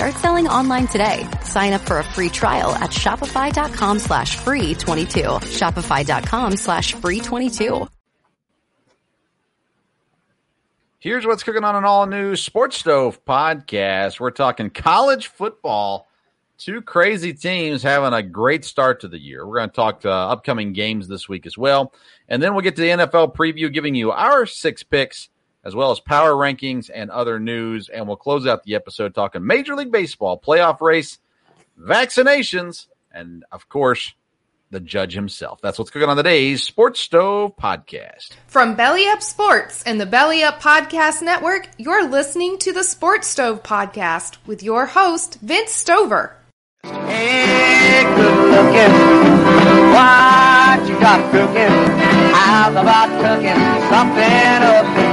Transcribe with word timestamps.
Start 0.00 0.14
selling 0.14 0.48
online 0.48 0.86
today. 0.86 1.28
Sign 1.44 1.74
up 1.74 1.82
for 1.82 1.98
a 1.98 2.04
free 2.04 2.30
trial 2.30 2.70
at 2.70 2.88
shopify.com 2.88 3.98
slash 3.98 4.34
free 4.34 4.74
22. 4.74 5.20
Shopify.com 5.20 6.56
slash 6.56 6.94
free 6.94 7.20
22. 7.20 7.86
Here's 11.00 11.26
what's 11.26 11.42
cooking 11.42 11.64
on 11.64 11.76
an 11.76 11.84
all 11.84 12.06
new 12.06 12.34
Sports 12.34 12.78
Stove 12.78 13.22
podcast. 13.26 14.18
We're 14.18 14.30
talking 14.30 14.70
college 14.70 15.26
football. 15.26 16.08
Two 16.56 16.80
crazy 16.80 17.34
teams 17.34 17.82
having 17.82 18.14
a 18.14 18.22
great 18.22 18.64
start 18.64 19.00
to 19.00 19.08
the 19.08 19.20
year. 19.20 19.46
We're 19.46 19.58
going 19.58 19.68
to 19.68 19.76
talk 19.76 20.00
to 20.00 20.10
upcoming 20.10 20.72
games 20.72 21.08
this 21.08 21.28
week 21.28 21.44
as 21.44 21.58
well. 21.58 21.92
And 22.26 22.42
then 22.42 22.54
we'll 22.54 22.62
get 22.62 22.76
to 22.76 22.80
the 22.80 22.88
NFL 22.88 23.36
preview, 23.36 23.70
giving 23.70 23.94
you 23.94 24.12
our 24.12 24.46
six 24.46 24.82
picks 24.82 25.28
as 25.64 25.74
well 25.74 25.90
as 25.90 26.00
power 26.00 26.32
rankings 26.32 26.90
and 26.92 27.10
other 27.10 27.38
news. 27.38 27.88
And 27.88 28.06
we'll 28.06 28.16
close 28.16 28.46
out 28.46 28.64
the 28.64 28.74
episode 28.74 29.14
talking 29.14 29.46
Major 29.46 29.74
League 29.74 29.92
Baseball, 29.92 30.40
playoff 30.40 30.80
race, 30.80 31.18
vaccinations, 31.78 32.86
and 33.12 33.44
of 33.52 33.68
course, 33.68 34.14
the 34.70 34.80
judge 34.80 35.14
himself. 35.14 35.60
That's 35.60 35.78
what's 35.78 35.90
cooking 35.90 36.08
on 36.08 36.16
today's 36.16 36.62
Sports 36.62 37.00
Stove 37.00 37.56
podcast. 37.56 38.30
From 38.46 38.76
Belly 38.76 39.06
Up 39.08 39.22
Sports 39.22 39.82
and 39.82 40.00
the 40.00 40.06
Belly 40.06 40.42
Up 40.42 40.60
Podcast 40.60 41.22
Network, 41.22 41.68
you're 41.76 42.08
listening 42.08 42.56
to 42.58 42.72
the 42.72 42.84
Sports 42.84 43.26
Stove 43.26 43.62
podcast 43.62 44.36
with 44.46 44.62
your 44.62 44.86
host, 44.86 45.40
Vince 45.40 45.72
Stover. 45.72 46.36
Hey, 46.84 48.04
good 48.04 48.38
looking. 48.50 48.94
What 49.92 50.88
you 50.88 50.98
got 51.00 51.30
cooking? 51.32 52.00
How's 52.32 52.72
about 52.72 53.08
cooking 53.20 53.58
something 53.90 54.62
up 54.62 55.09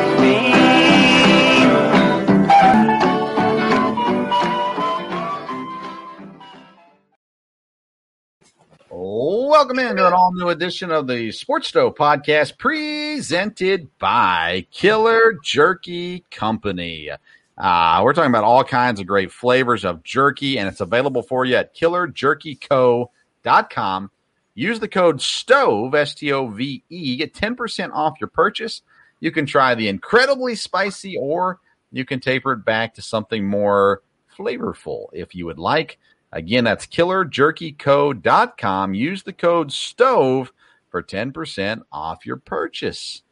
Welcome 8.99 9.77
into 9.77 10.07
an 10.07 10.13
all 10.13 10.33
new 10.33 10.49
edition 10.49 10.89
of 10.89 11.05
the 11.05 11.31
Sports 11.31 11.67
Stove 11.67 11.93
podcast 11.93 12.57
presented 12.57 13.95
by 13.99 14.65
Killer 14.71 15.37
Jerky 15.43 16.25
Company. 16.31 17.11
Uh, 17.55 18.01
we're 18.03 18.13
talking 18.13 18.31
about 18.31 18.43
all 18.43 18.63
kinds 18.63 18.99
of 18.99 19.05
great 19.05 19.31
flavors 19.31 19.85
of 19.85 20.01
jerky, 20.01 20.57
and 20.57 20.67
it's 20.67 20.81
available 20.81 21.21
for 21.21 21.45
you 21.45 21.57
at 21.57 21.75
killerjerkyco.com. 21.75 24.11
Use 24.55 24.79
the 24.79 24.87
code 24.87 25.21
STOVE, 25.21 25.93
S 25.93 26.15
T 26.15 26.31
O 26.31 26.47
V 26.47 26.83
E, 26.89 27.17
get 27.17 27.35
10% 27.35 27.91
off 27.93 28.17
your 28.19 28.29
purchase. 28.29 28.81
You 29.19 29.29
can 29.29 29.45
try 29.45 29.75
the 29.75 29.89
incredibly 29.89 30.55
spicy, 30.55 31.17
or 31.17 31.59
you 31.91 32.03
can 32.03 32.19
taper 32.19 32.53
it 32.53 32.65
back 32.65 32.95
to 32.95 33.03
something 33.03 33.45
more 33.45 34.01
flavorful 34.35 35.09
if 35.13 35.35
you 35.35 35.45
would 35.45 35.59
like. 35.59 35.99
Again, 36.31 36.65
that's 36.65 36.85
killerjerkyco.com. 36.85 38.93
Use 38.93 39.23
the 39.23 39.33
code 39.33 39.71
STOVE 39.71 40.53
for 40.89 41.01
10% 41.01 41.81
off 41.91 42.25
your 42.25 42.37
purchase. 42.37 43.23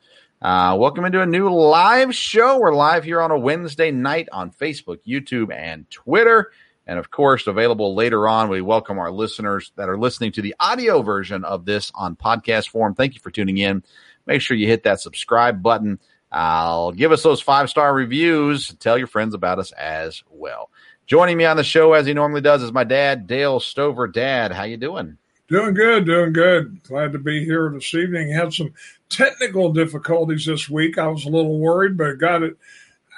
Uh, 0.41 0.75
welcome 0.79 1.05
into 1.05 1.21
a 1.21 1.25
new 1.25 1.49
live 1.49 2.15
show. 2.15 2.59
We're 2.59 2.75
live 2.75 3.03
here 3.03 3.21
on 3.21 3.31
a 3.31 3.39
Wednesday 3.39 3.91
night 3.91 4.29
on 4.31 4.51
Facebook, 4.51 4.99
YouTube, 5.07 5.53
and 5.53 5.89
Twitter. 5.89 6.51
And 6.87 6.99
of 6.99 7.09
course, 7.09 7.47
available 7.47 7.95
later 7.95 8.27
on. 8.27 8.49
We 8.49 8.61
welcome 8.61 8.99
our 8.99 9.11
listeners 9.11 9.71
that 9.75 9.89
are 9.89 9.97
listening 9.97 10.31
to 10.33 10.41
the 10.41 10.55
audio 10.59 11.01
version 11.01 11.43
of 11.43 11.65
this 11.65 11.91
on 11.95 12.15
podcast 12.15 12.69
form. 12.69 12.95
Thank 12.95 13.15
you 13.15 13.21
for 13.21 13.31
tuning 13.31 13.57
in. 13.57 13.83
Make 14.25 14.41
sure 14.41 14.55
you 14.55 14.67
hit 14.67 14.83
that 14.83 15.01
subscribe 15.01 15.63
button. 15.63 15.99
I'll 16.31 16.91
give 16.91 17.11
us 17.11 17.23
those 17.23 17.41
five 17.41 17.69
star 17.69 17.93
reviews. 17.93 18.73
Tell 18.75 18.97
your 18.97 19.07
friends 19.07 19.33
about 19.33 19.59
us 19.59 19.71
as 19.71 20.23
well. 20.29 20.69
Joining 21.07 21.37
me 21.37 21.45
on 21.45 21.55
the 21.55 21.63
show 21.63 21.93
as 21.93 22.07
he 22.07 22.13
normally 22.15 22.41
does 22.41 22.63
is 22.63 22.71
my 22.71 22.83
dad, 22.83 23.27
Dale 23.27 23.59
Stover. 23.59 24.07
Dad, 24.07 24.51
how 24.51 24.63
you 24.63 24.75
doing? 24.75 25.17
Doing 25.47 25.75
good, 25.75 26.05
doing 26.05 26.33
good. 26.33 26.81
Glad 26.83 27.11
to 27.11 27.19
be 27.19 27.45
here 27.45 27.69
this 27.71 27.93
evening. 27.93 28.31
Had 28.31 28.51
some 28.51 28.73
technical 29.09 29.71
difficulties 29.71 30.47
this 30.47 30.67
week. 30.67 30.97
I 30.97 31.07
was 31.07 31.25
a 31.25 31.29
little 31.29 31.59
worried, 31.59 31.95
but 31.95 32.17
got 32.17 32.41
it 32.41 32.57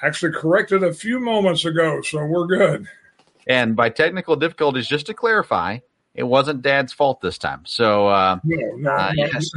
actually 0.03 0.33
corrected 0.33 0.83
a 0.83 0.93
few 0.93 1.21
moments 1.21 1.63
ago, 1.63 2.01
so 2.01 2.25
we're 2.25 2.47
good. 2.47 2.87
And 3.47 3.73
by 3.73 3.87
technical 3.87 4.35
difficulties, 4.35 4.87
just 4.87 5.05
to 5.05 5.13
clarify, 5.13 5.79
it 6.13 6.23
wasn't 6.23 6.61
Dad's 6.61 6.91
fault 6.91 7.21
this 7.21 7.37
time. 7.37 7.61
So, 7.63 8.09
uh, 8.09 8.39
no, 8.43 8.75
no, 8.75 8.91
uh, 8.91 9.13
no 9.15 9.25
yes. 9.25 9.49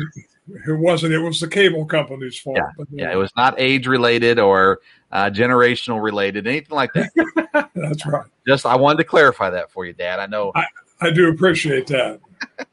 It 0.66 0.78
wasn't. 0.78 1.12
It 1.12 1.18
was 1.18 1.40
the 1.40 1.48
cable 1.48 1.84
company's 1.84 2.38
fault. 2.38 2.56
Yeah, 2.56 2.70
but, 2.76 2.88
yeah, 2.90 3.12
it 3.12 3.16
was 3.16 3.32
not 3.36 3.54
age 3.58 3.86
related 3.86 4.38
or 4.38 4.80
uh, 5.12 5.30
generational 5.30 6.02
related, 6.02 6.46
anything 6.46 6.76
like 6.76 6.92
that. 6.94 7.70
That's 7.74 8.06
right. 8.06 8.26
Just 8.46 8.66
I 8.66 8.76
wanted 8.76 8.98
to 8.98 9.04
clarify 9.04 9.50
that 9.50 9.70
for 9.70 9.84
you, 9.84 9.92
Dad. 9.92 10.20
I 10.20 10.26
know 10.26 10.52
I, 10.54 10.66
I 11.00 11.10
do 11.10 11.28
appreciate 11.28 11.86
that. 11.88 12.20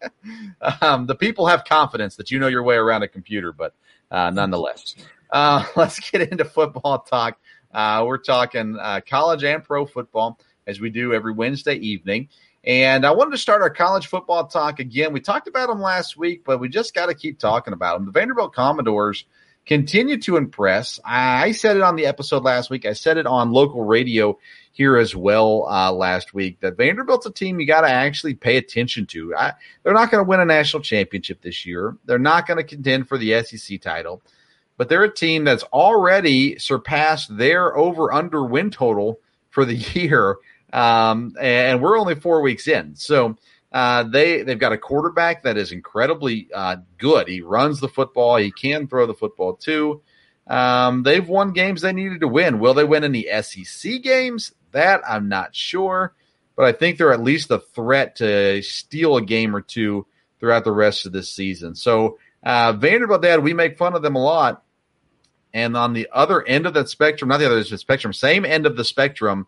um, 0.82 1.06
the 1.06 1.16
people 1.16 1.48
have 1.48 1.64
confidence 1.66 2.16
that 2.16 2.32
you 2.32 2.40
know 2.40 2.48
your 2.48 2.64
way 2.64 2.76
around 2.76 3.04
a 3.04 3.08
computer, 3.08 3.52
but 3.54 3.74
uh, 4.12 4.30
nonetheless, 4.30 4.96
uh, 5.32 5.66
let's 5.76 6.00
get 6.00 6.22
into 6.22 6.46
football 6.46 7.00
talk. 7.00 7.40
Uh, 7.74 8.04
we're 8.06 8.18
talking 8.18 8.78
uh, 8.80 9.02
college 9.08 9.44
and 9.44 9.64
pro 9.64 9.86
football 9.86 10.40
as 10.66 10.80
we 10.80 10.90
do 10.90 11.14
every 11.14 11.34
Wednesday 11.34 11.76
evening. 11.76 12.30
And 12.68 13.06
I 13.06 13.12
wanted 13.12 13.32
to 13.32 13.38
start 13.38 13.62
our 13.62 13.70
college 13.70 14.08
football 14.08 14.46
talk 14.46 14.80
again. 14.80 15.14
We 15.14 15.22
talked 15.22 15.48
about 15.48 15.70
them 15.70 15.82
last 15.82 16.18
week, 16.18 16.44
but 16.44 16.60
we 16.60 16.68
just 16.68 16.94
got 16.94 17.06
to 17.06 17.16
keep 17.16 17.40
talking 17.40 17.74
about 17.74 17.98
them. 17.98 18.06
The 18.06 18.12
Vanderbilt 18.12 18.54
Commodores 18.54 19.24
continue 19.66 20.20
to 20.24 20.36
impress. 20.36 21.00
I 21.06 21.54
said 21.54 21.78
it 21.78 21.82
on 21.82 21.96
the 21.96 22.08
episode 22.08 22.44
last 22.44 22.70
week. 22.70 22.86
I 22.86 22.92
said 22.92 23.16
it 23.16 23.26
on 23.26 23.54
local 23.54 23.86
radio 23.86 24.38
here 24.74 24.98
as 24.98 25.16
well 25.16 25.66
uh, 25.70 25.94
last 25.94 26.34
week 26.34 26.60
that 26.60 26.76
Vanderbilt's 26.76 27.26
a 27.26 27.32
team 27.32 27.62
you 27.62 27.66
got 27.66 27.82
to 27.82 27.90
actually 27.90 28.34
pay 28.34 28.58
attention 28.58 29.06
to. 29.08 29.34
I, 29.34 29.54
they're 29.84 29.94
not 29.94 30.12
going 30.12 30.26
to 30.26 30.30
win 30.30 30.42
a 30.42 30.46
national 30.46 30.84
championship 30.84 31.42
this 31.42 31.66
year. 31.66 31.96
They're 32.04 32.20
not 32.20 32.48
going 32.48 32.58
to 32.58 32.66
contend 32.66 33.08
for 33.08 33.18
the 33.18 33.44
SEC 33.44 33.80
title, 33.80 34.22
but 34.76 34.90
they're 34.90 35.06
a 35.06 35.14
team 35.14 35.46
that's 35.46 35.64
already 35.64 36.60
surpassed 36.60 37.38
their 37.38 37.78
over 37.78 38.12
under 38.12 38.44
win 38.44 38.72
total 38.72 39.22
for 39.52 39.64
the 39.64 39.76
year. 39.94 40.36
Um, 40.74 41.36
and 41.40 41.82
we're 41.82 41.98
only 41.98 42.16
four 42.16 42.42
weeks 42.42 42.68
in. 42.68 42.96
So, 42.96 43.38
uh, 43.72 44.04
they 44.04 44.44
they've 44.44 44.60
got 44.60 44.72
a 44.72 44.78
quarterback 44.78 45.44
that 45.44 45.58
is 45.58 45.72
incredibly 45.72 46.48
uh, 46.54 46.78
good. 46.98 47.28
He 47.28 47.42
runs 47.42 47.80
the 47.80 47.90
football. 47.90 48.38
He 48.38 48.52
can 48.52 48.88
throw 48.88 49.06
the 49.06 49.14
football 49.14 49.54
too. 49.54 50.02
Um, 50.48 51.04
they've 51.04 51.28
won 51.28 51.52
games 51.52 51.82
they 51.82 51.92
needed 51.92 52.22
to 52.22 52.28
win. 52.28 52.60
Will 52.60 52.74
they 52.74 52.86
win 52.86 53.04
any 53.04 53.28
SEC 53.42 54.02
games? 54.02 54.54
That 54.72 55.02
I'm 55.08 55.28
not 55.28 55.56
sure, 55.56 56.14
but 56.56 56.66
I 56.66 56.72
think 56.72 56.98
they're 56.98 57.14
at 57.14 57.22
least 57.22 57.52
a 57.52 57.60
threat 57.60 58.16
to 58.18 58.62
steal 58.62 59.18
a 59.18 59.22
game 59.22 59.56
or 59.56 59.62
two 59.62 60.06
throughout 60.40 60.64
the 60.64 60.72
rest 60.72 61.06
of 61.06 61.12
this 61.12 61.32
season. 61.32 61.76
So 61.76 62.20
uh, 62.44 62.74
Vanderbilt, 62.74 63.22
Dad, 63.22 63.44
we 63.44 63.54
make 63.54 63.78
fun 63.78 63.96
of 63.96 64.02
them 64.02 64.16
a 64.16 64.24
lot. 64.24 64.64
And 65.54 65.76
on 65.76 65.94
the 65.94 66.08
other 66.12 66.46
end 66.46 66.66
of 66.66 66.74
that 66.76 66.90
spectrum, 66.90 67.30
not 67.30 67.38
the 67.40 67.48
other 67.48 67.64
spectrum, 67.64 68.14
same 68.14 68.46
end 68.46 68.66
of 68.66 68.78
the 68.78 68.84
spectrum, 68.84 69.48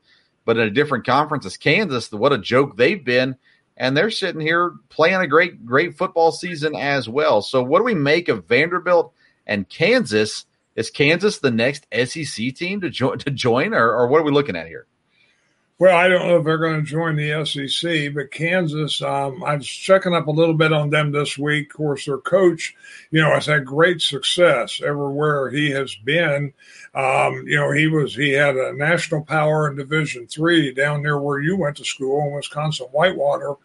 but 0.50 0.58
in 0.58 0.64
a 0.64 0.72
different 0.72 1.06
conference 1.06 1.46
as 1.46 1.58
Kansas. 1.58 2.12
What 2.12 2.34
a 2.34 2.40
joke 2.40 2.76
they've 2.76 3.06
been 3.06 3.36
and 3.78 3.96
they're 3.96 4.10
sitting 4.10 4.42
here 4.42 4.74
playing 4.90 5.22
a 5.22 5.28
great, 5.28 5.64
great 5.64 5.96
football 5.96 6.32
season 6.32 6.76
as 6.76 7.08
well. 7.08 7.44
So, 7.44 7.62
what 7.62 7.78
do 7.78 7.84
we 7.84 7.94
make 7.94 8.30
of 8.30 8.48
Vanderbilt 8.48 9.14
and 9.46 9.70
Kansas? 9.70 10.48
Is 10.76 10.90
Kansas 10.90 11.38
the 11.38 11.52
next 11.52 11.86
SEC 11.94 12.56
team 12.56 12.82
to, 12.82 12.90
jo- 12.90 13.14
to 13.14 13.30
join, 13.30 13.76
or, 13.76 13.94
or 13.94 14.08
what 14.08 14.22
are 14.22 14.24
we 14.24 14.32
looking 14.32 14.56
at 14.56 14.66
here? 14.66 14.88
Well, 15.80 15.96
I 15.96 16.10
don't 16.10 16.28
know 16.28 16.40
if 16.40 16.44
they're 16.44 16.58
going 16.58 16.82
to 16.82 16.86
join 16.86 17.16
the 17.16 17.46
SEC, 17.46 18.14
but 18.14 18.32
Kansas, 18.32 19.02
um, 19.02 19.42
I 19.46 19.56
was 19.56 19.66
checking 19.66 20.14
up 20.14 20.28
a 20.28 20.32
little 20.32 20.54
bit 20.54 20.74
on 20.74 20.90
them 20.90 21.14
this 21.14 21.38
week. 21.38 21.72
Of 21.72 21.78
course, 21.78 22.06
their 22.06 22.18
coach, 22.18 22.76
you 23.12 23.22
know, 23.22 23.30
has 23.34 23.46
had 23.46 23.64
great 23.64 24.02
success 24.02 24.82
everywhere 24.86 25.50
he 25.50 25.72
has 25.72 25.96
been. 25.96 26.52
Um, 26.94 27.46
you 27.48 27.56
know, 27.56 27.72
he 27.72 27.88
was 27.88 28.14
he 28.14 28.32
had 28.32 28.58
a 28.58 28.74
national 28.74 29.24
power 29.24 29.70
in 29.70 29.78
Division 29.78 30.28
Three 30.28 30.74
down 30.74 31.02
there 31.02 31.18
where 31.18 31.40
you 31.40 31.56
went 31.56 31.78
to 31.78 31.86
school 31.86 32.28
in 32.28 32.34
Wisconsin 32.34 32.88
Whitewater, 32.88 33.56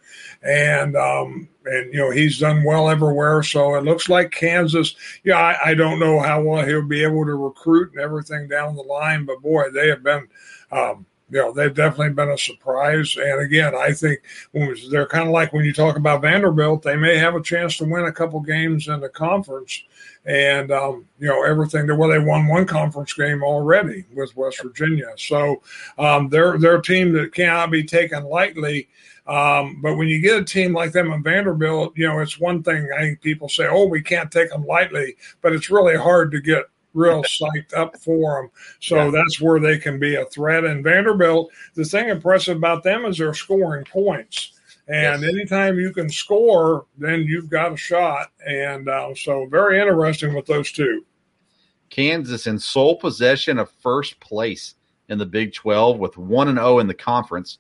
and 0.41 0.95
um, 0.97 1.49
and 1.65 1.93
you 1.93 1.99
know 1.99 2.11
he's 2.11 2.39
done 2.39 2.63
well 2.63 2.89
everywhere. 2.89 3.43
So 3.43 3.75
it 3.75 3.83
looks 3.83 4.09
like 4.09 4.31
Kansas. 4.31 4.95
Yeah, 5.25 5.39
I, 5.39 5.71
I 5.71 5.75
don't 5.75 5.99
know 5.99 6.21
how 6.21 6.43
well 6.43 6.65
he'll 6.65 6.87
be 6.87 7.03
able 7.03 7.25
to 7.25 7.35
recruit 7.35 7.91
and 7.91 8.01
everything 8.01 8.47
down 8.47 8.77
the 8.77 8.83
line, 8.83 9.25
but 9.25 9.43
boy, 9.43 9.71
they 9.71 9.89
have 9.89 10.05
been. 10.05 10.29
Um, 10.71 11.07
you 11.31 11.41
know, 11.41 11.53
they've 11.53 11.75
definitely 11.75 12.13
been 12.13 12.31
a 12.31 12.39
surprise. 12.39 13.17
And 13.17 13.41
again, 13.41 13.75
I 13.75 13.93
think 13.93 14.21
they're 14.53 15.07
kind 15.07 15.27
of 15.27 15.33
like 15.33 15.53
when 15.53 15.65
you 15.65 15.73
talk 15.73 15.97
about 15.97 16.23
Vanderbilt, 16.23 16.83
they 16.83 16.97
may 16.97 17.17
have 17.17 17.35
a 17.35 17.43
chance 17.43 17.77
to 17.79 17.85
win 17.85 18.05
a 18.05 18.13
couple 18.13 18.41
games 18.41 18.89
in 18.89 19.01
the 19.01 19.09
conference. 19.09 19.83
And, 20.27 20.71
um, 20.71 21.07
you 21.19 21.29
know, 21.29 21.43
everything 21.45 21.87
that, 21.87 21.97
well, 21.97 22.11
they 22.11 22.19
won 22.19 22.47
one 22.47 22.67
conference 22.67 23.13
game 23.15 23.43
already 23.43 24.05
with 24.15 24.37
West 24.37 24.63
Virginia. 24.63 25.13
So 25.17 25.63
um, 25.99 26.29
they're, 26.29 26.59
they're 26.59 26.77
a 26.77 26.83
team 26.83 27.13
that 27.15 27.35
cannot 27.35 27.71
be 27.71 27.85
taken 27.85 28.25
lightly. 28.25 28.89
Um, 29.27 29.81
but 29.81 29.97
when 29.97 30.09
you 30.09 30.21
get 30.21 30.41
a 30.41 30.45
team 30.45 30.75
like 30.75 30.93
them 30.93 31.11
in 31.11 31.23
Vanderbilt, 31.23 31.95
you 31.97 32.07
know, 32.07 32.21
it's 32.21 32.39
one 32.39 32.63
thing 32.63 32.91
I 32.95 33.01
think 33.01 33.23
people 33.23 33.49
say, 33.49 33.67
oh, 33.67 33.87
we 33.87 34.03
can't 34.03 34.31
take 34.31 34.51
them 34.51 34.67
lightly, 34.67 35.17
but 35.41 35.55
it's 35.55 35.71
really 35.71 35.97
hard 35.97 36.31
to 36.33 36.41
get 36.41 36.65
real 36.95 37.23
psyched 37.25 37.75
up 37.77 37.97
for 37.99 38.43
them. 38.43 38.51
So 38.81 38.97
yeah. 38.97 39.11
that's 39.11 39.41
where 39.41 39.61
they 39.61 39.79
can 39.79 39.99
be 39.99 40.15
a 40.15 40.25
threat. 40.27 40.65
And 40.65 40.83
Vanderbilt, 40.83 41.51
the 41.75 41.85
thing 41.85 42.09
impressive 42.09 42.57
about 42.57 42.83
them 42.83 43.05
is 43.05 43.19
they're 43.19 43.35
scoring 43.35 43.85
points. 43.85 44.53
And 44.87 45.23
yes. 45.23 45.31
anytime 45.31 45.79
you 45.79 45.93
can 45.93 46.11
score, 46.11 46.87
then 46.99 47.23
you've 47.23 47.51
got 47.51 47.73
a 47.73 47.77
shot. 47.77 48.31
And 48.47 48.89
uh, 48.89 49.15
so 49.15 49.47
very 49.47 49.81
interesting 49.81 50.35
with 50.35 50.47
those 50.47 50.73
two. 50.73 51.05
Kansas 51.91 52.47
in 52.47 52.59
sole 52.59 52.97
possession 52.97 53.59
of 53.59 53.71
first 53.83 54.19
place 54.21 54.75
in 55.09 55.19
the 55.19 55.27
Big 55.27 55.53
12 55.55 55.99
with 55.99 56.17
1 56.17 56.49
and 56.49 56.59
0 56.59 56.79
in 56.81 56.87
the 56.87 56.95
conference. 56.95 57.59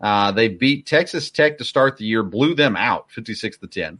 Uh, 0.00 0.32
they 0.32 0.48
beat 0.48 0.86
Texas 0.86 1.30
Tech 1.30 1.58
to 1.58 1.64
start 1.64 1.96
the 1.96 2.04
year, 2.04 2.22
blew 2.22 2.54
them 2.54 2.76
out 2.76 3.10
56 3.10 3.58
to 3.58 3.66
10 3.66 3.98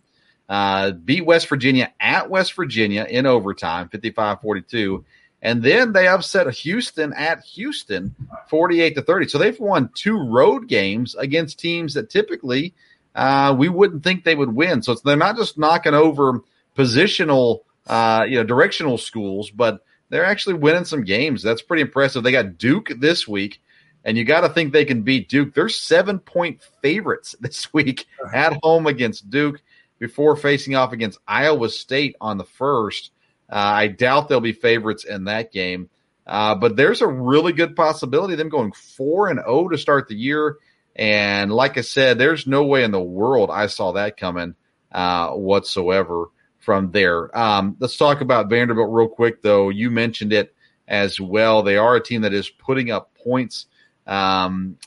uh, 0.49 0.93
beat 0.93 1.25
West 1.25 1.49
Virginia 1.49 1.93
at 2.01 2.31
West 2.31 2.55
Virginia 2.55 3.07
in 3.09 3.27
overtime, 3.27 3.89
55 3.89 4.41
42. 4.41 5.05
And 5.43 5.63
then 5.63 5.93
they 5.93 6.09
upset 6.09 6.51
Houston 6.55 7.13
at 7.13 7.45
Houston, 7.45 8.15
48 8.49 8.95
to 8.95 9.03
30. 9.03 9.29
So 9.29 9.39
they've 9.39 9.61
won 9.61 9.91
two 9.95 10.17
road 10.17 10.69
games 10.69 11.15
against 11.15 11.59
teams 11.59 11.95
that 11.95 12.09
typically 12.09 12.75
uh, 13.15 13.55
we 13.57 13.69
wouldn't 13.69 14.03
think 14.03 14.25
they 14.25 14.35
would 14.35 14.55
win. 14.55 14.83
So 14.83 14.95
they're 14.95 15.17
not 15.17 15.37
just 15.37 15.59
knocking 15.59 15.93
over 15.93 16.41
positional, 16.77 17.61
uh, 17.87 18.25
you 18.27 18.37
know, 18.37 18.45
directional 18.45 18.97
schools, 18.97 19.51
but 19.51 19.85
they're 20.09 20.25
actually 20.25 20.55
winning 20.55 20.87
some 20.87 21.05
games. 21.05 21.43
That's 21.43 21.63
pretty 21.63 21.83
impressive. 21.83 22.23
They 22.23 22.33
got 22.33 22.57
Duke 22.57 22.91
this 22.97 23.29
week, 23.29 23.61
and 24.03 24.17
you 24.17 24.25
got 24.25 24.43
to 24.43 24.49
think 24.49 24.73
they 24.73 24.85
can 24.85 25.03
beat 25.03 25.29
Duke. 25.29 25.55
They're 25.55 25.69
seven 25.69 26.21
point 26.21 26.63
favorites 26.83 27.37
this 27.41 27.73
week 27.75 28.07
at 28.33 28.59
home 28.63 28.87
against 28.87 29.29
Duke 29.29 29.61
before 29.99 30.37
facing 30.37 30.75
off 30.75 30.93
against 30.93 31.19
Iowa 31.27 31.69
State 31.69 32.17
on 32.21 32.39
the 32.39 32.45
first. 32.45 33.11
Uh, 33.51 33.57
I 33.57 33.87
doubt 33.89 34.29
they'll 34.29 34.41
be 34.41 34.53
favorites 34.53 35.05
in 35.05 35.25
that 35.25 35.53
game. 35.53 35.91
Uh, 36.27 36.55
but 36.55 36.77
there's 36.77 37.03
a 37.03 37.07
really 37.07 37.53
good 37.53 37.77
possibility 37.77 38.35
them 38.35 38.49
going 38.49 38.73
4 38.73 39.29
and 39.29 39.41
0 39.41 39.69
to 39.69 39.79
start 39.79 40.09
the 40.09 40.15
year. 40.15 40.57
And 40.97 41.53
like 41.53 41.77
I 41.77 41.83
said, 41.83 42.19
there's 42.19 42.47
no 42.47 42.65
way 42.65 42.85
in 42.85 42.93
the 42.93 43.01
world 43.01 43.51
I 43.51 43.67
saw 43.67 43.93
that 43.93 44.17
coming 44.17 44.55
uh, 44.93 45.31
whatsoever 45.31 46.27
from 46.61 46.93
there. 46.93 47.37
Um, 47.37 47.77
let's 47.79 47.97
talk 47.97 48.21
about 48.21 48.49
Vanderbilt 48.49 48.91
real 48.91 49.09
quick, 49.09 49.43
though. 49.43 49.69
You 49.69 49.91
mentioned 49.91 50.33
it 50.33 50.55
as 50.89 51.21
well. 51.21 51.63
They 51.63 51.77
are 51.77 51.97
a 51.97 52.03
team 52.03 52.23
that 52.23 52.33
is 52.33 52.49
putting 52.49 52.91
up 52.91 53.15
points. 53.15 53.67
Um, 54.07 54.79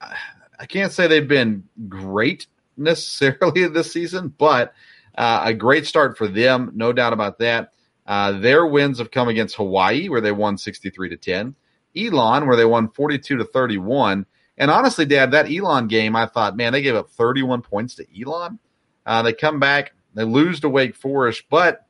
I 0.00 0.66
can't 0.66 0.92
say 0.92 1.06
they've 1.06 1.26
been 1.26 1.64
great 1.88 2.46
necessarily 2.78 3.68
this 3.68 3.92
season, 3.92 4.34
but 4.38 4.72
uh, 5.16 5.42
a 5.44 5.54
great 5.54 5.86
start 5.86 6.16
for 6.16 6.28
them, 6.28 6.70
no 6.74 6.92
doubt 6.92 7.12
about 7.12 7.38
that. 7.38 7.72
Uh, 8.06 8.32
their 8.32 8.66
wins 8.66 8.98
have 8.98 9.10
come 9.10 9.28
against 9.28 9.56
Hawaii, 9.56 10.08
where 10.08 10.20
they 10.20 10.32
won 10.32 10.56
63 10.56 11.10
to 11.10 11.16
10, 11.16 11.54
Elon, 11.96 12.46
where 12.46 12.56
they 12.56 12.64
won 12.64 12.88
42 12.88 13.36
to 13.36 13.44
31. 13.44 14.24
And 14.56 14.70
honestly, 14.70 15.04
Dad, 15.04 15.30
that 15.32 15.52
Elon 15.52 15.88
game, 15.88 16.16
I 16.16 16.26
thought, 16.26 16.56
man, 16.56 16.72
they 16.72 16.82
gave 16.82 16.94
up 16.94 17.10
31 17.10 17.62
points 17.62 17.94
to 17.96 18.06
Elon. 18.18 18.58
Uh, 19.04 19.22
they 19.22 19.32
come 19.32 19.60
back, 19.60 19.92
they 20.14 20.24
lose 20.24 20.60
to 20.60 20.68
Wake 20.68 20.96
Forest, 20.96 21.44
but 21.50 21.86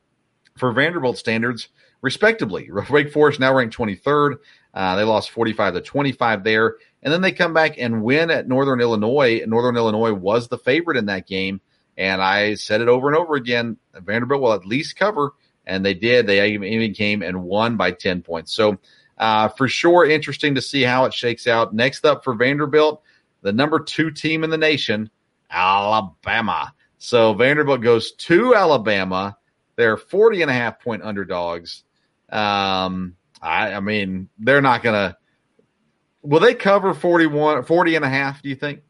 for 0.57 0.71
Vanderbilt 0.71 1.17
standards, 1.17 1.69
respectably, 2.01 2.69
Wake 2.89 3.11
Forest 3.11 3.39
now 3.39 3.53
ranked 3.53 3.77
23rd. 3.77 4.37
Uh, 4.73 4.95
they 4.95 5.03
lost 5.03 5.31
45 5.31 5.75
to 5.75 5.81
25 5.81 6.43
there. 6.43 6.75
And 7.01 7.13
then 7.13 7.21
they 7.21 7.31
come 7.31 7.53
back 7.53 7.75
and 7.77 8.03
win 8.03 8.29
at 8.29 8.47
Northern 8.47 8.81
Illinois. 8.81 9.43
Northern 9.45 9.77
Illinois 9.77 10.13
was 10.13 10.47
the 10.47 10.57
favorite 10.57 10.97
in 10.97 11.07
that 11.07 11.27
game. 11.27 11.61
And 11.97 12.21
I 12.21 12.55
said 12.55 12.81
it 12.81 12.87
over 12.87 13.07
and 13.07 13.17
over 13.17 13.35
again 13.35 13.77
Vanderbilt 13.93 14.41
will 14.41 14.53
at 14.53 14.65
least 14.65 14.95
cover. 14.95 15.33
And 15.65 15.85
they 15.85 15.93
did. 15.93 16.27
They 16.27 16.53
even 16.53 16.93
came 16.93 17.21
and 17.21 17.43
won 17.43 17.77
by 17.77 17.91
10 17.91 18.21
points. 18.21 18.53
So, 18.53 18.77
uh, 19.17 19.49
for 19.49 19.67
sure, 19.67 20.09
interesting 20.09 20.55
to 20.55 20.61
see 20.61 20.81
how 20.81 21.05
it 21.05 21.13
shakes 21.13 21.45
out. 21.45 21.75
Next 21.75 22.05
up 22.05 22.23
for 22.23 22.33
Vanderbilt, 22.33 23.03
the 23.41 23.51
number 23.51 23.79
two 23.79 24.11
team 24.11 24.43
in 24.43 24.49
the 24.49 24.57
nation, 24.57 25.09
Alabama. 25.51 26.73
So, 26.97 27.33
Vanderbilt 27.33 27.81
goes 27.81 28.13
to 28.13 28.55
Alabama. 28.55 29.37
They're 29.75 29.97
40 29.97 30.41
and 30.41 30.51
a 30.51 30.53
half 30.53 30.79
point 30.79 31.03
underdogs. 31.03 31.83
Um, 32.29 33.15
I, 33.41 33.73
I 33.73 33.79
mean, 33.79 34.29
they're 34.37 34.61
not 34.61 34.83
going 34.83 34.95
to 34.95 35.17
Will 36.21 36.39
they 36.39 36.53
cover 36.53 36.93
41, 36.93 37.63
40 37.63 37.95
and 37.95 38.05
a 38.05 38.09
half, 38.09 38.41
do 38.41 38.49
you 38.49 38.55
think? 38.55 38.81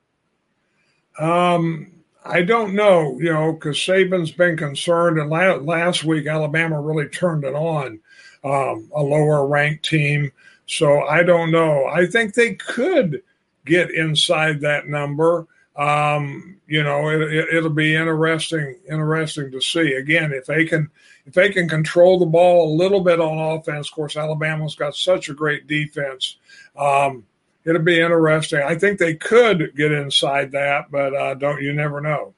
Um, 1.20 1.92
I 2.26 2.42
don't 2.42 2.74
know, 2.74 3.20
you 3.20 3.32
know, 3.32 3.54
because 3.54 3.78
Saban's 3.78 4.32
been 4.32 4.58
concerned. 4.58 5.20
And 5.20 5.30
la- 5.30 5.56
last 5.56 6.04
week, 6.04 6.28
Alabama 6.28 6.82
really 6.82 7.08
turned 7.08 7.44
it 7.44 7.54
on, 7.54 8.00
um, 8.44 8.90
a 8.96 9.02
lower 9.02 9.48
ranked 9.48 9.86
team. 9.86 10.32
So 10.66 11.02
I 11.04 11.24
don't 11.24 11.52
know. 11.52 11.86
I 11.86 12.08
think 12.08 12.34
they 12.34 12.56
could 12.56 13.22
get 13.66 13.92
inside 13.92 14.62
that 14.62 14.88
number. 14.88 15.48
Um, 15.76 16.58
you 16.68 16.84
know, 16.84 17.10
it, 17.10 17.54
will 17.54 17.68
it, 17.68 17.76
be 17.76 17.96
interesting, 17.96 18.80
interesting 18.90 19.52
to 19.52 19.62
see. 19.62 19.94
Again, 19.94 20.34
if 20.34 20.46
they 20.46 20.66
can, 20.66 20.90
if 21.30 21.36
they 21.36 21.50
can 21.50 21.70
control 21.70 22.18
the 22.18 22.26
ball 22.26 22.74
a 22.74 22.76
little 22.76 23.02
bit 23.02 23.20
on 23.20 23.38
offense. 23.38 23.88
Of 23.88 23.94
course, 23.94 24.18
Alabama's 24.18 24.74
got 24.74 24.96
such 24.96 25.30
a 25.30 25.34
great 25.36 25.68
defense. 25.68 26.38
Um, 26.76 27.24
it'll 27.64 27.84
be 27.84 28.02
interesting. 28.02 28.64
I 28.66 28.74
think 28.74 28.98
they 28.98 29.14
could 29.14 29.76
get 29.76 29.92
inside 29.92 30.52
that, 30.54 30.90
but 30.90 31.14
uh, 31.14 31.36
don't 31.36 31.62
you 31.62 31.72
never 31.72 32.02
know. 32.02 32.34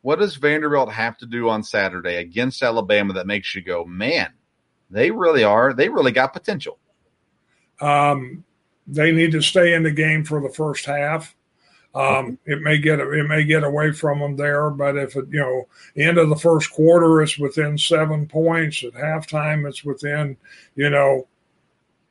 What 0.00 0.18
does 0.18 0.34
Vanderbilt 0.34 0.90
have 0.90 1.16
to 1.18 1.26
do 1.26 1.48
on 1.48 1.62
Saturday 1.62 2.16
against 2.16 2.64
Alabama 2.64 3.12
that 3.12 3.28
makes 3.28 3.54
you 3.54 3.62
go, 3.62 3.84
man, 3.84 4.32
They 4.90 5.12
really 5.12 5.44
are. 5.44 5.72
They 5.72 5.88
really 5.88 6.10
got 6.10 6.32
potential. 6.32 6.78
Um, 7.80 8.42
they 8.88 9.12
need 9.12 9.30
to 9.32 9.40
stay 9.40 9.72
in 9.72 9.84
the 9.84 9.92
game 9.92 10.24
for 10.24 10.40
the 10.40 10.52
first 10.52 10.84
half. 10.84 11.36
Um, 11.94 12.38
it 12.46 12.62
may 12.62 12.78
get 12.78 13.00
it 13.00 13.28
may 13.28 13.44
get 13.44 13.64
away 13.64 13.92
from 13.92 14.20
them 14.20 14.36
there, 14.36 14.70
but 14.70 14.96
if 14.96 15.14
it, 15.14 15.26
you 15.30 15.40
know 15.40 15.68
end 15.96 16.16
of 16.16 16.30
the 16.30 16.36
first 16.36 16.72
quarter 16.72 17.20
it's 17.20 17.38
within 17.38 17.76
seven 17.76 18.26
points 18.26 18.82
at 18.82 18.94
halftime 18.94 19.68
it's 19.68 19.84
within 19.84 20.36
you 20.74 20.88
know 20.88 21.26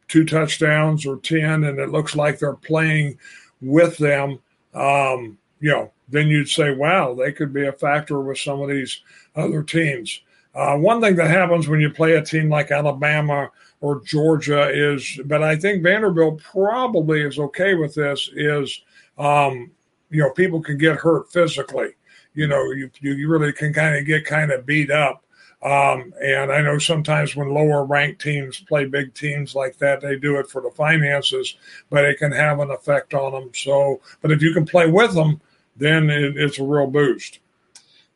two 0.08 0.26
touchdowns 0.26 1.06
or 1.06 1.18
ten, 1.18 1.64
and 1.64 1.80
it 1.80 1.90
looks 1.90 2.16
like 2.16 2.38
they're 2.38 2.54
playing 2.54 3.18
with 3.62 3.98
them. 3.98 4.40
Um, 4.74 5.38
you 5.62 5.72
know, 5.72 5.92
then 6.10 6.28
you'd 6.28 6.50
say, 6.50 6.72
wow, 6.72 7.14
they 7.14 7.32
could 7.32 7.54
be 7.54 7.66
a 7.66 7.72
factor 7.72 8.20
with 8.20 8.38
some 8.38 8.62
of 8.62 8.70
these 8.70 9.02
other 9.36 9.64
teams. 9.64 10.22
Uh, 10.54 10.76
one 10.76 11.00
thing 11.00 11.16
that 11.16 11.30
happens 11.30 11.68
when 11.68 11.80
you 11.80 11.90
play 11.90 12.14
a 12.14 12.22
team 12.22 12.50
like 12.50 12.72
Alabama 12.72 13.50
or 13.80 14.02
Georgia 14.02 14.70
is, 14.70 15.20
but 15.26 15.42
I 15.42 15.56
think 15.56 15.82
Vanderbilt 15.82 16.42
probably 16.44 17.22
is 17.22 17.40
okay 17.40 17.74
with 17.76 17.96
this, 17.96 18.30
is, 18.36 18.82
um, 19.22 19.72
you 20.10 20.22
know, 20.22 20.32
people 20.32 20.62
can 20.62 20.78
get 20.78 20.98
hurt 20.98 21.32
physically. 21.32 21.92
You 22.34 22.48
know, 22.48 22.72
you, 22.72 22.90
you 23.02 23.30
really 23.30 23.54
can 23.54 23.74
kind 23.74 23.96
of 23.96 24.06
get 24.06 24.26
kind 24.26 24.52
of 24.52 24.66
beat 24.66 24.90
up. 24.90 25.24
Um, 25.62 26.12
and 26.24 26.52
I 26.52 26.62
know 26.62 26.80
sometimes 26.80 27.36
when 27.36 27.54
lower 27.54 27.86
ranked 27.86 28.22
teams 28.22 28.60
play 28.62 28.86
big 28.86 29.14
teams 29.14 29.54
like 29.54 29.78
that, 29.78 30.02
they 30.02 30.18
do 30.18 30.38
it 30.38 30.50
for 30.50 30.60
the 30.60 30.72
finances, 30.72 31.56
but 31.92 32.04
it 32.04 32.18
can 32.18 32.32
have 32.32 32.60
an 32.60 32.72
effect 32.72 33.14
on 33.14 33.32
them. 33.32 33.52
So, 33.54 34.02
but 34.22 34.32
if 34.32 34.42
you 34.42 34.54
can 34.54 34.66
play 34.66 34.90
with 34.90 35.14
them, 35.14 35.40
then 35.78 36.10
it, 36.10 36.36
it's 36.36 36.58
a 36.58 36.64
real 36.64 36.88
boost. 36.88 37.40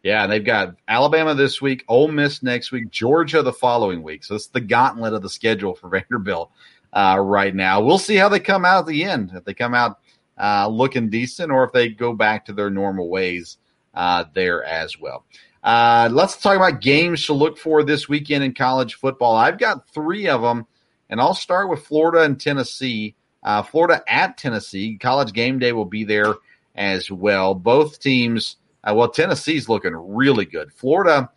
Yeah, 0.01 0.25
they've 0.25 0.43
got 0.43 0.75
Alabama 0.87 1.35
this 1.35 1.61
week, 1.61 1.83
Ole 1.87 2.07
Miss 2.07 2.41
next 2.41 2.71
week, 2.71 2.89
Georgia 2.89 3.43
the 3.43 3.53
following 3.53 4.01
week. 4.01 4.23
So 4.23 4.33
it's 4.35 4.47
the 4.47 4.61
gauntlet 4.61 5.13
of 5.13 5.21
the 5.21 5.29
schedule 5.29 5.75
for 5.75 5.89
Vanderbilt 6.09 6.49
uh, 6.93 7.19
right 7.21 7.53
now. 7.53 7.79
We'll 7.81 7.99
see 7.99 8.15
how 8.15 8.29
they 8.29 8.39
come 8.39 8.65
out 8.65 8.79
at 8.79 8.85
the 8.87 9.03
end. 9.03 9.31
If 9.35 9.45
they 9.45 9.53
come 9.53 9.75
out 9.75 9.99
uh, 10.37 10.67
looking 10.67 11.09
decent, 11.09 11.51
or 11.51 11.63
if 11.63 11.71
they 11.71 11.89
go 11.89 12.13
back 12.13 12.45
to 12.45 12.53
their 12.53 12.69
normal 12.69 13.09
ways 13.09 13.57
uh, 13.93 14.25
there 14.33 14.63
as 14.63 14.99
well. 14.99 15.25
Uh, 15.63 16.09
let's 16.11 16.37
talk 16.37 16.55
about 16.55 16.81
games 16.81 17.25
to 17.25 17.33
look 17.33 17.57
for 17.57 17.83
this 17.83 18.07
weekend 18.07 18.43
in 18.43 18.53
college 18.53 18.95
football. 18.95 19.35
I've 19.35 19.57
got 19.57 19.89
three 19.89 20.27
of 20.27 20.41
them, 20.41 20.67
and 21.09 21.19
I'll 21.19 21.33
start 21.33 21.69
with 21.69 21.85
Florida 21.85 22.23
and 22.23 22.39
Tennessee. 22.39 23.15
Uh, 23.41 23.63
Florida 23.63 24.03
at 24.07 24.37
Tennessee. 24.37 24.97
College 24.97 25.33
game 25.33 25.59
day 25.59 25.71
will 25.71 25.85
be 25.85 26.03
there 26.03 26.35
as 26.75 27.09
well. 27.09 27.55
Both 27.55 27.99
teams 27.99 28.57
uh, 28.85 28.93
well, 28.93 29.09
Tennessee's 29.09 29.67
looking 29.67 29.93
really 29.93 30.45
good. 30.45 30.71
Florida, 30.71 31.29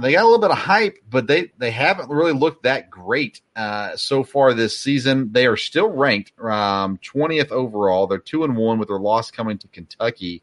they 0.00 0.12
got 0.12 0.22
a 0.22 0.24
little 0.24 0.40
bit 0.40 0.50
of 0.50 0.58
hype, 0.58 0.98
but 1.08 1.26
they 1.26 1.50
they 1.58 1.70
haven't 1.70 2.10
really 2.10 2.32
looked 2.32 2.62
that 2.62 2.90
great 2.90 3.40
uh, 3.56 3.96
so 3.96 4.22
far 4.22 4.54
this 4.54 4.78
season. 4.78 5.32
They 5.32 5.46
are 5.46 5.56
still 5.56 5.90
ranked 5.90 6.32
um, 6.40 6.98
20th 6.98 7.50
overall. 7.50 8.06
They're 8.06 8.18
two 8.18 8.44
and 8.44 8.56
one 8.56 8.78
with 8.78 8.88
their 8.88 8.98
loss 8.98 9.30
coming 9.30 9.58
to 9.58 9.68
Kentucky. 9.68 10.42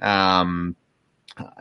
Um, 0.00 0.76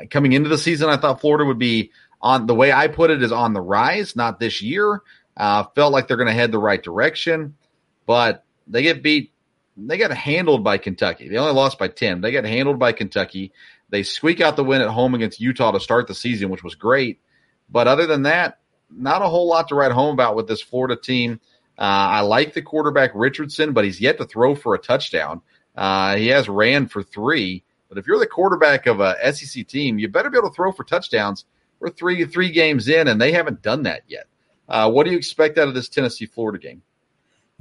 coming 0.09 0.33
into 0.33 0.49
the 0.49 0.57
season, 0.57 0.89
I 0.89 0.97
thought 0.97 1.21
Florida 1.21 1.45
would 1.45 1.59
be 1.59 1.91
on 2.21 2.45
the 2.45 2.55
way 2.55 2.71
I 2.71 2.87
put 2.87 3.11
it 3.11 3.23
is 3.23 3.31
on 3.31 3.53
the 3.53 3.61
rise, 3.61 4.15
not 4.15 4.39
this 4.39 4.61
year. 4.61 5.01
Uh, 5.37 5.63
felt 5.75 5.93
like 5.93 6.07
they're 6.07 6.17
going 6.17 6.27
to 6.27 6.33
head 6.33 6.51
the 6.51 6.59
right 6.59 6.81
direction, 6.81 7.55
but 8.05 8.43
they 8.67 8.83
get 8.83 9.01
beat. 9.01 9.31
They 9.77 9.97
got 9.97 10.11
handled 10.11 10.63
by 10.63 10.77
Kentucky. 10.77 11.29
They 11.29 11.37
only 11.37 11.53
lost 11.53 11.79
by 11.79 11.87
10. 11.87 12.21
They 12.21 12.31
got 12.31 12.43
handled 12.43 12.77
by 12.77 12.91
Kentucky. 12.91 13.53
They 13.91 14.03
squeak 14.03 14.41
out 14.41 14.55
the 14.55 14.63
win 14.63 14.81
at 14.81 14.87
home 14.87 15.13
against 15.13 15.39
Utah 15.39 15.71
to 15.71 15.79
start 15.79 16.07
the 16.07 16.15
season, 16.15 16.49
which 16.49 16.63
was 16.63 16.75
great. 16.75 17.19
But 17.69 17.87
other 17.87 18.07
than 18.07 18.23
that, 18.23 18.59
not 18.89 19.21
a 19.21 19.27
whole 19.27 19.47
lot 19.47 19.67
to 19.67 19.75
write 19.75 19.91
home 19.91 20.13
about 20.13 20.35
with 20.35 20.47
this 20.47 20.61
Florida 20.61 20.95
team. 20.95 21.39
Uh, 21.77 21.81
I 21.81 22.21
like 22.21 22.53
the 22.53 22.61
quarterback 22.61 23.11
Richardson, 23.13 23.73
but 23.73 23.85
he's 23.85 24.01
yet 24.01 24.17
to 24.17 24.25
throw 24.25 24.55
for 24.55 24.75
a 24.75 24.79
touchdown. 24.79 25.41
Uh, 25.75 26.15
he 26.15 26.27
has 26.27 26.49
ran 26.49 26.87
for 26.87 27.03
three, 27.03 27.63
but 27.89 27.97
if 27.97 28.07
you're 28.07 28.19
the 28.19 28.27
quarterback 28.27 28.87
of 28.87 28.99
a 28.99 29.33
SEC 29.33 29.67
team, 29.67 29.99
you 29.99 30.07
better 30.07 30.29
be 30.29 30.37
able 30.37 30.49
to 30.49 30.55
throw 30.55 30.71
for 30.71 30.83
touchdowns. 30.83 31.45
We're 31.79 31.89
three 31.89 32.23
three 32.25 32.51
games 32.51 32.87
in, 32.87 33.07
and 33.07 33.19
they 33.19 33.31
haven't 33.31 33.61
done 33.61 33.83
that 33.83 34.03
yet. 34.07 34.27
Uh, 34.69 34.91
what 34.91 35.05
do 35.05 35.11
you 35.11 35.17
expect 35.17 35.57
out 35.57 35.67
of 35.67 35.73
this 35.73 35.89
Tennessee 35.89 36.25
Florida 36.25 36.59
game? 36.59 36.81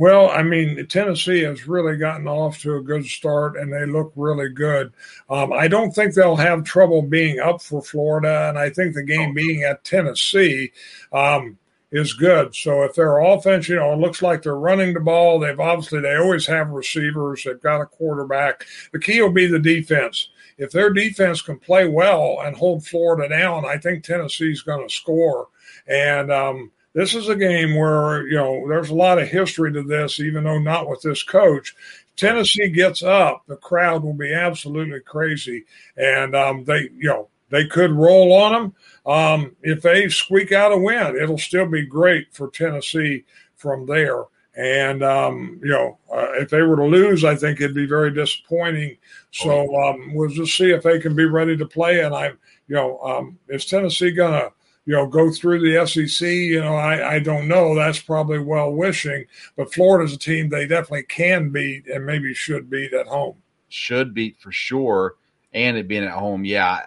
Well, 0.00 0.30
I 0.30 0.42
mean, 0.42 0.86
Tennessee 0.86 1.42
has 1.42 1.68
really 1.68 1.98
gotten 1.98 2.26
off 2.26 2.58
to 2.60 2.76
a 2.76 2.82
good 2.82 3.04
start 3.04 3.58
and 3.58 3.70
they 3.70 3.84
look 3.84 4.14
really 4.16 4.48
good. 4.48 4.94
Um, 5.28 5.52
I 5.52 5.68
don't 5.68 5.90
think 5.90 6.14
they'll 6.14 6.36
have 6.36 6.64
trouble 6.64 7.02
being 7.02 7.38
up 7.38 7.60
for 7.60 7.82
Florida, 7.82 8.48
and 8.48 8.58
I 8.58 8.70
think 8.70 8.94
the 8.94 9.02
game 9.02 9.34
being 9.34 9.62
at 9.62 9.84
Tennessee 9.84 10.72
um, 11.12 11.58
is 11.92 12.14
good. 12.14 12.54
So 12.54 12.82
if 12.84 12.94
their 12.94 13.18
offense, 13.18 13.68
you 13.68 13.76
know, 13.76 13.92
it 13.92 13.98
looks 13.98 14.22
like 14.22 14.40
they're 14.40 14.54
running 14.54 14.94
the 14.94 15.00
ball, 15.00 15.38
they've 15.38 15.60
obviously 15.60 16.00
they 16.00 16.16
always 16.16 16.46
have 16.46 16.70
receivers, 16.70 17.44
they've 17.44 17.60
got 17.60 17.82
a 17.82 17.86
quarterback. 17.86 18.64
The 18.94 19.00
key 19.00 19.20
will 19.20 19.32
be 19.32 19.48
the 19.48 19.58
defense. 19.58 20.30
If 20.56 20.70
their 20.70 20.94
defense 20.94 21.42
can 21.42 21.58
play 21.58 21.88
well 21.88 22.38
and 22.42 22.56
hold 22.56 22.86
Florida 22.86 23.28
down, 23.28 23.66
I 23.66 23.76
think 23.76 24.04
Tennessee's 24.04 24.62
going 24.62 24.88
to 24.88 24.94
score. 24.94 25.48
And 25.86 26.32
um, 26.32 26.70
this 26.92 27.14
is 27.14 27.28
a 27.28 27.36
game 27.36 27.76
where 27.76 28.26
you 28.26 28.36
know 28.36 28.66
there's 28.68 28.90
a 28.90 28.94
lot 28.94 29.18
of 29.18 29.28
history 29.28 29.72
to 29.72 29.82
this, 29.82 30.20
even 30.20 30.44
though 30.44 30.58
not 30.58 30.88
with 30.88 31.02
this 31.02 31.22
coach. 31.22 31.74
Tennessee 32.16 32.68
gets 32.68 33.02
up, 33.02 33.44
the 33.46 33.56
crowd 33.56 34.02
will 34.02 34.12
be 34.12 34.32
absolutely 34.32 35.00
crazy, 35.00 35.64
and 35.96 36.34
um, 36.34 36.64
they 36.64 36.90
you 36.96 37.08
know 37.08 37.28
they 37.50 37.66
could 37.66 37.92
roll 37.92 38.32
on 38.32 38.52
them. 38.52 38.74
Um, 39.06 39.56
if 39.62 39.82
they 39.82 40.08
squeak 40.08 40.52
out 40.52 40.72
a 40.72 40.78
win, 40.78 41.16
it'll 41.16 41.38
still 41.38 41.66
be 41.66 41.86
great 41.86 42.32
for 42.32 42.48
Tennessee 42.50 43.24
from 43.56 43.86
there. 43.86 44.24
And 44.56 45.02
um, 45.02 45.60
you 45.62 45.70
know, 45.70 45.98
uh, 46.12 46.32
if 46.34 46.50
they 46.50 46.62
were 46.62 46.76
to 46.76 46.84
lose, 46.84 47.24
I 47.24 47.36
think 47.36 47.60
it'd 47.60 47.74
be 47.74 47.86
very 47.86 48.12
disappointing. 48.12 48.96
So 49.30 49.74
um, 49.82 50.12
we'll 50.14 50.28
just 50.28 50.56
see 50.56 50.70
if 50.72 50.82
they 50.82 50.98
can 50.98 51.14
be 51.14 51.24
ready 51.24 51.56
to 51.56 51.66
play. 51.66 52.00
And 52.00 52.14
I'm, 52.14 52.36
you 52.66 52.74
know, 52.74 52.98
um, 53.00 53.38
is 53.48 53.64
Tennessee 53.64 54.10
gonna 54.10 54.50
you 54.86 54.94
know, 54.94 55.06
go 55.06 55.30
through 55.30 55.60
the 55.60 55.86
SEC. 55.86 56.28
You 56.28 56.60
know, 56.60 56.74
I, 56.74 57.16
I 57.16 57.18
don't 57.18 57.48
know. 57.48 57.74
That's 57.74 58.00
probably 58.00 58.38
well 58.38 58.72
wishing. 58.72 59.24
But 59.56 59.72
Florida's 59.72 60.14
a 60.14 60.18
team 60.18 60.48
they 60.48 60.66
definitely 60.66 61.04
can 61.04 61.50
beat 61.50 61.86
and 61.86 62.06
maybe 62.06 62.34
should 62.34 62.70
beat 62.70 62.92
at 62.92 63.06
home. 63.06 63.36
Should 63.68 64.14
beat 64.14 64.38
for 64.38 64.52
sure. 64.52 65.14
And 65.52 65.76
it 65.76 65.88
being 65.88 66.04
at 66.04 66.12
home. 66.12 66.44
Yeah. 66.44 66.80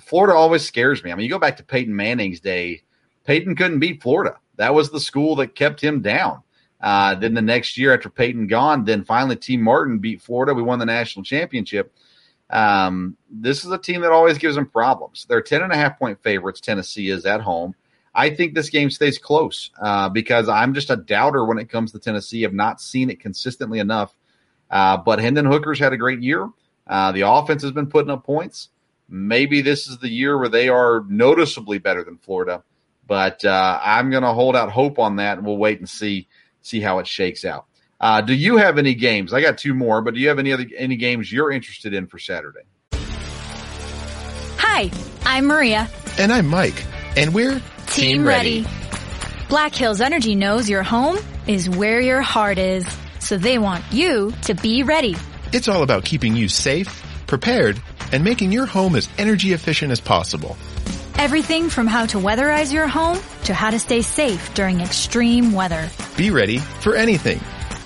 Florida 0.00 0.34
always 0.34 0.64
scares 0.64 1.02
me. 1.02 1.12
I 1.12 1.14
mean, 1.14 1.24
you 1.24 1.30
go 1.30 1.38
back 1.38 1.56
to 1.58 1.64
Peyton 1.64 1.94
Manning's 1.94 2.40
day, 2.40 2.82
Peyton 3.24 3.56
couldn't 3.56 3.78
beat 3.78 4.02
Florida. 4.02 4.36
That 4.56 4.74
was 4.74 4.90
the 4.90 5.00
school 5.00 5.36
that 5.36 5.54
kept 5.54 5.80
him 5.80 6.00
down. 6.00 6.42
Uh, 6.80 7.14
then 7.14 7.34
the 7.34 7.42
next 7.42 7.76
year 7.76 7.92
after 7.92 8.08
Peyton 8.08 8.46
gone, 8.46 8.84
then 8.84 9.04
finally 9.04 9.36
Tee 9.36 9.56
Martin 9.56 9.98
beat 9.98 10.22
Florida. 10.22 10.54
We 10.54 10.62
won 10.62 10.78
the 10.78 10.86
national 10.86 11.24
championship. 11.24 11.92
Um, 12.50 13.16
this 13.30 13.64
is 13.64 13.70
a 13.70 13.78
team 13.78 14.00
that 14.02 14.12
always 14.12 14.38
gives 14.38 14.54
them 14.54 14.66
problems. 14.66 15.26
They're 15.28 15.42
10 15.42 15.62
and 15.62 15.72
a 15.72 15.76
half 15.76 15.98
point 15.98 16.22
favorites. 16.22 16.60
Tennessee 16.60 17.10
is 17.10 17.26
at 17.26 17.40
home. 17.40 17.74
I 18.14 18.30
think 18.30 18.54
this 18.54 18.70
game 18.70 18.90
stays 18.90 19.18
close 19.18 19.70
uh, 19.80 20.08
because 20.08 20.48
I'm 20.48 20.74
just 20.74 20.90
a 20.90 20.96
doubter 20.96 21.44
when 21.44 21.58
it 21.58 21.68
comes 21.68 21.92
to 21.92 21.98
Tennessee. 21.98 22.44
I've 22.44 22.52
not 22.52 22.80
seen 22.80 23.10
it 23.10 23.20
consistently 23.20 23.78
enough. 23.78 24.14
Uh, 24.70 24.96
but 24.96 25.18
Hendon 25.18 25.46
Hooker's 25.46 25.78
had 25.78 25.92
a 25.92 25.96
great 25.96 26.20
year. 26.20 26.48
Uh, 26.86 27.12
the 27.12 27.22
offense 27.22 27.62
has 27.62 27.72
been 27.72 27.86
putting 27.86 28.10
up 28.10 28.24
points. 28.24 28.70
Maybe 29.08 29.62
this 29.62 29.86
is 29.88 29.98
the 29.98 30.08
year 30.08 30.36
where 30.36 30.48
they 30.48 30.68
are 30.68 31.04
noticeably 31.08 31.78
better 31.78 32.04
than 32.04 32.18
Florida. 32.18 32.62
But 33.06 33.44
uh, 33.44 33.80
I'm 33.82 34.10
going 34.10 34.22
to 34.22 34.32
hold 34.32 34.54
out 34.54 34.70
hope 34.70 34.98
on 34.98 35.16
that, 35.16 35.38
and 35.38 35.46
we'll 35.46 35.56
wait 35.56 35.78
and 35.78 35.88
see 35.88 36.28
see 36.60 36.80
how 36.80 36.98
it 36.98 37.06
shakes 37.06 37.44
out. 37.44 37.66
Uh, 38.00 38.20
do 38.20 38.32
you 38.32 38.58
have 38.58 38.78
any 38.78 38.94
games? 38.94 39.32
I 39.32 39.40
got 39.40 39.58
two 39.58 39.74
more, 39.74 40.00
but 40.02 40.14
do 40.14 40.20
you 40.20 40.28
have 40.28 40.38
any 40.38 40.52
other 40.52 40.66
any 40.76 40.96
games 40.96 41.32
you're 41.32 41.50
interested 41.50 41.94
in 41.94 42.06
for 42.06 42.18
Saturday? 42.18 42.60
Hi, 44.58 44.90
I'm 45.24 45.46
Maria. 45.46 45.88
And 46.16 46.32
I'm 46.32 46.46
Mike. 46.46 46.84
And 47.16 47.34
we're 47.34 47.54
Team, 47.54 47.62
Team 47.86 48.24
ready. 48.24 48.62
ready. 48.62 49.46
Black 49.48 49.74
Hills 49.74 50.00
Energy 50.00 50.36
knows 50.36 50.68
your 50.68 50.84
home 50.84 51.18
is 51.48 51.68
where 51.68 52.00
your 52.00 52.20
heart 52.20 52.58
is, 52.58 52.86
so 53.18 53.36
they 53.36 53.58
want 53.58 53.84
you 53.90 54.32
to 54.42 54.54
be 54.54 54.84
ready. 54.84 55.16
It's 55.52 55.66
all 55.66 55.82
about 55.82 56.04
keeping 56.04 56.36
you 56.36 56.48
safe, 56.48 57.02
prepared, 57.26 57.82
and 58.12 58.22
making 58.22 58.52
your 58.52 58.66
home 58.66 58.94
as 58.94 59.08
energy 59.18 59.54
efficient 59.54 59.90
as 59.90 60.00
possible. 60.00 60.56
Everything 61.16 61.68
from 61.68 61.88
how 61.88 62.06
to 62.06 62.18
weatherize 62.18 62.72
your 62.72 62.86
home 62.86 63.18
to 63.44 63.54
how 63.54 63.70
to 63.70 63.78
stay 63.80 64.02
safe 64.02 64.54
during 64.54 64.80
extreme 64.80 65.52
weather. 65.52 65.88
Be 66.16 66.30
ready 66.30 66.58
for 66.58 66.94
anything 66.94 67.40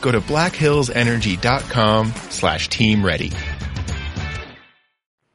Go 0.00 0.12
to 0.12 0.20
blackhillsenergy.com 0.20 2.12
slash 2.30 2.68
team 2.68 3.04
ready. 3.04 3.32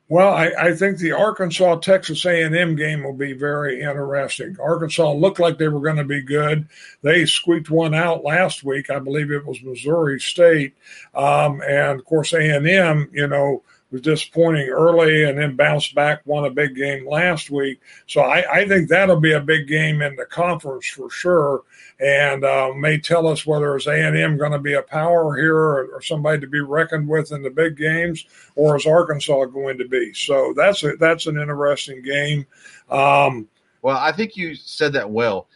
Well, 0.08 0.34
I, 0.34 0.52
I, 0.60 0.76
think 0.76 1.00
the 1.00 1.14
Arkansas 1.14 1.78
Texas 1.78 2.24
A&M 2.28 2.76
game 2.76 3.04
will 3.04 3.14
be 3.14 3.34
very 3.34 3.82
interesting. 3.82 4.56
Arkansas 4.62 5.12
looked 5.14 5.40
like 5.40 5.58
they 5.58 5.68
were 5.68 5.80
going 5.80 5.96
to 5.96 6.04
be 6.04 6.22
good. 6.22 6.68
They 7.02 7.26
squeaked 7.26 7.72
one 7.72 7.96
out 7.96 8.24
last 8.24 8.64
week. 8.64 8.92
I 8.92 9.00
believe 9.00 9.32
it 9.32 9.48
was 9.48 9.64
Missouri 9.64 10.20
State, 10.20 10.76
um, 11.16 11.60
and 11.68 12.00
of 12.00 12.06
course 12.06 12.34
A&M. 12.34 13.10
You 13.14 13.28
know 13.28 13.64
was 13.92 14.02
disappointing 14.02 14.68
early 14.70 15.24
and 15.24 15.38
then 15.38 15.56
bounced 15.56 15.94
back, 15.96 16.22
won 16.26 16.46
a 16.46 16.50
big 16.50 16.76
game 16.76 17.08
last 17.08 17.50
week. 17.50 17.80
So 18.08 18.22
I, 18.22 18.62
I 18.62 18.68
think 18.68 18.90
that'll 18.90 19.20
be 19.20 19.34
a 19.34 19.40
big 19.40 19.68
game 19.68 20.02
in 20.02 20.16
the 20.16 20.26
conference 20.26 20.88
for 20.88 21.10
sure, 21.10 21.64
and 22.00 22.44
uh, 22.44 22.74
may 22.74 22.98
tell 22.98 23.28
us 23.28 23.46
whether 23.46 23.76
is 23.76 23.88
A 23.88 23.94
and 23.94 24.18
M 24.18 24.38
going 24.38 24.52
to 24.52 24.60
be 24.60 24.74
a 24.74 24.82
power 24.82 25.36
here 25.38 25.56
or, 25.56 25.88
or, 25.94 26.02
somebody 26.02 26.40
to 26.42 26.48
be 26.48 26.60
reckoned 26.60 27.08
with 27.08 27.32
in 27.32 27.42
the 27.42 27.50
big 27.50 27.78
games, 27.78 28.26
or 28.56 28.76
is 28.76 28.86
Arkansas 28.86 29.46
going 29.46 29.78
to 29.78 29.88
be? 29.88 30.14
So 30.14 30.54
that's 30.56 30.84
a, 30.84 30.96
that's 30.98 31.28
an 31.28 31.40
interesting 31.40 32.02
game. 32.04 32.46
Um, 32.90 33.48
well, 33.82 33.98
I 33.98 34.12
think 34.12 34.36
you 34.36 34.56
said 34.56 34.94
that 34.94 35.10
well. 35.10 35.48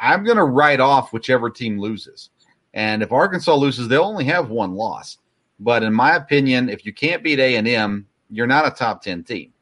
I'm 0.00 0.24
going 0.24 0.36
to 0.36 0.44
write 0.44 0.80
off 0.80 1.12
whichever 1.12 1.50
team 1.50 1.80
loses. 1.80 2.30
And 2.74 3.02
if 3.02 3.10
Arkansas 3.10 3.54
loses, 3.54 3.88
they'll 3.88 4.04
only 4.04 4.24
have 4.26 4.50
one 4.50 4.74
loss. 4.74 5.18
But 5.58 5.82
in 5.82 5.92
my 5.92 6.14
opinion, 6.16 6.68
if 6.68 6.84
you 6.84 6.92
can't 6.92 7.22
beat 7.22 7.38
A 7.38 7.56
and 7.56 7.66
M, 7.66 8.06
you're 8.30 8.46
not 8.46 8.66
a 8.66 8.70
top 8.70 9.02
ten 9.02 9.24
team. 9.24 9.52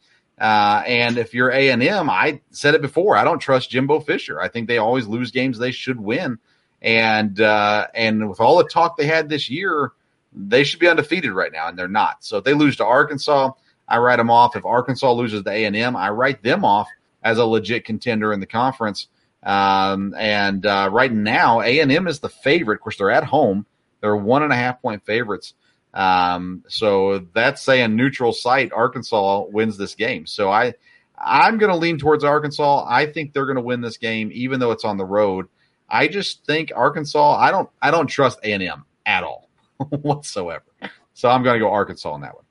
Uh, 0.40 0.82
and 0.86 1.16
if 1.16 1.32
you're 1.32 1.52
A 1.52 1.70
and 1.70 1.82
M, 1.82 2.10
I 2.10 2.40
said 2.50 2.74
it 2.74 2.82
before, 2.82 3.16
I 3.16 3.22
don't 3.22 3.38
trust 3.38 3.70
Jimbo 3.70 4.00
Fisher. 4.00 4.40
I 4.40 4.48
think 4.48 4.66
they 4.66 4.78
always 4.78 5.06
lose 5.06 5.30
games 5.30 5.58
they 5.58 5.70
should 5.70 6.00
win. 6.00 6.38
And 6.82 7.40
uh, 7.40 7.86
and 7.94 8.28
with 8.28 8.40
all 8.40 8.58
the 8.58 8.68
talk 8.68 8.96
they 8.96 9.06
had 9.06 9.28
this 9.28 9.48
year, 9.48 9.92
they 10.32 10.64
should 10.64 10.80
be 10.80 10.88
undefeated 10.88 11.32
right 11.32 11.52
now, 11.52 11.68
and 11.68 11.78
they're 11.78 11.88
not. 11.88 12.24
So 12.24 12.38
if 12.38 12.44
they 12.44 12.54
lose 12.54 12.76
to 12.76 12.84
Arkansas, 12.84 13.52
I 13.88 13.98
write 13.98 14.16
them 14.16 14.30
off. 14.30 14.56
If 14.56 14.66
Arkansas 14.66 15.12
loses 15.12 15.44
to 15.44 15.50
A 15.50 15.64
and 15.64 15.76
M, 15.76 15.94
I 15.94 16.10
write 16.10 16.42
them 16.42 16.64
off 16.64 16.88
as 17.22 17.38
a 17.38 17.44
legit 17.44 17.84
contender 17.84 18.32
in 18.32 18.40
the 18.40 18.46
conference. 18.46 19.06
Um, 19.44 20.14
and 20.18 20.66
uh, 20.66 20.88
right 20.90 21.12
now, 21.12 21.60
A 21.60 21.80
and 21.80 21.92
M 21.92 22.08
is 22.08 22.18
the 22.18 22.28
favorite. 22.28 22.76
Of 22.76 22.80
course, 22.80 22.98
they're 22.98 23.10
at 23.10 23.24
home. 23.24 23.64
They're 24.00 24.16
one 24.16 24.42
and 24.42 24.52
a 24.52 24.56
half 24.56 24.82
point 24.82 25.06
favorites. 25.06 25.54
Um, 25.94 26.64
so 26.68 27.26
that's 27.34 27.62
saying 27.62 27.94
neutral 27.94 28.32
site 28.32 28.72
Arkansas 28.72 29.44
wins 29.48 29.78
this 29.78 29.94
game. 29.94 30.26
So 30.26 30.50
I 30.50 30.74
I'm 31.16 31.58
going 31.58 31.70
to 31.70 31.76
lean 31.76 31.98
towards 31.98 32.24
Arkansas. 32.24 32.84
I 32.88 33.06
think 33.06 33.32
they're 33.32 33.46
going 33.46 33.56
to 33.56 33.62
win 33.62 33.80
this 33.80 33.96
game, 33.96 34.30
even 34.34 34.58
though 34.58 34.72
it's 34.72 34.84
on 34.84 34.96
the 34.96 35.04
road. 35.04 35.46
I 35.88 36.08
just 36.08 36.44
think 36.44 36.72
Arkansas. 36.74 37.36
I 37.36 37.50
don't 37.52 37.70
I 37.80 37.90
don't 37.92 38.08
trust 38.08 38.40
A 38.42 38.52
and 38.52 38.62
M 38.62 38.84
at 39.06 39.22
all 39.22 39.48
whatsoever. 39.78 40.64
So 41.14 41.28
I'm 41.28 41.44
going 41.44 41.54
to 41.54 41.60
go 41.60 41.70
Arkansas 41.70 42.10
on 42.10 42.22
that 42.22 42.34
one. 42.34 42.43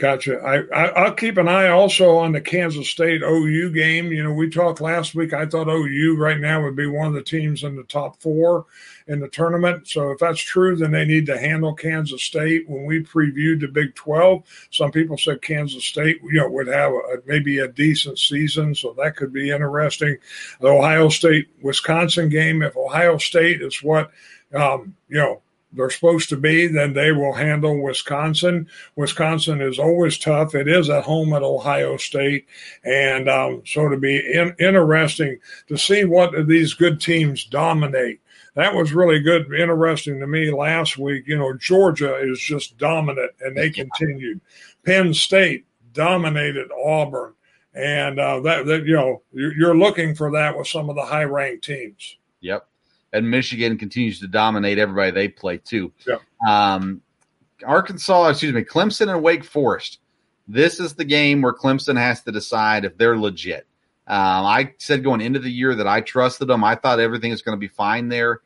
Gotcha. 0.00 0.38
I, 0.38 0.62
I 0.74 1.10
will 1.10 1.14
keep 1.14 1.36
an 1.36 1.46
eye 1.46 1.68
also 1.68 2.16
on 2.16 2.32
the 2.32 2.40
Kansas 2.40 2.88
State 2.88 3.20
OU 3.20 3.70
game. 3.72 4.10
You 4.10 4.22
know, 4.22 4.32
we 4.32 4.48
talked 4.48 4.80
last 4.80 5.14
week. 5.14 5.34
I 5.34 5.44
thought 5.44 5.68
OU 5.68 6.16
right 6.16 6.40
now 6.40 6.62
would 6.62 6.74
be 6.74 6.86
one 6.86 7.08
of 7.08 7.12
the 7.12 7.22
teams 7.22 7.64
in 7.64 7.76
the 7.76 7.82
top 7.82 8.18
four 8.18 8.64
in 9.08 9.20
the 9.20 9.28
tournament. 9.28 9.88
So 9.88 10.10
if 10.12 10.18
that's 10.18 10.40
true, 10.40 10.74
then 10.74 10.92
they 10.92 11.04
need 11.04 11.26
to 11.26 11.38
handle 11.38 11.74
Kansas 11.74 12.22
State. 12.22 12.66
When 12.66 12.86
we 12.86 13.02
previewed 13.02 13.60
the 13.60 13.68
Big 13.68 13.94
Twelve, 13.94 14.44
some 14.70 14.90
people 14.90 15.18
said 15.18 15.42
Kansas 15.42 15.84
State, 15.84 16.22
you 16.22 16.40
know, 16.40 16.48
would 16.48 16.68
have 16.68 16.92
a, 16.92 17.18
maybe 17.26 17.58
a 17.58 17.68
decent 17.68 18.18
season. 18.18 18.74
So 18.74 18.94
that 18.96 19.16
could 19.16 19.34
be 19.34 19.50
interesting. 19.50 20.16
The 20.62 20.68
Ohio 20.68 21.10
State 21.10 21.50
Wisconsin 21.60 22.30
game. 22.30 22.62
If 22.62 22.74
Ohio 22.74 23.18
State 23.18 23.60
is 23.60 23.82
what 23.82 24.10
um, 24.54 24.94
you 25.10 25.18
know 25.18 25.42
they're 25.72 25.90
supposed 25.90 26.28
to 26.30 26.36
be, 26.36 26.66
then 26.66 26.92
they 26.92 27.12
will 27.12 27.32
handle 27.32 27.80
Wisconsin. 27.80 28.68
Wisconsin 28.96 29.60
is 29.60 29.78
always 29.78 30.18
tough. 30.18 30.54
It 30.54 30.68
is 30.68 30.90
at 30.90 31.04
home 31.04 31.32
at 31.32 31.42
Ohio 31.42 31.96
State. 31.96 32.46
And 32.84 33.28
um, 33.28 33.62
so 33.64 33.88
to 33.88 33.96
be 33.96 34.16
in, 34.16 34.54
interesting 34.58 35.38
to 35.68 35.76
see 35.76 36.04
what 36.04 36.48
these 36.48 36.74
good 36.74 37.00
teams 37.00 37.44
dominate. 37.44 38.20
That 38.54 38.74
was 38.74 38.92
really 38.92 39.20
good, 39.20 39.52
interesting 39.52 40.18
to 40.18 40.26
me 40.26 40.50
last 40.50 40.98
week. 40.98 41.28
You 41.28 41.38
know, 41.38 41.54
Georgia 41.54 42.16
is 42.16 42.40
just 42.40 42.76
dominant 42.78 43.30
and 43.40 43.56
they 43.56 43.70
continued. 43.70 44.40
Penn 44.84 45.14
State 45.14 45.66
dominated 45.92 46.68
Auburn. 46.84 47.34
And 47.72 48.18
uh, 48.18 48.40
that, 48.40 48.66
that, 48.66 48.84
you 48.84 48.94
know, 48.94 49.22
you're 49.32 49.76
looking 49.76 50.16
for 50.16 50.32
that 50.32 50.58
with 50.58 50.66
some 50.66 50.90
of 50.90 50.96
the 50.96 51.04
high 51.04 51.24
ranked 51.24 51.62
teams. 51.62 52.16
Yep 52.40 52.66
and 53.12 53.30
Michigan 53.30 53.78
continues 53.78 54.20
to 54.20 54.28
dominate 54.28 54.78
everybody 54.78 55.10
they 55.10 55.28
play 55.28 55.58
too. 55.58 55.92
Yeah. 56.06 56.16
Um, 56.46 57.02
Arkansas, 57.64 58.28
excuse 58.28 58.54
me, 58.54 58.62
Clemson 58.62 59.12
and 59.12 59.22
Wake 59.22 59.44
Forest. 59.44 59.98
This 60.48 60.80
is 60.80 60.94
the 60.94 61.04
game 61.04 61.42
where 61.42 61.52
Clemson 61.52 61.96
has 61.96 62.22
to 62.22 62.32
decide 62.32 62.84
if 62.84 62.96
they're 62.96 63.18
legit. 63.18 63.66
Um, 64.06 64.44
I 64.44 64.74
said 64.78 65.04
going 65.04 65.20
into 65.20 65.38
the 65.38 65.50
year 65.50 65.74
that 65.76 65.86
I 65.86 66.00
trusted 66.00 66.48
them. 66.48 66.64
I 66.64 66.74
thought 66.74 66.98
everything 66.98 67.30
is 67.30 67.42
going 67.42 67.56
to 67.56 67.60
be 67.60 67.68
fine 67.68 68.08
there. 68.08 68.40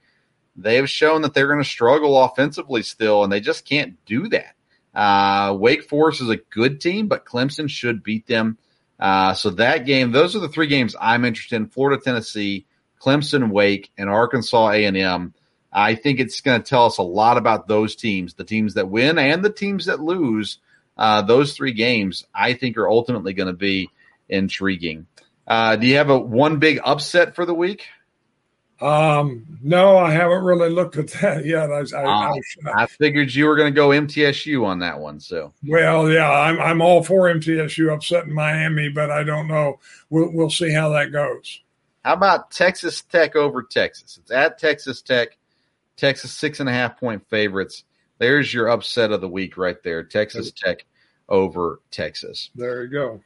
They 0.57 0.77
have 0.77 0.91
shown 0.91 1.23
that 1.23 1.33
they're 1.33 1.47
going 1.49 1.63
to 1.63 1.69
struggle 1.69 2.23
offensively 2.23 2.83
still, 2.83 3.25
and 3.25 3.33
they 3.33 3.41
just 3.41 3.65
can't 3.65 3.97
do 4.05 4.29
that. 4.29 4.55
Uh, 4.95 5.55
Wake 5.55 5.85
Forest 5.85 6.21
is 6.21 6.29
a 6.29 6.37
good 6.37 6.81
team, 6.81 7.09
but 7.09 7.25
Clemson 7.25 7.69
should 7.69 8.03
beat 8.03 8.27
them. 8.27 8.59
Uh, 9.01 9.35
so 9.35 9.51
that 9.51 9.87
game, 9.87 10.13
those 10.13 10.37
are 10.37 10.41
the 10.41 10.49
three 10.49 10.67
games 10.69 10.95
I'm 11.01 11.25
interested 11.25 11.57
in: 11.57 11.67
Florida, 11.67 12.01
Tennessee, 12.01 12.67
Clemson, 13.05 13.51
Wake, 13.51 13.91
and 13.99 14.09
Arkansas 14.09 14.71
A&M. 14.71 15.35
I 15.73 15.95
think 15.95 16.21
it's 16.21 16.41
going 16.41 16.63
to 16.63 16.69
tell 16.69 16.87
us 16.87 16.99
a 16.99 17.03
lot 17.03 17.37
about 17.37 17.69
those 17.69 17.97
teams, 17.97 18.35
the 18.35 18.45
teams 18.45 18.75
that 18.75 18.89
win 18.89 19.19
and 19.19 19.45
the 19.45 19.53
teams 19.53 19.87
that 19.87 20.01
lose. 20.01 20.59
Uh, 20.97 21.23
those 21.23 21.57
three 21.57 21.73
games, 21.73 22.25
I 22.33 22.53
think, 22.53 22.77
are 22.77 22.89
ultimately 22.89 23.35
going 23.35 23.49
to 23.49 23.53
be 23.53 23.91
intriguing. 24.29 25.07
Uh, 25.47 25.77
do 25.77 25.87
you 25.87 25.97
have 25.97 26.11
a 26.11 26.19
one 26.19 26.59
big 26.59 26.81
upset 26.85 27.35
for 27.35 27.45
the 27.45 27.55
week? 27.55 27.87
Um, 28.81 29.59
no, 29.63 29.99
I 29.99 30.13
haven't 30.13 30.45
really 30.45 30.71
looked 30.71 30.97
at 30.97 31.09
that 31.21 31.45
yet. 31.47 31.71
I, 31.71 31.83
I, 31.97 32.05
uh, 32.05 32.35
I, 32.67 32.83
I 32.83 32.87
figured 32.87 33.35
you 33.35 33.47
were 33.47 33.57
going 33.57 33.73
to 33.73 33.77
go 33.77 33.89
MTSU 33.89 34.65
on 34.65 34.79
that 34.81 35.01
one. 35.01 35.21
So, 35.21 35.53
well, 35.67 36.11
yeah, 36.11 36.31
I'm 36.31 36.61
I'm 36.61 36.83
all 36.83 37.03
for 37.03 37.33
MTSU 37.33 37.93
upsetting 37.93 38.33
Miami, 38.33 38.89
but 38.89 39.11
I 39.11 39.25
don't 39.25 39.49
know. 39.49 39.81
We'll 40.11 40.31
we'll 40.33 40.51
see 40.51 40.73
how 40.73 40.91
that 40.91 41.13
goes. 41.13 41.61
How 42.05 42.13
about 42.13 42.51
Texas 42.51 43.03
Tech 43.03 43.35
over 43.35 43.63
Texas? 43.63 44.19
It's 44.21 44.31
at 44.31 44.59
Texas 44.59 45.01
Tech. 45.01 45.39
Texas 45.97 46.33
six 46.33 46.61
and 46.61 46.69
a 46.69 46.73
half 46.73 46.99
point 46.99 47.27
favorites. 47.29 47.85
There's 48.19 48.53
your 48.53 48.69
upset 48.69 49.13
of 49.13 49.21
the 49.21 49.29
week 49.29 49.57
right 49.57 49.83
there. 49.83 50.03
Texas 50.03 50.53
Tech 50.53 50.85
over 51.29 51.81
Texas. 51.91 52.51
There 52.55 52.83
you 52.85 52.91
go. 52.91 53.21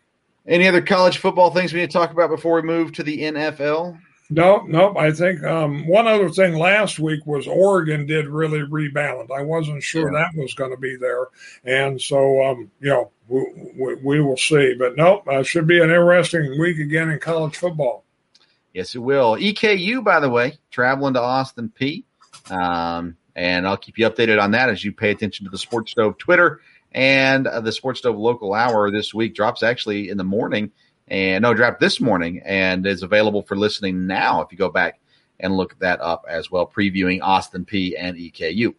Any 0.46 0.68
other 0.68 0.82
college 0.82 1.18
football 1.18 1.50
things 1.50 1.72
we 1.72 1.80
need 1.80 1.90
to 1.90 1.92
talk 1.92 2.10
about 2.10 2.30
before 2.30 2.54
we 2.54 2.62
move 2.62 2.92
to 2.92 3.02
the 3.02 3.18
NFL? 3.18 3.98
No, 4.30 4.62
nope. 4.66 4.96
I 4.96 5.10
think 5.12 5.42
um, 5.42 5.86
one 5.86 6.06
other 6.06 6.28
thing 6.28 6.54
last 6.54 6.98
week 6.98 7.26
was 7.26 7.46
Oregon 7.46 8.06
did 8.06 8.28
really 8.28 8.62
rebound. 8.62 9.30
I 9.34 9.42
wasn't 9.42 9.82
sure 9.82 10.12
yeah. 10.12 10.20
that 10.20 10.40
was 10.40 10.52
going 10.54 10.70
to 10.70 10.76
be 10.76 10.96
there, 10.96 11.28
and 11.64 12.00
so 12.00 12.44
um, 12.44 12.70
you 12.80 12.90
know 12.90 13.10
we, 13.28 13.72
we, 13.78 13.94
we, 13.94 14.20
will 14.20 14.36
see. 14.36 14.74
But 14.78 14.96
nope, 14.96 15.26
uh, 15.26 15.42
should 15.42 15.66
be 15.66 15.78
an 15.78 15.90
interesting 15.90 16.60
week 16.60 16.78
again 16.78 17.08
in 17.08 17.18
college 17.18 17.56
football. 17.56 18.04
Yes, 18.78 18.94
it 18.94 19.00
will. 19.00 19.34
EKU, 19.34 20.04
by 20.04 20.20
the 20.20 20.30
way, 20.30 20.56
traveling 20.70 21.14
to 21.14 21.20
Austin 21.20 21.68
Peay. 21.68 22.04
Um, 22.48 23.16
and 23.34 23.66
I'll 23.66 23.76
keep 23.76 23.98
you 23.98 24.08
updated 24.08 24.40
on 24.40 24.52
that 24.52 24.68
as 24.68 24.84
you 24.84 24.92
pay 24.92 25.10
attention 25.10 25.46
to 25.46 25.50
the 25.50 25.58
Sports 25.58 25.90
Stove 25.90 26.16
Twitter 26.16 26.60
and 26.92 27.48
uh, 27.48 27.60
the 27.60 27.72
Sports 27.72 27.98
Stove 27.98 28.16
local 28.16 28.54
hour 28.54 28.92
this 28.92 29.12
week 29.12 29.34
drops 29.34 29.64
actually 29.64 30.10
in 30.10 30.16
the 30.16 30.22
morning 30.22 30.70
and 31.08 31.42
no 31.42 31.54
dropped 31.54 31.80
this 31.80 32.00
morning 32.00 32.40
and 32.44 32.86
is 32.86 33.02
available 33.02 33.42
for 33.42 33.56
listening 33.56 34.06
now 34.06 34.42
if 34.42 34.52
you 34.52 34.58
go 34.58 34.68
back 34.70 35.00
and 35.40 35.56
look 35.56 35.76
that 35.80 36.00
up 36.00 36.24
as 36.28 36.48
well, 36.48 36.64
previewing 36.64 37.18
Austin 37.20 37.64
Peay 37.64 37.94
and 37.98 38.16
EKU. 38.16 38.76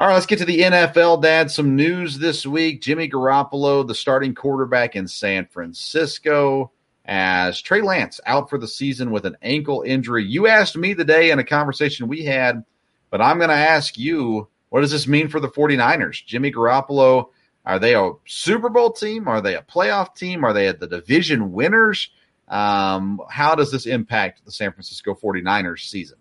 All 0.00 0.08
right, 0.08 0.14
let's 0.14 0.26
get 0.26 0.40
to 0.40 0.44
the 0.44 0.62
NFL, 0.62 1.22
Dad. 1.22 1.48
Some 1.48 1.76
news 1.76 2.18
this 2.18 2.44
week. 2.44 2.82
Jimmy 2.82 3.08
Garoppolo, 3.08 3.86
the 3.86 3.94
starting 3.94 4.34
quarterback 4.34 4.96
in 4.96 5.06
San 5.06 5.46
Francisco, 5.46 6.72
as 7.04 7.60
Trey 7.60 7.82
Lance 7.82 8.20
out 8.26 8.48
for 8.48 8.58
the 8.58 8.68
season 8.68 9.10
with 9.10 9.26
an 9.26 9.36
ankle 9.42 9.82
injury. 9.82 10.24
You 10.24 10.46
asked 10.46 10.76
me 10.76 10.94
the 10.94 11.04
day 11.04 11.30
in 11.30 11.38
a 11.38 11.44
conversation 11.44 12.08
we 12.08 12.24
had, 12.24 12.64
but 13.10 13.20
I'm 13.20 13.38
going 13.38 13.50
to 13.50 13.54
ask 13.54 13.98
you 13.98 14.48
what 14.68 14.80
does 14.80 14.90
this 14.90 15.06
mean 15.06 15.28
for 15.28 15.38
the 15.38 15.50
49ers? 15.50 16.24
Jimmy 16.24 16.50
Garoppolo, 16.50 17.26
are 17.66 17.78
they 17.78 17.94
a 17.94 18.12
Super 18.26 18.70
Bowl 18.70 18.90
team? 18.90 19.28
Are 19.28 19.42
they 19.42 19.54
a 19.54 19.62
playoff 19.62 20.14
team? 20.14 20.44
Are 20.44 20.54
they 20.54 20.72
the 20.72 20.86
division 20.86 21.52
winners? 21.52 22.08
Um, 22.48 23.20
how 23.28 23.54
does 23.54 23.70
this 23.70 23.84
impact 23.84 24.44
the 24.44 24.50
San 24.50 24.72
Francisco 24.72 25.14
49ers 25.14 25.80
season? 25.80 26.16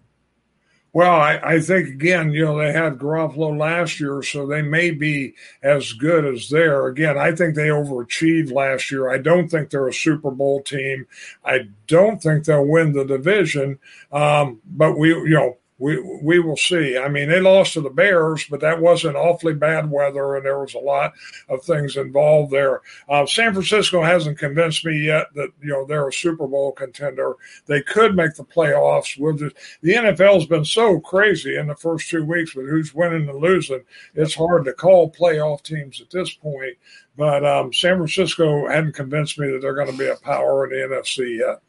Well, 0.94 1.22
I, 1.22 1.40
I, 1.42 1.60
think 1.62 1.88
again, 1.88 2.34
you 2.34 2.44
know, 2.44 2.58
they 2.58 2.74
had 2.74 2.98
Garoppolo 2.98 3.58
last 3.58 4.02
year, 4.02 4.22
so 4.22 4.46
they 4.46 4.62
may 4.62 4.92
be 4.92 5.36
as 5.64 5.94
good 5.94 6.26
as 6.26 6.50
there. 6.50 6.88
Again, 6.88 7.18
I 7.18 7.34
think 7.34 7.56
they 7.56 7.70
overachieved 7.70 8.52
last 8.52 8.92
year. 8.92 9.10
I 9.10 9.18
don't 9.18 9.48
think 9.48 9.70
they're 9.70 9.88
a 9.88 9.94
Super 9.94 10.32
Bowl 10.32 10.62
team. 10.62 11.08
I 11.46 11.70
don't 11.88 12.22
think 12.22 12.44
they'll 12.44 12.68
win 12.68 12.92
the 12.92 13.06
division. 13.06 13.80
Um, 14.12 14.60
but 14.66 14.98
we, 14.98 15.10
you 15.10 15.30
know, 15.30 15.58
we 15.82 16.00
we 16.00 16.40
will 16.40 16.58
see. 16.58 16.96
I 16.96 17.08
mean, 17.10 17.28
they 17.28 17.42
lost 17.42 17.74
to 17.74 17.82
the 17.82 17.90
Bears, 17.90 18.46
but 18.48 18.60
that 18.60 18.80
wasn't 18.80 19.16
awfully 19.16 19.56
bad 19.56 19.90
weather, 19.90 20.36
and 20.36 20.46
there 20.46 20.60
was 20.60 20.76
a 20.76 20.80
lot 20.80 21.14
of 21.50 21.64
things 21.64 21.98
involved 21.98 22.52
there. 22.52 22.82
Uh, 23.10 23.26
San 23.26 23.52
Francisco 23.52 24.04
hasn't 24.04 24.38
convinced 24.38 24.86
me 24.86 25.00
yet 25.08 25.34
that 25.34 25.50
you 25.60 25.70
know 25.70 25.86
they're 25.86 26.08
a 26.08 26.14
Super 26.14 26.46
Bowl 26.46 26.72
contender. 26.72 27.34
They 27.66 27.82
could 27.82 28.16
make 28.16 28.36
the 28.36 28.44
playoffs. 28.44 29.18
We'll 29.18 29.34
just, 29.34 29.56
the 29.82 29.96
NFL's 29.96 30.46
been 30.46 30.66
so 30.66 31.00
crazy 31.00 31.58
in 31.58 31.66
the 31.66 31.76
first 31.76 32.10
two 32.10 32.26
weeks 32.26 32.54
with 32.54 32.70
who's 32.70 32.94
winning 32.94 33.28
and 33.28 33.40
losing. 33.40 33.82
It's 34.14 34.36
hard 34.36 34.66
to 34.66 34.74
call 34.74 35.12
playoff 35.12 35.64
teams 35.64 36.00
at 36.00 36.12
this 36.12 36.32
point. 36.32 36.78
But 37.18 37.44
um, 37.44 37.74
San 37.74 37.98
Francisco 37.98 38.68
hadn't 38.68 38.94
convinced 38.94 39.40
me 39.40 39.50
that 39.50 39.62
they're 39.62 39.74
going 39.74 39.92
to 39.92 39.98
be 39.98 40.08
a 40.08 40.16
power 40.16 40.66
in 40.66 40.70
the 40.70 40.96
NFC 40.96 41.40
yet. 41.40 41.62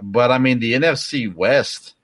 But 0.00 0.30
I 0.30 0.38
mean, 0.38 0.60
the 0.60 0.74
NFC 0.74 1.34
West 1.34 1.94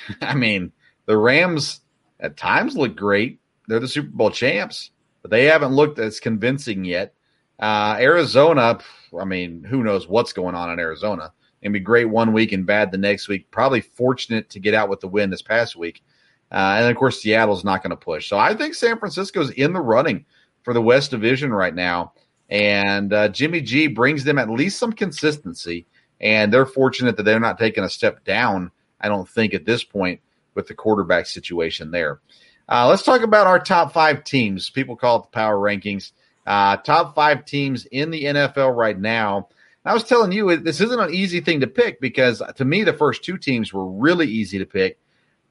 I 0.20 0.34
mean, 0.34 0.72
the 1.06 1.16
Rams 1.16 1.80
at 2.20 2.36
times 2.36 2.76
look 2.76 2.96
great. 2.96 3.40
They're 3.68 3.80
the 3.80 3.88
Super 3.88 4.10
Bowl 4.10 4.30
champs, 4.30 4.90
but 5.22 5.30
they 5.30 5.44
haven't 5.44 5.72
looked 5.72 5.98
as 5.98 6.20
convincing 6.20 6.84
yet. 6.84 7.14
Uh, 7.58 7.96
Arizona, 8.00 8.78
I 9.18 9.24
mean, 9.24 9.64
who 9.64 9.84
knows 9.84 10.08
what's 10.08 10.32
going 10.32 10.54
on 10.54 10.70
in 10.70 10.78
Arizona? 10.80 11.32
It'd 11.60 11.72
be 11.72 11.80
great 11.80 12.06
one 12.06 12.32
week 12.32 12.50
and 12.52 12.66
bad 12.66 12.90
the 12.90 12.98
next 12.98 13.28
week. 13.28 13.50
Probably 13.50 13.80
fortunate 13.80 14.50
to 14.50 14.58
get 14.58 14.74
out 14.74 14.88
with 14.88 15.00
the 15.00 15.08
win 15.08 15.30
this 15.30 15.42
past 15.42 15.76
week. 15.76 16.02
Uh, 16.50 16.76
and 16.78 16.90
of 16.90 16.96
course, 16.96 17.22
Seattle's 17.22 17.64
not 17.64 17.82
going 17.82 17.90
to 17.90 17.96
push. 17.96 18.28
So 18.28 18.36
I 18.36 18.54
think 18.54 18.74
San 18.74 18.98
Francisco's 18.98 19.50
in 19.50 19.72
the 19.72 19.80
running 19.80 20.26
for 20.62 20.74
the 20.74 20.82
West 20.82 21.12
Division 21.12 21.52
right 21.52 21.74
now. 21.74 22.12
And 22.50 23.12
uh, 23.12 23.28
Jimmy 23.28 23.60
G 23.60 23.86
brings 23.86 24.24
them 24.24 24.38
at 24.38 24.50
least 24.50 24.78
some 24.78 24.92
consistency. 24.92 25.86
And 26.20 26.52
they're 26.52 26.66
fortunate 26.66 27.16
that 27.16 27.22
they're 27.22 27.40
not 27.40 27.58
taking 27.58 27.84
a 27.84 27.88
step 27.88 28.24
down 28.24 28.70
I 29.02 29.08
don't 29.08 29.28
think 29.28 29.54
at 29.54 29.64
this 29.64 29.84
point 29.84 30.20
with 30.54 30.68
the 30.68 30.74
quarterback 30.74 31.26
situation 31.26 31.90
there. 31.90 32.20
Uh, 32.68 32.88
let's 32.88 33.02
talk 33.02 33.22
about 33.22 33.46
our 33.46 33.58
top 33.58 33.92
five 33.92 34.24
teams. 34.24 34.70
People 34.70 34.96
call 34.96 35.20
it 35.20 35.22
the 35.22 35.28
power 35.28 35.56
rankings. 35.56 36.12
Uh, 36.46 36.76
top 36.76 37.14
five 37.14 37.44
teams 37.44 37.86
in 37.86 38.10
the 38.10 38.24
NFL 38.24 38.74
right 38.74 38.98
now. 38.98 39.48
I 39.84 39.94
was 39.94 40.04
telling 40.04 40.32
you, 40.32 40.56
this 40.56 40.80
isn't 40.80 41.00
an 41.00 41.12
easy 41.12 41.40
thing 41.40 41.60
to 41.60 41.66
pick 41.66 42.00
because 42.00 42.42
to 42.56 42.64
me, 42.64 42.84
the 42.84 42.92
first 42.92 43.24
two 43.24 43.36
teams 43.36 43.72
were 43.72 43.86
really 43.86 44.28
easy 44.28 44.58
to 44.58 44.66
pick. 44.66 44.98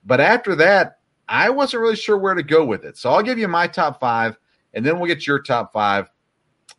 But 0.05 0.21
after 0.21 0.55
that, 0.57 0.99
I 1.27 1.49
wasn't 1.49 1.81
really 1.81 1.95
sure 1.95 2.17
where 2.17 2.33
to 2.33 2.43
go 2.43 2.65
with 2.65 2.85
it. 2.85 2.97
So 2.97 3.09
I'll 3.09 3.23
give 3.23 3.37
you 3.37 3.47
my 3.47 3.67
top 3.67 3.99
five, 3.99 4.37
and 4.73 4.85
then 4.85 4.99
we'll 4.99 5.07
get 5.07 5.27
your 5.27 5.41
top 5.41 5.73
five. 5.73 6.09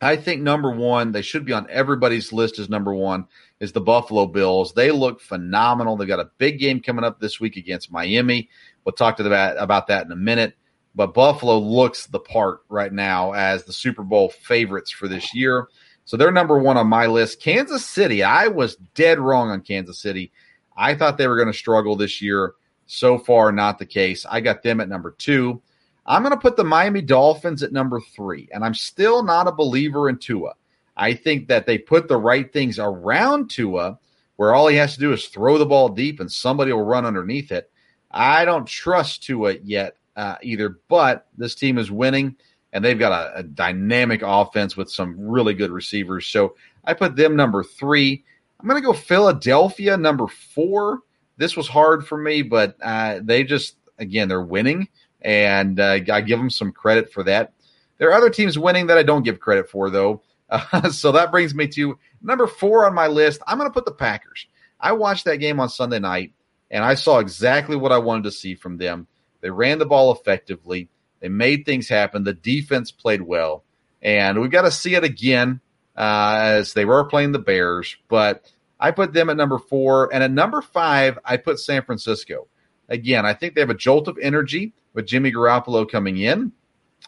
I 0.01 0.15
think 0.15 0.41
number 0.41 0.71
one, 0.71 1.11
they 1.11 1.21
should 1.21 1.45
be 1.45 1.53
on 1.53 1.67
everybody's 1.69 2.33
list 2.33 2.59
as 2.59 2.69
number 2.69 2.93
one, 2.93 3.27
is 3.63 3.71
the 3.71 3.79
Buffalo 3.79 4.25
Bills. 4.25 4.73
They 4.73 4.91
look 4.91 5.21
phenomenal. 5.21 5.95
They've 5.95 6.05
got 6.05 6.19
a 6.19 6.29
big 6.37 6.59
game 6.59 6.81
coming 6.81 7.05
up 7.05 7.21
this 7.21 7.39
week 7.39 7.55
against 7.55 7.93
Miami. 7.93 8.49
We'll 8.83 8.91
talk 8.91 9.15
to 9.17 9.23
the, 9.23 9.55
about 9.57 9.87
that 9.87 10.05
in 10.05 10.11
a 10.11 10.17
minute. 10.17 10.57
But 10.95 11.13
Buffalo 11.13 11.57
looks 11.59 12.05
the 12.07 12.19
part 12.19 12.59
right 12.67 12.91
now 12.91 13.31
as 13.31 13.63
the 13.63 13.71
Super 13.71 14.03
Bowl 14.03 14.27
favorites 14.27 14.91
for 14.91 15.07
this 15.07 15.33
year. 15.33 15.69
So 16.03 16.17
they're 16.17 16.29
number 16.29 16.59
one 16.59 16.75
on 16.75 16.87
my 16.87 17.07
list. 17.07 17.41
Kansas 17.41 17.85
City, 17.85 18.21
I 18.21 18.49
was 18.49 18.75
dead 18.95 19.17
wrong 19.17 19.49
on 19.49 19.61
Kansas 19.61 19.97
City. 19.97 20.33
I 20.75 20.93
thought 20.93 21.17
they 21.17 21.29
were 21.29 21.37
going 21.37 21.47
to 21.47 21.57
struggle 21.57 21.95
this 21.95 22.21
year. 22.21 22.55
So 22.85 23.17
far, 23.17 23.53
not 23.53 23.79
the 23.79 23.85
case. 23.85 24.25
I 24.29 24.41
got 24.41 24.61
them 24.61 24.81
at 24.81 24.89
number 24.89 25.11
two. 25.17 25.61
I'm 26.05 26.21
going 26.21 26.35
to 26.35 26.39
put 26.39 26.57
the 26.57 26.65
Miami 26.65 27.01
Dolphins 27.01 27.63
at 27.63 27.71
number 27.71 28.01
three, 28.13 28.49
and 28.51 28.61
I'm 28.65 28.73
still 28.73 29.23
not 29.23 29.47
a 29.47 29.53
believer 29.53 30.09
in 30.09 30.17
Tua. 30.17 30.53
I 30.95 31.13
think 31.13 31.47
that 31.47 31.65
they 31.65 31.77
put 31.77 32.07
the 32.07 32.17
right 32.17 32.51
things 32.51 32.79
around 32.79 33.49
Tua, 33.49 33.97
where 34.35 34.53
all 34.53 34.67
he 34.67 34.77
has 34.77 34.93
to 34.93 34.99
do 34.99 35.13
is 35.13 35.27
throw 35.27 35.57
the 35.57 35.65
ball 35.65 35.89
deep 35.89 36.19
and 36.19 36.31
somebody 36.31 36.71
will 36.71 36.83
run 36.83 37.05
underneath 37.05 37.51
it. 37.51 37.71
I 38.11 38.45
don't 38.45 38.67
trust 38.67 39.23
Tua 39.23 39.55
yet 39.63 39.97
uh, 40.15 40.35
either, 40.41 40.79
but 40.87 41.27
this 41.37 41.55
team 41.55 41.77
is 41.77 41.89
winning, 41.89 42.35
and 42.71 42.83
they've 42.83 42.99
got 42.99 43.11
a, 43.11 43.39
a 43.39 43.43
dynamic 43.43 44.21
offense 44.23 44.77
with 44.77 44.91
some 44.91 45.15
really 45.19 45.53
good 45.53 45.71
receivers. 45.71 46.27
So 46.27 46.55
I 46.83 46.93
put 46.93 47.15
them 47.15 47.35
number 47.35 47.63
three. 47.63 48.23
I'm 48.59 48.67
going 48.67 48.81
to 48.81 48.85
go 48.85 48.93
Philadelphia 48.93 49.97
number 49.97 50.27
four. 50.27 50.99
This 51.37 51.57
was 51.57 51.67
hard 51.67 52.05
for 52.05 52.17
me, 52.17 52.43
but 52.43 52.77
uh, 52.81 53.19
they 53.23 53.43
just, 53.43 53.77
again, 53.97 54.27
they're 54.27 54.43
winning 54.43 54.87
and 55.23 55.79
uh, 55.79 55.99
I 56.11 56.21
give 56.21 56.39
them 56.39 56.49
some 56.49 56.71
credit 56.71 57.11
for 57.11 57.23
that. 57.23 57.53
There 57.97 58.09
are 58.09 58.13
other 58.13 58.29
teams 58.29 58.59
winning 58.59 58.87
that 58.87 58.97
I 58.97 59.03
don't 59.03 59.23
give 59.23 59.39
credit 59.39 59.69
for, 59.69 59.89
though. 59.89 60.21
So 60.91 61.13
that 61.13 61.31
brings 61.31 61.55
me 61.55 61.67
to 61.69 61.97
number 62.21 62.47
four 62.47 62.85
on 62.85 62.93
my 62.93 63.07
list. 63.07 63.41
I'm 63.47 63.57
going 63.57 63.69
to 63.69 63.73
put 63.73 63.85
the 63.85 63.91
Packers. 63.91 64.47
I 64.79 64.91
watched 64.91 65.25
that 65.25 65.37
game 65.37 65.59
on 65.59 65.69
Sunday 65.69 65.99
night, 65.99 66.33
and 66.69 66.83
I 66.83 66.95
saw 66.95 67.19
exactly 67.19 67.75
what 67.75 67.91
I 67.91 67.97
wanted 67.97 68.25
to 68.25 68.31
see 68.31 68.55
from 68.55 68.77
them. 68.77 69.07
They 69.41 69.49
ran 69.49 69.79
the 69.79 69.85
ball 69.85 70.13
effectively. 70.13 70.89
They 71.19 71.29
made 71.29 71.65
things 71.65 71.87
happen. 71.87 72.23
The 72.23 72.33
defense 72.33 72.91
played 72.91 73.21
well, 73.21 73.63
and 74.01 74.39
we 74.41 74.49
got 74.49 74.63
to 74.63 74.71
see 74.71 74.95
it 74.95 75.03
again 75.03 75.61
uh, 75.95 76.39
as 76.41 76.73
they 76.73 76.85
were 76.85 77.05
playing 77.05 77.31
the 77.31 77.39
Bears. 77.39 77.95
But 78.09 78.51
I 78.79 78.91
put 78.91 79.13
them 79.13 79.29
at 79.29 79.37
number 79.37 79.59
four, 79.59 80.13
and 80.13 80.23
at 80.23 80.31
number 80.31 80.61
five, 80.61 81.17
I 81.23 81.37
put 81.37 81.59
San 81.59 81.83
Francisco. 81.83 82.47
Again, 82.89 83.25
I 83.25 83.33
think 83.33 83.55
they 83.55 83.61
have 83.61 83.69
a 83.69 83.75
jolt 83.75 84.07
of 84.07 84.17
energy 84.21 84.73
with 84.93 85.07
Jimmy 85.07 85.31
Garoppolo 85.31 85.89
coming 85.89 86.17
in. 86.17 86.51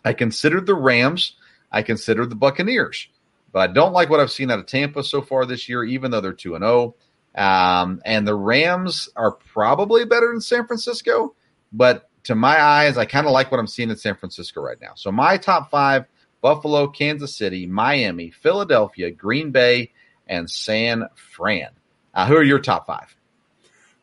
I 0.03 0.13
considered 0.13 0.65
the 0.65 0.75
Rams. 0.75 1.35
I 1.71 1.81
considered 1.81 2.29
the 2.29 2.35
Buccaneers, 2.35 3.09
but 3.55 3.69
I 3.69 3.71
don't 3.71 3.93
like 3.93 4.09
what 4.09 4.19
I've 4.19 4.33
seen 4.33 4.51
out 4.51 4.59
of 4.59 4.65
Tampa 4.65 5.01
so 5.01 5.21
far 5.21 5.45
this 5.45 5.69
year, 5.69 5.85
even 5.85 6.11
though 6.11 6.19
they're 6.19 6.33
2 6.33 6.55
and 6.55 6.61
0. 6.61 6.93
Um, 7.35 8.01
and 8.03 8.27
the 8.27 8.35
Rams 8.35 9.07
are 9.15 9.31
probably 9.31 10.03
better 10.03 10.27
than 10.27 10.41
San 10.41 10.67
Francisco, 10.67 11.35
but 11.71 12.09
to 12.25 12.35
my 12.35 12.61
eyes, 12.61 12.97
I 12.97 13.05
kind 13.05 13.25
of 13.25 13.31
like 13.31 13.51
what 13.51 13.61
I'm 13.61 13.67
seeing 13.67 13.89
in 13.89 13.95
San 13.95 14.17
Francisco 14.17 14.59
right 14.61 14.75
now. 14.81 14.91
So 14.95 15.09
my 15.09 15.37
top 15.37 15.71
five 15.71 16.03
Buffalo, 16.41 16.87
Kansas 16.89 17.33
City, 17.33 17.65
Miami, 17.65 18.29
Philadelphia, 18.29 19.09
Green 19.09 19.51
Bay, 19.51 19.93
and 20.27 20.49
San 20.49 21.05
Fran. 21.15 21.69
Uh, 22.13 22.27
who 22.27 22.35
are 22.35 22.43
your 22.43 22.59
top 22.59 22.85
five? 22.87 23.15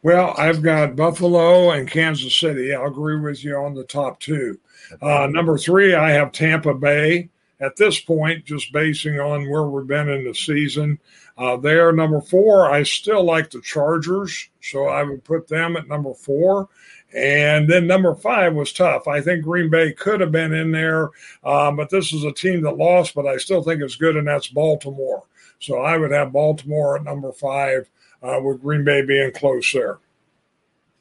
Well, 0.03 0.35
I've 0.39 0.63
got 0.63 0.97
Buffalo 0.97 1.73
and 1.73 1.91
Kansas 1.91 2.35
City. 2.35 2.75
I'll 2.75 2.87
agree 2.87 3.21
with 3.21 3.45
you 3.45 3.55
on 3.57 3.75
the 3.75 3.85
top 3.85 4.19
two. 4.19 4.59
Uh, 5.03 5.27
number 5.31 5.59
three, 5.59 5.95
I 5.95 6.13
have 6.13 6.33
Tampa 6.33 6.73
Bay. 6.73 7.29
At 7.63 7.77
this 7.77 8.01
point, 8.01 8.45
just 8.45 8.73
basing 8.73 9.21
on 9.21 9.49
where 9.49 9.63
we've 9.63 9.87
been 9.87 10.09
in 10.09 10.25
the 10.25 10.35
season, 10.35 10.99
uh, 11.39 11.57
there. 11.57 11.93
Number 11.93 12.21
four, 12.21 12.71
I 12.71 12.83
still 12.83 13.25
like 13.25 13.51
the 13.51 13.61
Chargers, 13.61 14.49
so 14.61 14.87
I 14.87 15.05
would 15.05 15.23
put 15.23 15.47
them 15.47 15.77
at 15.77 15.87
number 15.87 16.13
four. 16.13 16.69
And 17.15 17.69
then 17.71 17.87
number 17.87 18.15
five 18.15 18.55
was 18.55 18.73
tough. 18.73 19.07
I 19.07 19.21
think 19.21 19.45
Green 19.45 19.71
Bay 19.71 19.93
could 19.93 20.21
have 20.21 20.33
been 20.33 20.53
in 20.53 20.73
there, 20.73 21.11
um, 21.45 21.77
but 21.77 21.91
this 21.91 22.13
is 22.13 22.25
a 22.25 22.33
team 22.33 22.63
that 22.63 22.77
lost, 22.77 23.15
but 23.15 23.27
I 23.27 23.37
still 23.37 23.63
think 23.63 23.81
it's 23.81 23.97
good, 23.97 24.17
and 24.17 24.27
that's 24.27 24.49
Baltimore. 24.49 25.23
So 25.61 25.79
I 25.79 25.97
would 25.97 26.11
have 26.11 26.33
Baltimore 26.33 26.97
at 26.97 27.05
number 27.05 27.31
five 27.33 27.89
uh, 28.23 28.41
with 28.43 28.63
Green 28.63 28.83
Bay 28.83 29.03
being 29.03 29.31
close 29.31 29.71
there. 29.73 29.99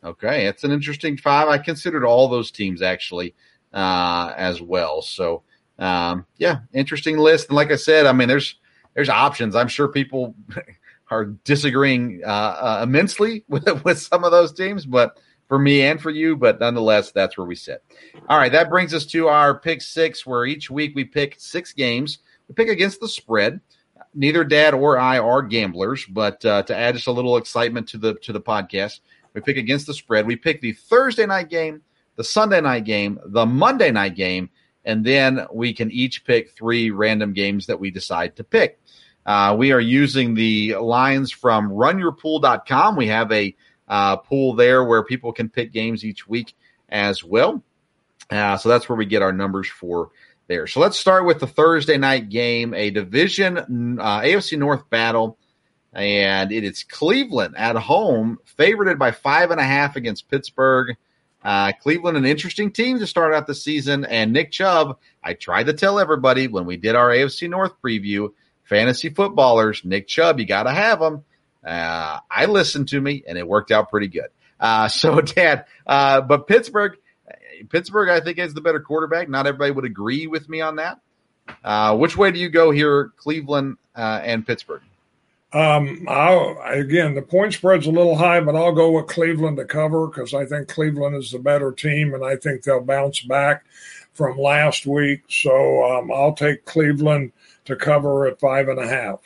Okay, 0.04 0.46
it's 0.46 0.64
an 0.64 0.72
interesting 0.72 1.18
five. 1.18 1.48
I 1.48 1.58
considered 1.58 2.06
all 2.06 2.28
those 2.28 2.52
teams 2.52 2.82
actually 2.82 3.34
uh, 3.74 4.34
as 4.36 4.62
well. 4.62 5.02
So 5.02 5.44
um, 5.82 6.26
yeah, 6.38 6.60
interesting 6.74 7.18
list. 7.18 7.50
And 7.50 7.56
like 7.56 7.72
I 7.72 7.76
said, 7.76 8.06
I 8.06 8.14
mean, 8.14 8.28
there's 8.28 8.56
there's 8.94 9.10
options. 9.10 9.56
I'm 9.56 9.68
sure 9.68 9.88
people 9.88 10.36
are 11.12 11.26
disagreeing 11.26 12.22
uh, 12.26 12.30
uh, 12.30 12.80
immensely 12.84 13.44
with 13.50 13.84
with 13.84 14.00
some 14.00 14.24
of 14.24 14.32
those 14.32 14.54
teams, 14.54 14.86
but 14.86 15.20
for 15.48 15.60
me 15.60 15.82
and 15.82 16.02
for 16.02 16.12
you, 16.12 16.38
but 16.38 16.62
nonetheless, 16.62 17.12
that's 17.12 17.38
where 17.38 17.46
we 17.46 17.56
sit. 17.56 17.84
All 18.30 18.38
right, 18.38 18.52
that 18.54 18.70
brings 18.70 18.94
us 18.94 19.06
to 19.08 19.28
our 19.28 19.60
pick 19.60 19.82
six, 19.82 20.26
where 20.26 20.46
each 20.46 20.70
week 20.70 20.94
we 20.96 21.04
pick 21.04 21.36
six 21.38 21.74
games. 21.74 22.20
We 22.48 22.56
pick 22.56 22.70
against 22.70 23.02
the 23.02 23.10
spread 23.10 23.60
neither 24.14 24.44
Dad 24.44 24.74
or 24.74 25.00
I 25.00 25.20
are 25.20 25.42
gamblers, 25.42 26.06
but 26.06 26.44
uh, 26.46 26.64
to 26.64 26.76
add 26.76 26.96
just 26.96 27.08
a 27.08 27.12
little 27.12 27.38
excitement 27.38 27.88
to 27.90 27.98
the 27.98 28.16
to 28.16 28.34
the 28.34 28.42
podcast, 28.42 29.00
we 29.34 29.42
pick 29.42 29.58
against 29.58 29.88
the 29.88 29.94
spread. 29.94 30.26
We 30.26 30.36
pick 30.36 30.62
the 30.62 30.74
Thursday 30.74 31.26
night 31.26 31.50
game, 31.50 31.82
the 32.16 32.24
Sunday 32.24 32.62
night 32.62 32.86
game, 32.86 33.20
the 33.26 33.46
Monday 33.46 33.92
night 33.92 34.16
game, 34.16 34.50
and 34.86 35.06
then 35.06 35.46
we 35.54 35.74
can 35.74 35.92
each 35.92 36.26
pick 36.26 36.52
three 36.52 36.92
random 36.92 37.34
games 37.34 37.68
that 37.68 37.80
we 37.80 37.92
decide 37.92 38.36
to 38.38 38.44
pick. 38.44 38.80
Uh, 39.26 39.56
we 39.58 39.72
are 39.72 39.80
using 39.80 40.34
the 40.34 40.76
lines 40.76 41.32
from 41.32 41.70
runyourpool.com. 41.70 42.96
We 42.96 43.08
have 43.08 43.32
a 43.32 43.56
uh, 43.88 44.18
pool 44.18 44.56
there 44.56 44.84
where 44.84 45.04
people 45.04 45.34
can 45.34 45.50
pick 45.50 45.72
games 45.72 46.04
each 46.04 46.28
week 46.28 46.56
as 46.90 47.24
well. 47.24 47.64
Uh, 48.30 48.58
so 48.58 48.70
that's 48.70 48.88
where 48.88 48.98
we 48.98 49.06
get 49.06 49.22
our 49.22 49.34
numbers 49.34 49.70
for 49.70 50.10
there. 50.48 50.66
So 50.66 50.80
let's 50.80 50.98
start 50.98 51.26
with 51.26 51.40
the 51.40 51.48
Thursday 51.48 51.98
night 51.98 52.30
game, 52.30 52.74
a 52.74 52.90
division 52.90 54.00
uh, 54.00 54.22
AFC 54.22 54.58
North 54.58 54.90
battle, 54.90 55.38
and 55.94 56.52
it 56.52 56.64
is 56.64 56.84
Cleveland 56.84 57.56
at 57.58 57.76
home, 57.76 58.40
favored 58.46 58.98
by 58.98 59.12
five 59.12 59.52
and 59.52 59.60
a 59.60 59.66
half 59.66 59.96
against 59.96 60.30
Pittsburgh. 60.30 60.96
Uh, 61.44 61.72
Cleveland, 61.82 62.18
an 62.18 62.26
interesting 62.26 62.72
team 62.72 63.00
to 63.00 63.08
start 63.08 63.34
out 63.34 63.48
the 63.48 63.56
season, 63.56 64.06
and 64.06 64.32
Nick 64.32 64.52
Chubb. 64.52 65.00
I 65.24 65.34
tried 65.34 65.68
to 65.68 65.74
tell 65.74 66.00
everybody 66.00 66.48
when 66.48 66.66
we 66.66 66.78
did 66.78 66.96
our 66.96 67.10
AFC 67.10 67.50
North 67.50 67.74
preview, 67.84 68.34
fantasy 68.64 69.10
footballers, 69.10 69.84
Nick 69.84 70.08
Chubb, 70.08 70.40
you 70.40 70.46
got 70.46 70.64
to 70.64 70.72
have 70.72 71.02
him. 71.02 71.24
Uh, 71.66 72.20
I 72.30 72.46
listened 72.46 72.90
to 72.90 73.02
me, 73.02 73.24
and 73.28 73.38
it 73.38 73.48
worked 73.48 73.72
out 73.72 73.90
pretty 73.90 74.08
good. 74.08 74.30
Uh, 74.60 74.88
so, 74.88 75.20
Dad, 75.22 75.66
uh, 75.88 76.22
but 76.22 76.48
Pittsburgh, 76.48 76.98
Pittsburgh, 77.70 78.10
I 78.10 78.20
think 78.20 78.38
is 78.38 78.54
the 78.54 78.62
better 78.62 78.80
quarterback. 78.80 79.30
Not 79.30 79.48
everybody 79.48 79.72
would 79.72 79.86
agree 79.86 80.28
with 80.28 80.48
me 80.48 80.62
on 80.62 80.76
that. 80.78 81.00
Uh, 81.64 81.98
which 81.98 82.16
way 82.16 82.32
do 82.32 82.40
you 82.40 82.50
go 82.50 82.72
here, 82.72 83.12
Cleveland 83.18 83.78
uh, 83.96 84.22
and 84.24 84.46
Pittsburgh? 84.46 84.82
Um, 85.54 86.06
I'll, 86.08 86.58
again, 86.64 87.14
the 87.14 87.22
point 87.22 87.54
spread's 87.54 87.86
a 87.86 87.92
little 87.92 88.16
high, 88.16 88.40
but 88.40 88.56
I'll 88.56 88.72
go 88.72 88.92
with 88.92 89.08
Cleveland 89.08 89.58
to 89.58 89.66
cover 89.66 90.08
because 90.08 90.34
I 90.34 90.46
think 90.46 90.70
Cleveland 90.70 91.16
is 91.18 91.32
the 91.32 91.40
better 91.40 91.72
team, 91.74 92.14
and 92.14 92.24
I 92.24 92.38
think 92.38 92.64
they'll 92.64 92.82
bounce 92.82 93.20
back 93.22 93.66
from 94.14 94.38
last 94.38 94.86
week. 94.86 95.24
So 95.30 95.84
um, 95.84 96.12
I'll 96.12 96.34
take 96.34 96.66
Cleveland 96.66 97.34
to 97.66 97.76
cover 97.76 98.28
at 98.28 98.40
five 98.40 98.70
and 98.70 98.80
a 98.80 98.88
half. 98.88 99.20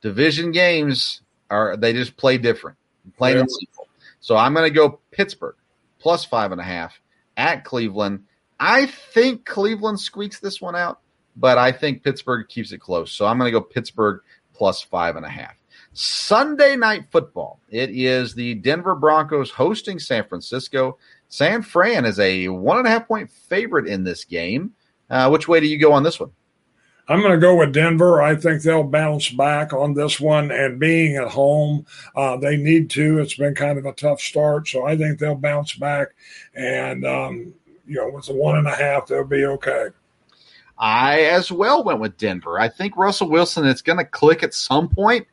Division 0.00 0.50
games 0.50 1.20
are 1.50 1.76
they 1.76 1.92
just 1.92 2.16
play 2.16 2.36
different, 2.36 2.76
plain 3.16 3.34
yeah. 3.34 3.40
and 3.40 3.50
simple. 3.50 3.88
So 4.20 4.36
I'm 4.36 4.54
going 4.54 4.68
to 4.68 4.74
go 4.74 4.98
Pittsburgh 5.12 5.56
plus 6.00 6.24
five 6.24 6.50
and 6.52 6.60
a 6.60 6.64
half 6.64 7.00
at 7.36 7.64
Cleveland. 7.64 8.24
I 8.58 8.86
think 8.86 9.44
Cleveland 9.44 10.00
squeaks 10.00 10.40
this 10.40 10.60
one 10.60 10.76
out, 10.76 11.00
but 11.36 11.58
I 11.58 11.72
think 11.72 12.02
Pittsburgh 12.02 12.48
keeps 12.48 12.72
it 12.72 12.78
close. 12.78 13.12
So 13.12 13.26
I'm 13.26 13.38
going 13.38 13.48
to 13.48 13.58
go 13.58 13.60
Pittsburgh 13.60 14.20
plus 14.54 14.80
five 14.80 15.16
and 15.16 15.26
a 15.26 15.28
half. 15.28 15.54
Sunday 15.92 16.76
night 16.76 17.04
football. 17.10 17.60
It 17.70 17.90
is 17.90 18.34
the 18.34 18.54
Denver 18.54 18.94
Broncos 18.94 19.50
hosting 19.50 19.98
San 19.98 20.24
Francisco. 20.24 20.98
San 21.28 21.62
Fran 21.62 22.04
is 22.04 22.18
a 22.18 22.48
one 22.48 22.78
and 22.78 22.86
a 22.86 22.90
half 22.90 23.06
point 23.06 23.30
favorite 23.30 23.86
in 23.86 24.04
this 24.04 24.24
game. 24.24 24.72
Uh, 25.10 25.28
which 25.28 25.46
way 25.46 25.60
do 25.60 25.66
you 25.66 25.78
go 25.78 25.92
on 25.92 26.02
this 26.02 26.18
one? 26.18 26.30
I'm 27.06 27.20
going 27.20 27.32
to 27.32 27.38
go 27.38 27.54
with 27.56 27.74
Denver. 27.74 28.22
I 28.22 28.34
think 28.34 28.62
they'll 28.62 28.82
bounce 28.82 29.28
back 29.28 29.72
on 29.74 29.92
this 29.92 30.18
one. 30.18 30.50
And 30.50 30.80
being 30.80 31.16
at 31.16 31.28
home, 31.28 31.86
uh, 32.16 32.38
they 32.38 32.56
need 32.56 32.88
to. 32.90 33.18
It's 33.18 33.34
been 33.34 33.54
kind 33.54 33.78
of 33.78 33.84
a 33.84 33.92
tough 33.92 34.20
start. 34.20 34.68
So 34.68 34.86
I 34.86 34.96
think 34.96 35.18
they'll 35.18 35.34
bounce 35.34 35.74
back. 35.74 36.08
And, 36.54 37.04
um, 37.04 37.54
you 37.86 37.96
know, 37.96 38.08
with 38.08 38.26
the 38.26 38.34
one 38.34 38.56
and 38.56 38.66
a 38.66 38.74
half, 38.74 39.06
they'll 39.06 39.24
be 39.24 39.44
okay. 39.44 39.88
I 40.78 41.22
as 41.22 41.52
well 41.52 41.84
went 41.84 42.00
with 42.00 42.16
Denver. 42.16 42.58
I 42.58 42.68
think 42.68 42.96
Russell 42.96 43.30
Wilson 43.30 43.64
is 43.66 43.82
going 43.82 43.98
to 43.98 44.04
click 44.04 44.42
at 44.42 44.54
some 44.54 44.88
point, 44.88 45.26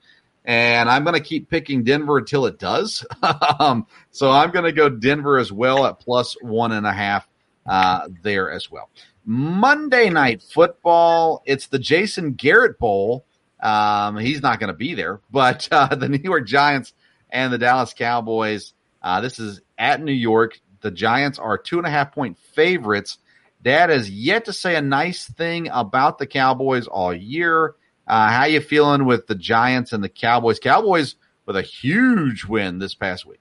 and 0.45 0.89
I'm 0.89 1.03
going 1.03 1.15
to 1.15 1.23
keep 1.23 1.49
picking 1.49 1.83
Denver 1.83 2.19
until 2.19 2.45
it 2.45 2.59
does. 2.59 3.05
um, 3.59 3.87
so 4.11 4.29
I'm 4.29 4.51
going 4.51 4.65
to 4.65 4.71
go 4.71 4.89
Denver 4.89 5.37
as 5.37 5.51
well 5.51 5.85
at 5.85 5.99
plus 5.99 6.35
one 6.41 6.71
and 6.71 6.85
a 6.85 6.93
half 6.93 7.27
uh, 7.65 8.07
there 8.21 8.51
as 8.51 8.69
well. 8.69 8.89
Monday 9.25 10.09
night 10.09 10.41
football. 10.41 11.43
It's 11.45 11.67
the 11.67 11.79
Jason 11.79 12.33
Garrett 12.33 12.79
Bowl. 12.79 13.25
Um, 13.61 14.17
he's 14.17 14.41
not 14.41 14.59
going 14.59 14.69
to 14.69 14.77
be 14.77 14.95
there, 14.95 15.21
but 15.31 15.67
uh, 15.71 15.93
the 15.95 16.09
New 16.09 16.21
York 16.23 16.47
Giants 16.47 16.93
and 17.29 17.53
the 17.53 17.57
Dallas 17.57 17.93
Cowboys. 17.93 18.73
Uh, 19.01 19.21
this 19.21 19.39
is 19.39 19.61
at 19.77 20.01
New 20.01 20.11
York. 20.11 20.59
The 20.81 20.91
Giants 20.91 21.39
are 21.39 21.57
two 21.57 21.77
and 21.77 21.87
a 21.87 21.89
half 21.89 22.11
point 22.11 22.37
favorites. 22.53 23.19
Dad 23.61 23.89
has 23.89 24.09
yet 24.09 24.45
to 24.45 24.53
say 24.53 24.75
a 24.75 24.81
nice 24.81 25.25
thing 25.25 25.69
about 25.71 26.17
the 26.17 26.27
Cowboys 26.27 26.87
all 26.87 27.13
year. 27.13 27.75
Uh, 28.07 28.29
how 28.29 28.45
you 28.45 28.59
feeling 28.59 29.05
with 29.05 29.27
the 29.27 29.35
Giants 29.35 29.93
and 29.93 30.03
the 30.03 30.09
Cowboys? 30.09 30.59
Cowboys 30.59 31.15
with 31.45 31.55
a 31.55 31.61
huge 31.61 32.45
win 32.45 32.79
this 32.79 32.95
past 32.95 33.25
week. 33.25 33.39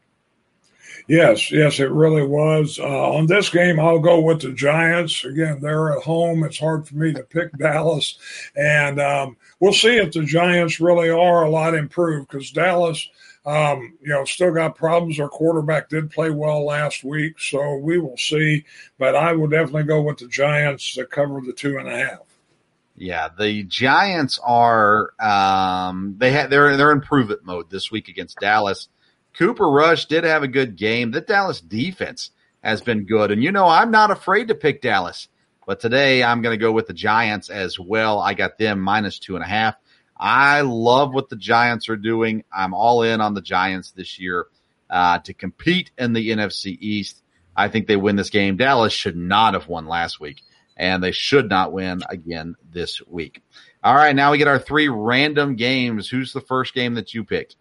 Yes, 1.08 1.50
yes, 1.50 1.80
it 1.80 1.90
really 1.90 2.22
was. 2.22 2.78
Uh, 2.78 3.12
on 3.12 3.26
this 3.26 3.48
game, 3.48 3.80
I'll 3.80 3.98
go 3.98 4.20
with 4.20 4.42
the 4.42 4.52
Giants. 4.52 5.24
Again, 5.24 5.58
they're 5.60 5.96
at 5.96 6.04
home. 6.04 6.44
It's 6.44 6.58
hard 6.58 6.86
for 6.86 6.94
me 6.94 7.12
to 7.14 7.22
pick 7.22 7.56
Dallas. 7.56 8.18
And 8.54 9.00
um, 9.00 9.36
we'll 9.58 9.72
see 9.72 9.96
if 9.96 10.12
the 10.12 10.24
Giants 10.24 10.78
really 10.78 11.08
are 11.08 11.44
a 11.44 11.50
lot 11.50 11.74
improved 11.74 12.28
because 12.28 12.50
Dallas– 12.50 13.08
um, 13.50 13.98
you 14.00 14.10
know, 14.10 14.24
still 14.24 14.52
got 14.52 14.76
problems. 14.76 15.18
Our 15.18 15.28
quarterback 15.28 15.88
did 15.88 16.10
play 16.10 16.30
well 16.30 16.64
last 16.64 17.02
week, 17.02 17.40
so 17.40 17.76
we 17.78 17.98
will 17.98 18.16
see. 18.16 18.64
But 18.96 19.16
I 19.16 19.32
will 19.32 19.48
definitely 19.48 19.84
go 19.84 20.02
with 20.02 20.18
the 20.18 20.28
Giants 20.28 20.94
to 20.94 21.04
cover 21.04 21.40
the 21.40 21.52
two 21.52 21.76
and 21.76 21.88
a 21.88 21.96
half. 21.96 22.20
Yeah, 22.96 23.28
the 23.36 23.64
Giants 23.64 24.38
are 24.44 25.10
um, 25.18 26.14
they 26.18 26.30
had 26.30 26.50
they're 26.50 26.76
they're 26.76 26.92
in 26.92 27.00
prove 27.00 27.30
it 27.32 27.44
mode 27.44 27.70
this 27.70 27.90
week 27.90 28.08
against 28.08 28.38
Dallas. 28.38 28.88
Cooper 29.36 29.68
Rush 29.68 30.06
did 30.06 30.22
have 30.22 30.44
a 30.44 30.48
good 30.48 30.76
game. 30.76 31.10
The 31.10 31.20
Dallas 31.20 31.60
defense 31.60 32.30
has 32.62 32.80
been 32.80 33.04
good, 33.04 33.32
and 33.32 33.42
you 33.42 33.50
know 33.50 33.66
I'm 33.66 33.90
not 33.90 34.12
afraid 34.12 34.48
to 34.48 34.54
pick 34.54 34.80
Dallas. 34.80 35.28
But 35.66 35.80
today 35.80 36.22
I'm 36.22 36.42
going 36.42 36.56
to 36.56 36.62
go 36.62 36.72
with 36.72 36.86
the 36.86 36.94
Giants 36.94 37.48
as 37.48 37.80
well. 37.80 38.20
I 38.20 38.34
got 38.34 38.58
them 38.58 38.80
minus 38.80 39.18
two 39.18 39.34
and 39.34 39.44
a 39.44 39.48
half. 39.48 39.76
I 40.20 40.60
love 40.60 41.14
what 41.14 41.30
the 41.30 41.36
Giants 41.36 41.88
are 41.88 41.96
doing. 41.96 42.44
I'm 42.54 42.74
all 42.74 43.02
in 43.02 43.22
on 43.22 43.32
the 43.32 43.40
Giants 43.40 43.92
this 43.92 44.18
year 44.18 44.46
uh, 44.90 45.18
to 45.20 45.32
compete 45.32 45.92
in 45.96 46.12
the 46.12 46.28
NFC 46.28 46.76
East. 46.78 47.22
I 47.56 47.68
think 47.68 47.86
they 47.86 47.96
win 47.96 48.16
this 48.16 48.28
game. 48.28 48.58
Dallas 48.58 48.92
should 48.92 49.16
not 49.16 49.54
have 49.54 49.66
won 49.66 49.86
last 49.86 50.20
week, 50.20 50.42
and 50.76 51.02
they 51.02 51.12
should 51.12 51.48
not 51.48 51.72
win 51.72 52.02
again 52.10 52.54
this 52.70 53.00
week. 53.06 53.42
All 53.82 53.94
right, 53.94 54.14
now 54.14 54.30
we 54.30 54.38
get 54.38 54.46
our 54.46 54.58
three 54.58 54.88
random 54.88 55.56
games. 55.56 56.08
Who's 56.10 56.34
the 56.34 56.42
first 56.42 56.74
game 56.74 56.94
that 56.94 57.14
you 57.14 57.24
picked? 57.24 57.56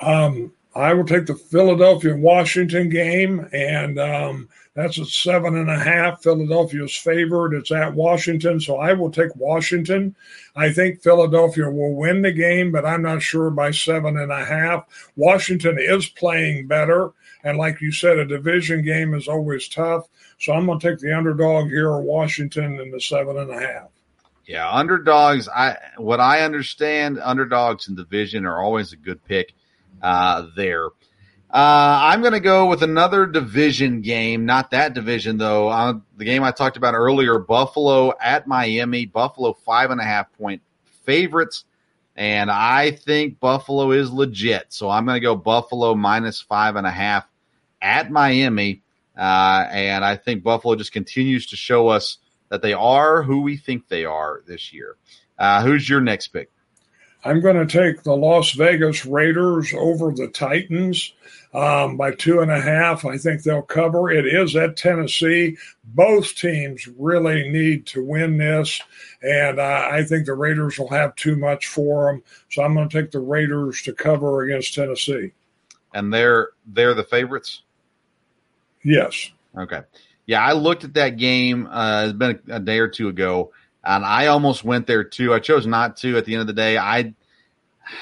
Um, 0.00 0.52
I 0.74 0.94
will 0.94 1.04
take 1.04 1.26
the 1.26 1.34
Philadelphia 1.34 2.14
Washington 2.16 2.90
game, 2.90 3.48
and 3.52 3.98
um, 3.98 4.48
that's 4.74 4.98
a 4.98 5.04
seven 5.04 5.56
and 5.56 5.70
a 5.70 5.78
half. 5.78 6.22
Philadelphia's 6.22 6.96
favored. 6.96 7.54
It's 7.54 7.70
at 7.70 7.94
Washington, 7.94 8.58
so 8.58 8.78
I 8.78 8.94
will 8.94 9.10
take 9.10 9.34
Washington. 9.36 10.16
I 10.56 10.72
think 10.72 11.02
Philadelphia 11.02 11.70
will 11.70 11.94
win 11.94 12.22
the 12.22 12.32
game, 12.32 12.72
but 12.72 12.86
I'm 12.86 13.02
not 13.02 13.22
sure 13.22 13.50
by 13.50 13.70
seven 13.70 14.16
and 14.16 14.32
a 14.32 14.44
half. 14.44 14.86
Washington 15.14 15.76
is 15.78 16.08
playing 16.08 16.68
better, 16.68 17.12
and 17.44 17.58
like 17.58 17.82
you 17.82 17.92
said, 17.92 18.18
a 18.18 18.24
division 18.24 18.82
game 18.82 19.12
is 19.12 19.28
always 19.28 19.68
tough. 19.68 20.08
So 20.38 20.54
I'm 20.54 20.66
going 20.66 20.80
to 20.80 20.90
take 20.90 21.00
the 21.00 21.16
underdog 21.16 21.68
here, 21.68 21.96
Washington, 21.98 22.80
in 22.80 22.90
the 22.90 23.00
seven 23.00 23.36
and 23.36 23.50
a 23.50 23.60
half. 23.60 23.88
Yeah, 24.46 24.68
underdogs. 24.72 25.48
I 25.48 25.76
what 25.98 26.18
I 26.18 26.40
understand, 26.40 27.20
underdogs 27.22 27.88
in 27.88 27.94
division 27.94 28.46
are 28.46 28.60
always 28.60 28.92
a 28.92 28.96
good 28.96 29.22
pick 29.24 29.54
uh, 30.02 30.46
there. 30.56 30.88
Uh, 31.52 32.00
I'm 32.04 32.22
going 32.22 32.32
to 32.32 32.40
go 32.40 32.66
with 32.66 32.82
another 32.82 33.26
division 33.26 34.00
game, 34.00 34.46
not 34.46 34.70
that 34.70 34.94
division 34.94 35.36
though. 35.36 35.68
Uh, 35.68 35.94
the 36.16 36.24
game 36.24 36.42
I 36.42 36.50
talked 36.50 36.78
about 36.78 36.94
earlier, 36.94 37.38
Buffalo 37.38 38.14
at 38.18 38.46
Miami. 38.46 39.04
Buffalo 39.04 39.52
five 39.52 39.90
and 39.90 40.00
a 40.00 40.04
half 40.04 40.32
point 40.32 40.62
favorites, 41.04 41.64
and 42.16 42.50
I 42.50 42.92
think 42.92 43.38
Buffalo 43.38 43.90
is 43.90 44.10
legit. 44.10 44.72
So 44.72 44.88
I'm 44.88 45.04
going 45.04 45.16
to 45.16 45.20
go 45.20 45.36
Buffalo 45.36 45.94
minus 45.94 46.40
five 46.40 46.76
and 46.76 46.86
a 46.86 46.90
half 46.90 47.26
at 47.82 48.10
Miami, 48.10 48.80
uh, 49.14 49.66
and 49.70 50.02
I 50.02 50.16
think 50.16 50.42
Buffalo 50.42 50.74
just 50.74 50.92
continues 50.92 51.48
to 51.48 51.56
show 51.56 51.88
us 51.88 52.16
that 52.48 52.62
they 52.62 52.72
are 52.72 53.22
who 53.22 53.42
we 53.42 53.58
think 53.58 53.88
they 53.88 54.06
are 54.06 54.42
this 54.46 54.72
year. 54.72 54.96
Uh, 55.38 55.62
who's 55.62 55.86
your 55.86 56.00
next 56.00 56.28
pick? 56.28 56.50
I'm 57.24 57.40
going 57.40 57.66
to 57.66 57.66
take 57.66 58.02
the 58.02 58.16
Las 58.16 58.52
Vegas 58.52 59.06
Raiders 59.06 59.72
over 59.74 60.12
the 60.12 60.28
Titans 60.28 61.12
um, 61.54 61.96
by 61.96 62.12
two 62.12 62.40
and 62.40 62.50
a 62.50 62.60
half. 62.60 63.04
I 63.04 63.16
think 63.16 63.42
they'll 63.42 63.62
cover. 63.62 64.10
It 64.10 64.26
is 64.26 64.56
at 64.56 64.76
Tennessee. 64.76 65.56
Both 65.84 66.34
teams 66.34 66.88
really 66.98 67.48
need 67.48 67.86
to 67.88 68.04
win 68.04 68.38
this, 68.38 68.80
and 69.22 69.60
uh, 69.60 69.88
I 69.90 70.02
think 70.02 70.26
the 70.26 70.34
Raiders 70.34 70.78
will 70.78 70.88
have 70.88 71.14
too 71.14 71.36
much 71.36 71.68
for 71.68 72.12
them. 72.12 72.22
So 72.50 72.62
I'm 72.62 72.74
going 72.74 72.88
to 72.88 73.02
take 73.02 73.12
the 73.12 73.20
Raiders 73.20 73.82
to 73.82 73.92
cover 73.92 74.42
against 74.42 74.74
Tennessee. 74.74 75.32
And 75.94 76.12
they're 76.12 76.48
they're 76.66 76.94
the 76.94 77.04
favorites. 77.04 77.62
Yes. 78.82 79.30
Okay. 79.56 79.82
Yeah, 80.26 80.42
I 80.42 80.52
looked 80.52 80.84
at 80.84 80.94
that 80.94 81.18
game. 81.18 81.66
Uh, 81.66 82.04
it's 82.06 82.12
been 82.14 82.40
a, 82.48 82.56
a 82.56 82.60
day 82.60 82.78
or 82.78 82.88
two 82.88 83.08
ago 83.08 83.52
and 83.84 84.04
I 84.04 84.26
almost 84.26 84.64
went 84.64 84.86
there 84.86 85.04
too. 85.04 85.34
I 85.34 85.40
chose 85.40 85.66
not 85.66 85.96
to. 85.98 86.16
At 86.16 86.24
the 86.24 86.34
end 86.34 86.42
of 86.42 86.46
the 86.46 86.52
day, 86.52 86.78
I 86.78 87.14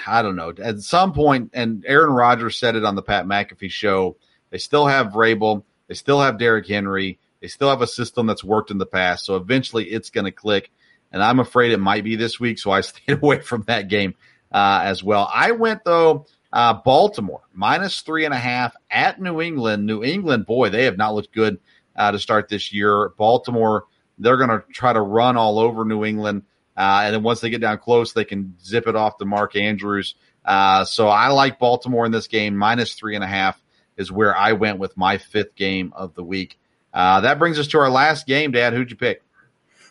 I 0.07 0.23
don't 0.23 0.37
know. 0.37 0.53
At 0.63 0.81
some 0.81 1.13
point, 1.13 1.51
and 1.55 1.85
Aaron 1.87 2.13
Rodgers 2.13 2.59
said 2.59 2.77
it 2.77 2.85
on 2.85 2.95
the 2.95 3.03
Pat 3.03 3.27
McAfee 3.27 3.71
show. 3.71 4.17
They 4.51 4.59
still 4.59 4.87
have 4.87 5.09
Vrabel. 5.09 5.65
They 5.89 5.95
still 5.95 6.21
have 6.21 6.39
Derrick 6.39 6.67
Henry. 6.67 7.19
They 7.41 7.49
still 7.49 7.71
have 7.71 7.83
a 7.83 7.87
system 7.87 8.27
that's 8.27 8.45
worked 8.45 8.71
in 8.71 8.79
the 8.79 8.87
past. 8.87 9.25
So 9.25 9.37
eventually, 9.37 9.87
it's 9.87 10.11
going 10.11 10.27
to 10.27 10.33
click. 10.33 10.71
And 11.13 11.23
I'm 11.23 11.41
afraid 11.41 11.73
it 11.73 11.79
might 11.79 12.05
be 12.05 12.17
this 12.17 12.39
week. 12.39 12.59
So 12.59 12.71
I 12.71 12.81
stayed 12.83 13.23
away 13.23 13.41
from 13.41 13.63
that 13.63 13.89
game 13.89 14.15
uh, 14.53 14.81
as 14.85 15.03
well. 15.03 15.31
I 15.33 15.53
went 15.53 15.85
though. 15.85 16.27
Uh, 16.53 16.75
Baltimore 16.75 17.43
minus 17.55 18.01
three 18.01 18.25
and 18.25 18.35
a 18.35 18.39
half 18.39 18.75
at 18.91 19.21
New 19.21 19.41
England. 19.41 19.87
New 19.87 20.03
England, 20.03 20.47
boy, 20.47 20.69
they 20.69 20.83
have 20.87 20.97
not 20.97 21.15
looked 21.15 21.33
good 21.33 21.61
uh, 21.95 22.11
to 22.11 22.19
start 22.19 22.49
this 22.49 22.73
year. 22.73 23.11
Baltimore 23.11 23.85
they're 24.21 24.37
going 24.37 24.51
to 24.51 24.63
try 24.73 24.93
to 24.93 25.01
run 25.01 25.37
all 25.37 25.59
over 25.59 25.85
New 25.85 26.05
England. 26.05 26.43
Uh, 26.77 27.03
and 27.05 27.15
then 27.15 27.23
once 27.23 27.41
they 27.41 27.51
get 27.51 27.61
down 27.61 27.79
close, 27.79 28.13
they 28.13 28.25
can 28.25 28.55
zip 28.63 28.87
it 28.87 28.97
off 28.97 29.19
to 29.19 29.25
Mark 29.25 29.57
Andrews. 29.57 30.15
Uh, 30.45 30.85
so 30.85 31.09
I 31.09 31.29
like 31.29 31.59
Baltimore 31.59 32.07
in 32.07 32.13
this 32.13 32.29
game, 32.29 32.57
minus 32.57 32.95
three 32.95 33.15
and 33.15 33.25
a 33.25 33.27
half 33.27 33.61
is 33.97 34.11
where 34.11 34.35
I 34.35 34.53
went 34.53 34.79
with 34.79 34.97
my 34.97 35.19
fifth 35.19 35.55
game 35.57 35.93
of 35.95 36.15
the 36.15 36.25
week. 36.25 36.59
Uh, 36.93 37.21
that 37.21 37.39
brings 37.39 37.59
us 37.59 37.69
to 37.69 37.79
our 37.79 37.91
last 37.91 38.27
game, 38.27 38.51
Dad. 38.51 38.73
Who'd 38.73 38.91
you 38.91 38.97
pick? 38.97 39.23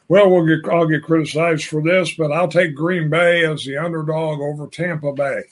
Well, 0.08 0.32
we'll 0.32 0.48
get 0.48 0.68
I'll 0.72 0.88
get 0.88 1.04
criticized 1.04 1.65
for 1.65 1.84
this, 1.84 2.15
but 2.15 2.32
I'll 2.32 2.48
take 2.48 2.74
Green 2.74 3.10
Bay 3.12 3.46
as 3.46 3.63
the 3.63 3.78
underdog 3.78 4.39
over 4.39 4.65
Tampa 4.65 5.13
Bay. 5.13 5.44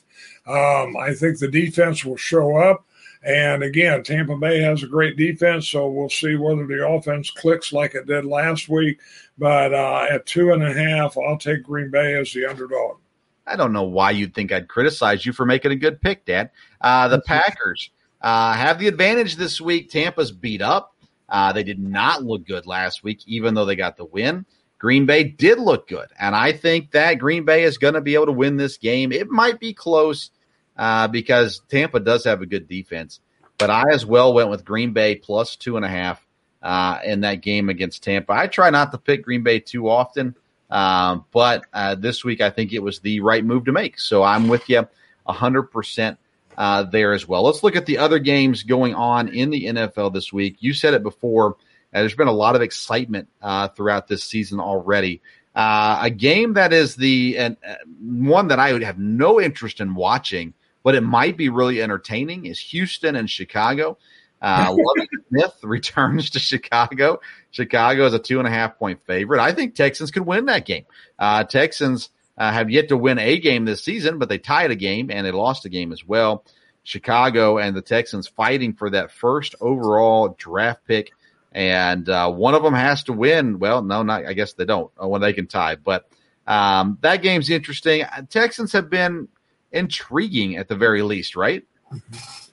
Um, 0.48 0.98
I 0.98 1.14
think 1.14 1.38
the 1.38 1.48
defense 1.48 2.04
will 2.04 2.18
show 2.18 2.58
up. 2.58 2.87
And 3.28 3.62
again, 3.62 4.04
Tampa 4.04 4.38
Bay 4.38 4.62
has 4.62 4.84
a 4.84 4.88
great 4.88 5.18
defense, 5.18 5.68
so 5.68 5.90
we'll 5.90 6.08
see 6.08 6.38
whether 6.38 6.66
the 6.66 6.88
offense 6.88 7.30
clicks 7.30 7.74
like 7.74 7.94
it 7.94 8.08
did 8.08 8.24
last 8.24 8.70
week. 8.70 9.00
But 9.38 9.74
uh, 9.74 10.08
at 10.10 10.26
two 10.26 10.54
and 10.54 10.64
a 10.64 10.72
half, 10.72 11.18
I'll 11.18 11.38
take 11.38 11.64
Green 11.64 11.92
Bay 11.92 12.16
as 12.16 12.32
the 12.32 12.46
underdog. 12.46 13.00
I 13.46 13.58
don't 13.58 13.74
know 13.74 13.84
why 13.84 14.12
you'd 14.12 14.34
think 14.34 14.54
I'd 14.54 14.70
criticize 14.70 15.26
you 15.26 15.34
for 15.34 15.46
making 15.46 15.72
a 15.74 15.76
good 15.76 16.02
pick, 16.02 16.24
Dad. 16.26 16.52
Uh, 16.80 17.10
the 17.10 17.20
Packers 17.20 17.90
uh, 18.22 18.54
have 18.54 18.80
the 18.80 18.88
advantage 18.88 19.36
this 19.36 19.60
week. 19.60 19.90
Tampa's 19.90 20.32
beat 20.32 20.62
up. 20.62 20.96
Uh, 21.28 21.52
they 21.52 21.64
did 21.64 21.80
not 21.80 22.24
look 22.24 22.48
good 22.48 22.66
last 22.66 23.04
week, 23.04 23.20
even 23.26 23.54
though 23.54 23.66
they 23.66 23.76
got 23.76 23.98
the 23.98 24.06
win. 24.06 24.46
Green 24.80 25.06
Bay 25.06 25.26
did 25.26 25.60
look 25.60 25.90
good. 25.90 26.08
And 26.18 26.34
I 26.34 26.54
think 26.54 26.92
that 26.92 27.16
Green 27.16 27.44
Bay 27.44 27.64
is 27.64 27.78
going 27.78 27.96
to 27.96 28.02
be 28.02 28.14
able 28.14 28.28
to 28.28 28.32
win 28.32 28.56
this 28.56 28.78
game. 28.78 29.12
It 29.12 29.28
might 29.28 29.60
be 29.60 29.74
close 29.74 30.32
uh, 30.78 31.08
because 31.08 31.62
Tampa 31.70 32.00
does 32.00 32.24
have 32.26 32.42
a 32.42 32.46
good 32.46 32.68
defense. 32.68 33.20
But 33.58 33.70
I 33.70 33.86
as 33.92 34.06
well 34.06 34.34
went 34.34 34.50
with 34.50 34.64
Green 34.64 34.94
Bay 34.94 35.16
plus 35.16 35.56
two 35.56 35.78
and 35.78 35.86
a 35.86 35.90
half 35.90 36.26
uh, 36.62 37.00
in 37.04 37.22
that 37.22 37.42
game 37.42 37.70
against 37.70 38.04
Tampa. 38.04 38.34
I 38.34 38.48
try 38.48 38.70
not 38.70 38.92
to 38.92 38.98
pick 38.98 39.24
Green 39.24 39.44
Bay 39.44 39.60
too 39.60 39.90
often, 39.90 40.36
um, 40.70 41.26
but 41.32 41.66
uh, 41.74 41.96
this 41.96 42.24
week 42.24 42.42
I 42.42 42.50
think 42.50 42.74
it 42.74 42.84
was 42.84 43.00
the 43.00 43.22
right 43.22 43.44
move 43.44 43.66
to 43.66 43.72
make. 43.72 44.00
So 44.00 44.22
I'm 44.22 44.48
with 44.48 44.70
you 44.70 44.88
100% 45.28 46.18
uh, 46.58 46.84
there 46.84 47.14
as 47.14 47.28
well. 47.28 47.44
Let's 47.44 47.64
look 47.64 47.76
at 47.76 47.86
the 47.86 47.98
other 47.98 48.20
games 48.20 48.64
going 48.64 48.94
on 48.94 49.30
in 49.30 49.50
the 49.50 49.66
NFL 49.66 50.14
this 50.14 50.32
week. 50.32 50.58
You 50.60 50.74
said 50.74 50.94
it 50.94 51.04
before. 51.04 51.56
Uh, 51.94 52.02
there's 52.02 52.16
been 52.16 52.28
a 52.28 52.34
lot 52.34 52.56
of 52.56 52.62
excitement 52.62 53.28
uh, 53.42 53.70
throughout 53.70 54.08
this 54.08 54.24
season 54.24 54.60
already. 54.60 55.22
A 55.56 56.12
game 56.16 56.54
that 56.54 56.72
is 56.72 56.96
the 56.96 57.38
and 57.40 57.58
one 58.00 58.50
that 58.50 58.60
I 58.60 58.74
would 58.74 58.84
have 58.84 59.00
no 59.00 59.42
interest 59.42 59.82
in 59.82 59.96
watching, 59.96 60.54
but 60.88 60.96
it 60.96 61.04
might 61.04 61.36
be 61.36 61.50
really 61.50 61.82
entertaining 61.82 62.46
is 62.46 62.58
Houston 62.58 63.18
and 63.18 63.30
Chicago. 63.30 63.98
Uh, 64.42 64.70
Lovie 64.98 65.10
Smith 65.28 65.56
returns 65.62 66.30
to 66.30 66.40
Chicago. 66.40 67.20
Chicago 67.52 68.06
is 68.06 68.14
a 68.14 68.20
two 68.20 68.40
and 68.40 68.48
a 68.48 68.52
half 68.52 68.80
point 68.80 69.02
favorite. 69.06 69.42
I 69.42 69.52
think 69.52 69.76
Texans 69.76 70.12
could 70.12 70.26
win 70.26 70.46
that 70.46 70.66
game. 70.66 70.86
Uh, 71.20 71.44
Texans 71.44 72.08
uh, 72.38 72.54
have 72.54 72.70
yet 72.70 72.88
to 72.88 72.96
win 72.96 73.20
a 73.20 73.38
game 73.38 73.66
this 73.66 73.84
season, 73.84 74.18
but 74.18 74.30
they 74.30 74.38
tied 74.38 74.72
a 74.72 74.78
game 74.78 75.12
and 75.12 75.28
they 75.28 75.32
lost 75.32 75.66
a 75.66 75.70
game 75.70 75.92
as 75.92 76.06
well. 76.06 76.46
Chicago 76.84 77.58
and 77.58 77.76
the 77.76 77.82
Texans 77.82 78.30
fighting 78.30 78.72
for 78.72 78.90
that 78.90 79.12
first 79.12 79.56
overall 79.60 80.38
draft 80.38 80.88
pick, 80.88 81.12
and 81.52 82.08
uh, 82.08 82.32
one 82.32 82.56
of 82.56 82.64
them 82.64 82.74
has 82.74 83.04
to 83.04 83.12
win. 83.12 83.60
Well, 83.60 83.82
no, 83.82 84.04
not 84.04 84.26
I 84.26 84.32
guess 84.32 84.54
they 84.54 84.64
don't 84.64 84.90
uh, 85.04 85.06
when 85.06 85.20
they 85.20 85.34
can 85.34 85.48
tie, 85.48 85.76
but 85.76 86.08
um, 86.48 86.98
that 87.02 87.22
game's 87.22 87.50
interesting. 87.50 88.06
Texans 88.30 88.72
have 88.72 88.90
been 88.90 89.28
intriguing 89.72 90.58
at 90.58 90.68
the 90.68 90.76
very 90.76 91.02
least, 91.02 91.36
right? 91.36 91.64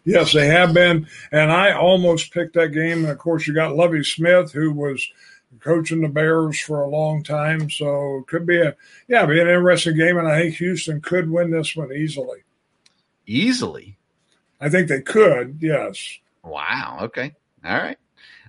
Yes, 0.04 0.32
they 0.32 0.46
have 0.46 0.74
been, 0.74 1.08
and 1.32 1.50
I 1.50 1.72
almost 1.72 2.32
picked 2.32 2.54
that 2.54 2.68
game. 2.68 3.04
And 3.04 3.08
of 3.08 3.18
course, 3.18 3.46
you 3.46 3.54
got 3.54 3.76
Lovie 3.76 4.04
Smith, 4.04 4.52
who 4.52 4.72
was 4.72 5.08
coaching 5.60 6.02
the 6.02 6.08
Bears 6.08 6.60
for 6.60 6.82
a 6.82 6.88
long 6.88 7.22
time. 7.22 7.70
So 7.70 8.18
it 8.18 8.26
could 8.26 8.46
be 8.46 8.60
a 8.60 8.76
yeah, 9.08 9.26
be 9.26 9.40
an 9.40 9.48
interesting 9.48 9.96
game, 9.96 10.18
and 10.18 10.28
I 10.28 10.42
think 10.42 10.56
Houston 10.56 11.00
could 11.00 11.30
win 11.30 11.50
this 11.50 11.74
one 11.74 11.92
easily. 11.92 12.44
Easily, 13.26 13.96
I 14.60 14.68
think 14.68 14.88
they 14.88 15.00
could. 15.00 15.58
Yes. 15.60 16.18
Wow. 16.42 16.98
Okay. 17.02 17.34
All 17.64 17.76
right. 17.76 17.98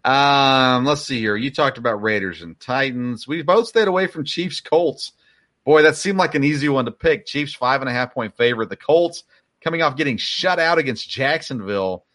Um, 0.04 0.86
let's 0.86 1.02
see 1.02 1.20
here. 1.20 1.36
You 1.36 1.50
talked 1.50 1.78
about 1.78 2.04
Raiders 2.04 2.42
and 2.42 2.60
Titans. 2.60 3.28
We 3.28 3.42
both 3.42 3.68
stayed 3.68 3.88
away 3.88 4.08
from 4.08 4.26
Chiefs 4.26 4.62
Colts. 4.62 5.14
Boy, 5.66 5.82
that 5.82 5.98
seemed 5.98 6.20
like 6.20 6.36
an 6.36 6.44
easy 6.44 6.70
one 6.70 6.86
to 6.86 6.92
pick. 6.92 7.26
Chiefs 7.26 7.54
five 7.54 7.82
and 7.82 7.90
a 7.90 7.94
half 7.94 8.14
point 8.14 8.38
favorite. 8.38 8.70
The 8.70 8.76
Colts 8.76 9.24
coming 9.62 9.82
off 9.82 9.98
getting 9.98 10.18
shut 10.18 10.60
out 10.60 10.78
against 10.78 11.10
Jacksonville. 11.10 12.06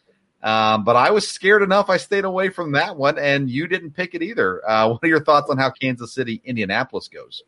Um, 0.42 0.84
but 0.84 0.96
I 0.96 1.10
was 1.10 1.28
scared 1.28 1.62
enough. 1.62 1.90
I 1.90 1.98
stayed 1.98 2.24
away 2.24 2.48
from 2.48 2.72
that 2.72 2.96
one, 2.96 3.18
and 3.18 3.50
you 3.50 3.66
didn't 3.66 3.90
pick 3.90 4.14
it 4.14 4.22
either. 4.22 4.66
Uh, 4.66 4.88
what 4.88 5.00
are 5.02 5.08
your 5.08 5.22
thoughts 5.22 5.50
on 5.50 5.58
how 5.58 5.70
Kansas 5.70 6.14
City, 6.14 6.40
Indianapolis 6.44 7.08
goes? 7.08 7.42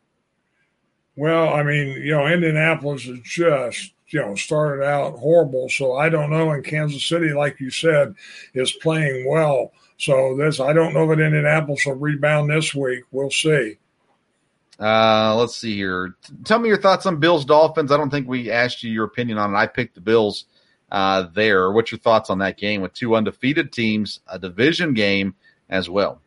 Well, 1.16 1.54
I 1.54 1.62
mean, 1.62 2.02
you 2.02 2.12
know, 2.12 2.26
Indianapolis 2.26 3.06
is 3.06 3.20
just, 3.22 3.92
you 4.08 4.20
know, 4.20 4.34
started 4.34 4.84
out 4.84 5.18
horrible. 5.18 5.68
So 5.68 5.94
I 5.94 6.08
don't 6.08 6.30
know. 6.30 6.50
And 6.50 6.64
Kansas 6.64 7.06
City, 7.06 7.32
like 7.32 7.60
you 7.60 7.70
said, 7.70 8.14
is 8.54 8.72
playing 8.72 9.26
well. 9.28 9.72
So 9.98 10.36
this, 10.36 10.58
I 10.58 10.72
don't 10.72 10.94
know 10.94 11.06
that 11.08 11.20
Indianapolis 11.20 11.86
will 11.86 11.94
rebound 11.94 12.50
this 12.50 12.74
week. 12.74 13.04
We'll 13.10 13.30
see. 13.30 13.78
Uh, 14.82 15.36
let's 15.36 15.56
see 15.56 15.76
here. 15.76 16.16
Tell 16.44 16.58
me 16.58 16.68
your 16.68 16.80
thoughts 16.80 17.06
on 17.06 17.18
Bills 17.18 17.44
Dolphins. 17.44 17.92
I 17.92 17.96
don't 17.96 18.10
think 18.10 18.26
we 18.26 18.50
asked 18.50 18.82
you 18.82 18.90
your 18.90 19.04
opinion 19.04 19.38
on 19.38 19.54
it. 19.54 19.56
I 19.56 19.66
picked 19.66 19.94
the 19.94 20.00
Bills 20.00 20.46
uh, 20.90 21.28
there. 21.34 21.70
What's 21.70 21.92
your 21.92 22.00
thoughts 22.00 22.30
on 22.30 22.38
that 22.38 22.58
game 22.58 22.80
with 22.80 22.92
two 22.92 23.14
undefeated 23.14 23.72
teams, 23.72 24.20
a 24.26 24.40
division 24.40 24.92
game 24.92 25.36
as 25.70 25.88
well? 25.88 26.20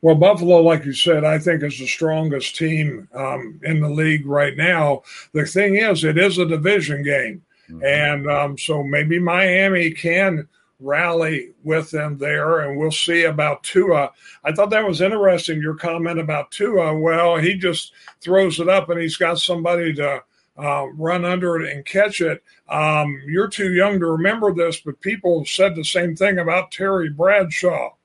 Well, 0.00 0.14
Buffalo, 0.14 0.62
like 0.62 0.84
you 0.84 0.92
said, 0.94 1.24
I 1.24 1.38
think 1.38 1.62
is 1.62 1.78
the 1.78 1.86
strongest 1.86 2.56
team 2.56 3.08
um, 3.12 3.60
in 3.62 3.80
the 3.80 3.90
league 3.90 4.26
right 4.26 4.56
now. 4.56 5.02
The 5.32 5.44
thing 5.44 5.76
is, 5.76 6.04
it 6.04 6.16
is 6.16 6.38
a 6.38 6.46
division 6.46 7.02
game. 7.02 7.42
Mm-hmm. 7.68 7.84
And 7.84 8.30
um, 8.30 8.58
so 8.58 8.82
maybe 8.82 9.18
Miami 9.18 9.90
can 9.90 10.48
rally 10.80 11.52
with 11.64 11.90
them 11.90 12.18
there, 12.18 12.60
and 12.60 12.78
we'll 12.78 12.90
see 12.90 13.24
about 13.24 13.62
Tua. 13.62 14.12
I 14.44 14.52
thought 14.52 14.70
that 14.70 14.86
was 14.86 15.00
interesting, 15.00 15.60
your 15.60 15.74
comment 15.74 16.18
about 16.18 16.50
Tua. 16.50 16.98
Well, 16.98 17.36
he 17.36 17.54
just 17.54 17.92
throws 18.20 18.60
it 18.60 18.68
up 18.68 18.88
and 18.90 19.00
he's 19.00 19.16
got 19.16 19.38
somebody 19.38 19.94
to 19.94 20.22
uh, 20.58 20.86
run 20.94 21.24
under 21.24 21.60
it 21.60 21.72
and 21.72 21.84
catch 21.84 22.20
it. 22.20 22.42
Um, 22.68 23.20
you're 23.26 23.48
too 23.48 23.72
young 23.72 24.00
to 24.00 24.06
remember 24.06 24.52
this, 24.52 24.80
but 24.80 25.00
people 25.00 25.44
said 25.44 25.74
the 25.74 25.84
same 25.84 26.16
thing 26.16 26.38
about 26.38 26.72
Terry 26.72 27.10
Bradshaw 27.10 27.95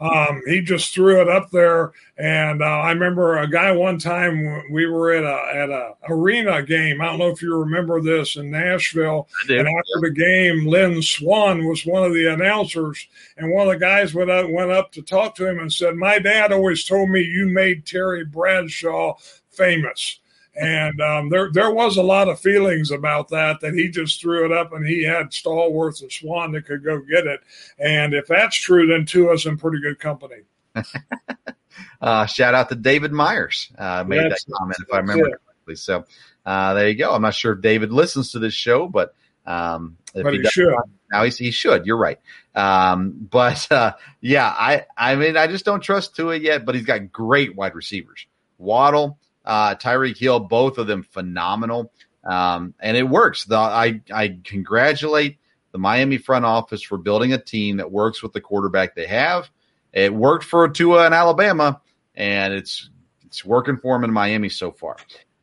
um, 0.00 0.42
he 0.46 0.60
just 0.60 0.94
threw 0.94 1.20
it 1.20 1.28
up 1.28 1.50
there. 1.50 1.92
And 2.16 2.62
uh, 2.62 2.66
I 2.66 2.92
remember 2.92 3.38
a 3.38 3.48
guy 3.48 3.72
one 3.72 3.98
time 3.98 4.64
we 4.70 4.86
were 4.86 5.12
at 5.12 5.24
a 5.24 5.56
at 5.56 5.70
a 5.70 5.94
arena 6.08 6.62
game. 6.62 7.00
I 7.00 7.06
don't 7.06 7.18
know 7.18 7.28
if 7.28 7.42
you 7.42 7.56
remember 7.56 8.00
this 8.00 8.36
in 8.36 8.50
Nashville. 8.50 9.28
And 9.58 9.68
after 9.68 10.00
the 10.00 10.10
game, 10.10 10.66
Lynn 10.66 11.02
Swann 11.02 11.64
was 11.64 11.86
one 11.86 12.04
of 12.04 12.12
the 12.12 12.26
announcers, 12.26 13.08
and 13.36 13.50
one 13.50 13.66
of 13.66 13.72
the 13.72 13.78
guys 13.78 14.14
went 14.14 14.30
up 14.30 14.50
went 14.50 14.70
up 14.70 14.92
to 14.92 15.02
talk 15.02 15.34
to 15.36 15.48
him 15.48 15.58
and 15.58 15.72
said, 15.72 15.96
"My 15.96 16.18
dad 16.18 16.52
always 16.52 16.84
told 16.84 17.10
me 17.10 17.22
you 17.22 17.46
made 17.46 17.86
Terry 17.86 18.24
Bradshaw 18.24 19.16
famous." 19.50 20.19
And 20.56 21.00
um, 21.00 21.28
there 21.28 21.50
there 21.52 21.70
was 21.70 21.96
a 21.96 22.02
lot 22.02 22.28
of 22.28 22.40
feelings 22.40 22.90
about 22.90 23.28
that 23.28 23.60
that 23.60 23.74
he 23.74 23.88
just 23.88 24.20
threw 24.20 24.44
it 24.44 24.52
up 24.52 24.72
and 24.72 24.84
he 24.84 25.04
had 25.04 25.30
Stallworth 25.30 26.02
and 26.02 26.10
Swann 26.10 26.52
that 26.52 26.66
could 26.66 26.84
go 26.84 27.00
get 27.00 27.26
it. 27.26 27.40
And 27.78 28.14
if 28.14 28.26
that's 28.26 28.56
true, 28.56 28.86
then 28.86 29.06
Tua's 29.06 29.46
in 29.46 29.56
pretty 29.56 29.80
good 29.80 30.00
company. 30.00 30.42
uh, 32.00 32.26
shout 32.26 32.54
out 32.54 32.68
to 32.68 32.74
David 32.74 33.12
Myers 33.12 33.70
uh, 33.78 34.04
made 34.06 34.30
that's, 34.30 34.44
that 34.44 34.52
comment 34.52 34.76
if 34.80 34.92
I 34.92 34.98
remember 34.98 35.28
it. 35.28 35.30
correctly. 35.30 35.76
So 35.76 36.04
uh, 36.44 36.74
there 36.74 36.88
you 36.88 36.96
go. 36.96 37.14
I'm 37.14 37.22
not 37.22 37.34
sure 37.34 37.52
if 37.52 37.60
David 37.60 37.92
listens 37.92 38.32
to 38.32 38.40
this 38.40 38.54
show, 38.54 38.88
but 38.88 39.14
um, 39.46 39.96
if 40.14 40.24
but 40.24 40.32
he, 40.32 40.40
he 40.40 40.48
should. 40.48 40.74
Now 41.12 41.24
he's, 41.24 41.36
he 41.36 41.50
should. 41.52 41.86
You're 41.86 41.96
right. 41.96 42.18
Um, 42.54 43.28
but 43.30 43.70
uh, 43.70 43.92
yeah, 44.20 44.48
I 44.48 44.86
I 44.96 45.14
mean 45.14 45.36
I 45.36 45.46
just 45.46 45.64
don't 45.64 45.80
trust 45.80 46.16
Tua 46.16 46.36
yet. 46.36 46.64
But 46.64 46.74
he's 46.74 46.84
got 46.84 47.12
great 47.12 47.54
wide 47.54 47.74
receivers. 47.74 48.26
Waddle, 48.58 49.18
uh, 49.44 49.74
Tyreek 49.74 50.16
Hill, 50.16 50.40
both 50.40 50.78
of 50.78 50.86
them 50.86 51.02
phenomenal. 51.02 51.92
Um, 52.24 52.74
and 52.80 52.96
it 52.96 53.08
works. 53.08 53.44
The, 53.44 53.56
I, 53.56 54.02
I 54.12 54.38
congratulate 54.44 55.38
the 55.72 55.78
Miami 55.78 56.18
front 56.18 56.44
office 56.44 56.82
for 56.82 56.98
building 56.98 57.32
a 57.32 57.38
team 57.38 57.78
that 57.78 57.90
works 57.90 58.22
with 58.22 58.32
the 58.32 58.40
quarterback 58.40 58.94
they 58.94 59.06
have. 59.06 59.50
It 59.92 60.12
worked 60.12 60.44
for 60.44 60.68
Tua 60.68 61.06
in 61.06 61.12
Alabama, 61.12 61.80
and 62.14 62.54
it's 62.54 62.90
it's 63.26 63.44
working 63.44 63.76
for 63.76 63.96
him 63.96 64.04
in 64.04 64.12
Miami 64.12 64.48
so 64.48 64.72
far. 64.72 64.96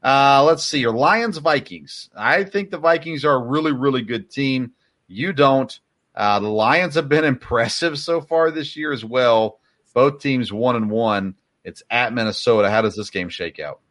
Uh, 0.04 0.44
let's 0.46 0.64
see 0.64 0.80
your 0.80 0.94
Lions 0.94 1.38
Vikings. 1.38 2.10
I 2.16 2.44
think 2.44 2.70
the 2.70 2.78
Vikings 2.78 3.26
are 3.26 3.36
a 3.36 3.44
really 3.44 3.74
really 3.74 4.04
good 4.04 4.30
team. 4.30 4.74
You 5.08 5.34
don't. 5.34 5.78
Uh, 6.16 6.40
the 6.40 6.50
Lions 6.50 6.96
have 6.96 7.10
been 7.10 7.24
impressive 7.26 8.00
so 8.00 8.22
far 8.22 8.52
this 8.52 8.76
year 8.76 8.92
as 8.92 9.04
well. 9.04 9.60
Both 9.94 10.22
teams 10.22 10.54
one 10.54 10.76
and 10.76 10.90
one. 10.90 11.36
It's 11.64 11.84
at 11.90 12.14
Minnesota. 12.14 12.70
How 12.70 12.82
does 12.82 12.96
this 12.96 13.10
game 13.10 13.30
shake 13.30 13.60
out? 13.60 13.82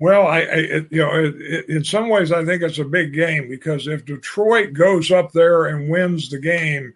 Well, 0.00 0.26
I, 0.26 0.40
I 0.40 0.56
you 0.90 1.02
know, 1.02 1.14
it, 1.14 1.34
it, 1.40 1.68
in 1.68 1.84
some 1.84 2.08
ways, 2.08 2.32
I 2.32 2.44
think 2.44 2.62
it's 2.62 2.78
a 2.78 2.84
big 2.84 3.12
game 3.12 3.48
because 3.48 3.86
if 3.86 4.06
Detroit 4.06 4.72
goes 4.72 5.10
up 5.10 5.32
there 5.32 5.66
and 5.66 5.90
wins 5.90 6.30
the 6.30 6.38
game, 6.40 6.94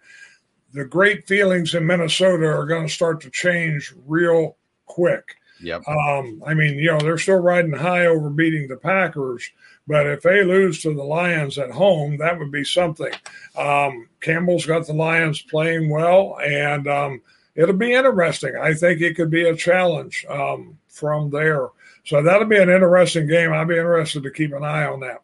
the 0.73 0.85
great 0.85 1.27
feelings 1.27 1.75
in 1.75 1.85
Minnesota 1.85 2.47
are 2.47 2.65
going 2.65 2.87
to 2.87 2.93
start 2.93 3.21
to 3.21 3.29
change 3.29 3.93
real 4.05 4.57
quick. 4.87 5.35
Yep. 5.61 5.87
Um, 5.87 6.43
I 6.45 6.53
mean, 6.53 6.77
you 6.79 6.91
know, 6.91 6.99
they're 6.99 7.17
still 7.17 7.37
riding 7.37 7.71
high 7.71 8.07
over 8.07 8.29
beating 8.29 8.67
the 8.67 8.75
Packers, 8.75 9.49
But 9.87 10.07
if 10.07 10.21
they 10.23 10.43
lose 10.43 10.81
to 10.81 10.93
the 10.93 11.03
Lions 11.03 11.57
at 11.57 11.71
home, 11.71 12.17
that 12.17 12.37
would 12.39 12.51
be 12.51 12.63
something. 12.63 13.11
Um, 13.55 14.09
Campbell's 14.19 14.65
got 14.65 14.87
the 14.87 14.93
Lions 14.93 15.41
playing 15.43 15.89
well, 15.89 16.37
and 16.43 16.87
um, 16.87 17.21
it'll 17.55 17.75
be 17.75 17.93
interesting. 17.93 18.55
I 18.59 18.73
think 18.73 18.99
it 19.01 19.15
could 19.15 19.29
be 19.29 19.47
a 19.47 19.55
challenge 19.55 20.25
um, 20.27 20.77
from 20.87 21.29
there. 21.29 21.67
So 22.05 22.21
that'll 22.21 22.47
be 22.47 22.57
an 22.57 22.69
interesting 22.69 23.27
game. 23.27 23.51
I'll 23.51 23.65
be 23.65 23.77
interested 23.77 24.23
to 24.23 24.31
keep 24.31 24.53
an 24.53 24.63
eye 24.63 24.85
on 24.85 24.99
that. 25.01 25.21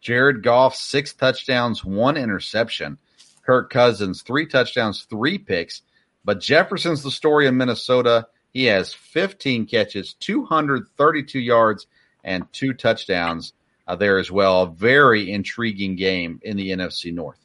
Jared 0.00 0.42
Goff, 0.42 0.74
six 0.74 1.14
touchdowns, 1.14 1.84
one 1.84 2.16
interception. 2.16 2.98
Kirk 3.44 3.70
Cousins, 3.70 4.22
three 4.22 4.46
touchdowns, 4.46 5.06
three 5.08 5.38
picks. 5.38 5.82
But 6.24 6.40
Jefferson's 6.40 7.04
the 7.04 7.10
story 7.12 7.46
in 7.46 7.56
Minnesota. 7.56 8.26
He 8.52 8.64
has 8.64 8.92
15 8.92 9.66
catches, 9.66 10.14
232 10.14 11.38
yards, 11.38 11.86
and 12.24 12.52
two 12.52 12.72
touchdowns 12.72 13.52
uh, 13.86 13.94
there 13.94 14.18
as 14.18 14.30
well. 14.30 14.62
A 14.62 14.70
very 14.70 15.30
intriguing 15.30 15.94
game 15.94 16.40
in 16.42 16.56
the 16.56 16.70
NFC 16.70 17.14
North. 17.14 17.38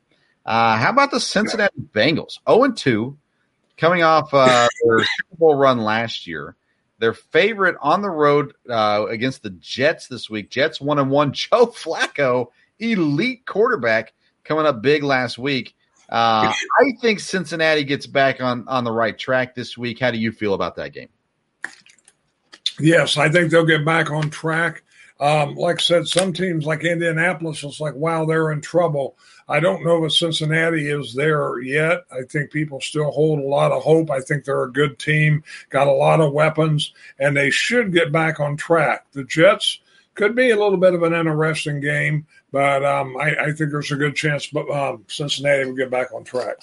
Uh, 0.44 0.78
how 0.78 0.90
about 0.90 1.12
the 1.12 1.20
Cincinnati 1.20 1.80
Bengals? 1.80 2.40
0 2.50 2.72
2, 2.72 3.18
coming 3.78 4.02
off 4.02 4.34
uh, 4.34 4.68
their 4.84 5.00
Super 5.00 5.36
Bowl 5.38 5.56
run 5.56 5.80
last 5.80 6.26
year. 6.26 6.56
Their 7.02 7.14
favorite 7.14 7.78
on 7.82 8.04
the 8.04 8.12
road 8.12 8.54
uh, 8.70 9.08
against 9.10 9.42
the 9.42 9.50
Jets 9.50 10.08
this 10.08 10.30
week. 10.30 10.52
Jets 10.52 10.80
1 10.80 11.00
and 11.00 11.10
1. 11.10 11.34
Joe 11.34 11.66
Flacco, 11.66 12.50
elite 12.78 13.44
quarterback, 13.48 14.14
coming 14.44 14.68
up 14.68 14.84
big 14.84 15.02
last 15.02 15.40
week. 15.40 15.76
Uh, 16.10 16.54
I 16.80 16.92
think 17.02 17.20
Cincinnati 17.20 17.84
gets 17.84 18.06
back 18.06 18.40
on 18.40 18.68
on 18.68 18.84
the 18.84 18.92
right 18.92 19.18
track 19.18 19.56
this 19.56 19.76
week. 19.76 20.00
How 20.00 20.12
do 20.12 20.20
you 20.20 20.32
feel 20.32 20.54
about 20.54 20.76
that 20.76 20.94
game? 20.94 21.10
Yes, 22.80 23.18
I 23.18 23.30
think 23.30 23.50
they'll 23.50 23.66
get 23.66 23.84
back 23.84 24.12
on 24.12 24.30
track. 24.30 24.84
Um, 25.20 25.56
like 25.56 25.78
I 25.80 25.82
said, 25.82 26.08
some 26.08 26.34
teams 26.34 26.66
like 26.66 26.84
Indianapolis, 26.84 27.64
it's 27.64 27.80
like, 27.80 27.96
wow, 27.96 28.26
they're 28.26 28.52
in 28.52 28.62
trouble. 28.62 29.18
I 29.52 29.60
don't 29.60 29.84
know 29.84 30.06
if 30.06 30.14
Cincinnati 30.14 30.90
is 30.90 31.14
there 31.14 31.60
yet. 31.60 32.06
I 32.12 32.24
think 32.24 32.52
people 32.52 32.80
still 32.80 33.12
hold 33.12 33.40
a 33.40 33.48
lot 33.48 33.72
of 33.72 33.84
hope. 33.84 34.10
I 34.10 34.22
think 34.22 34.46
they're 34.46 34.64
a 34.64 34.72
good 34.72 34.98
team, 34.98 35.44
got 35.70 35.88
a 35.88 35.92
lot 35.92 36.22
of 36.22 36.34
weapons, 36.34 36.94
and 37.20 37.36
they 37.36 37.50
should 37.50 37.94
get 37.94 38.12
back 38.12 38.40
on 38.40 38.56
track. 38.56 39.06
The 39.12 39.26
Jets 39.26 39.80
could 40.16 40.36
be 40.36 40.52
a 40.52 40.58
little 40.58 40.78
bit 40.78 40.94
of 40.94 41.04
an 41.04 41.14
interesting 41.14 41.82
game. 41.82 42.26
But 42.52 42.84
um, 42.84 43.16
I, 43.18 43.36
I, 43.36 43.46
think 43.54 43.72
there's 43.72 43.92
a 43.92 43.96
good 43.96 44.16
chance 44.16 44.48
but 44.48 44.70
um, 44.70 45.06
Cincinnati 45.08 45.66
will 45.66 45.76
get 45.76 45.90
back 45.90 46.14
on 46.14 46.24
track. 46.24 46.58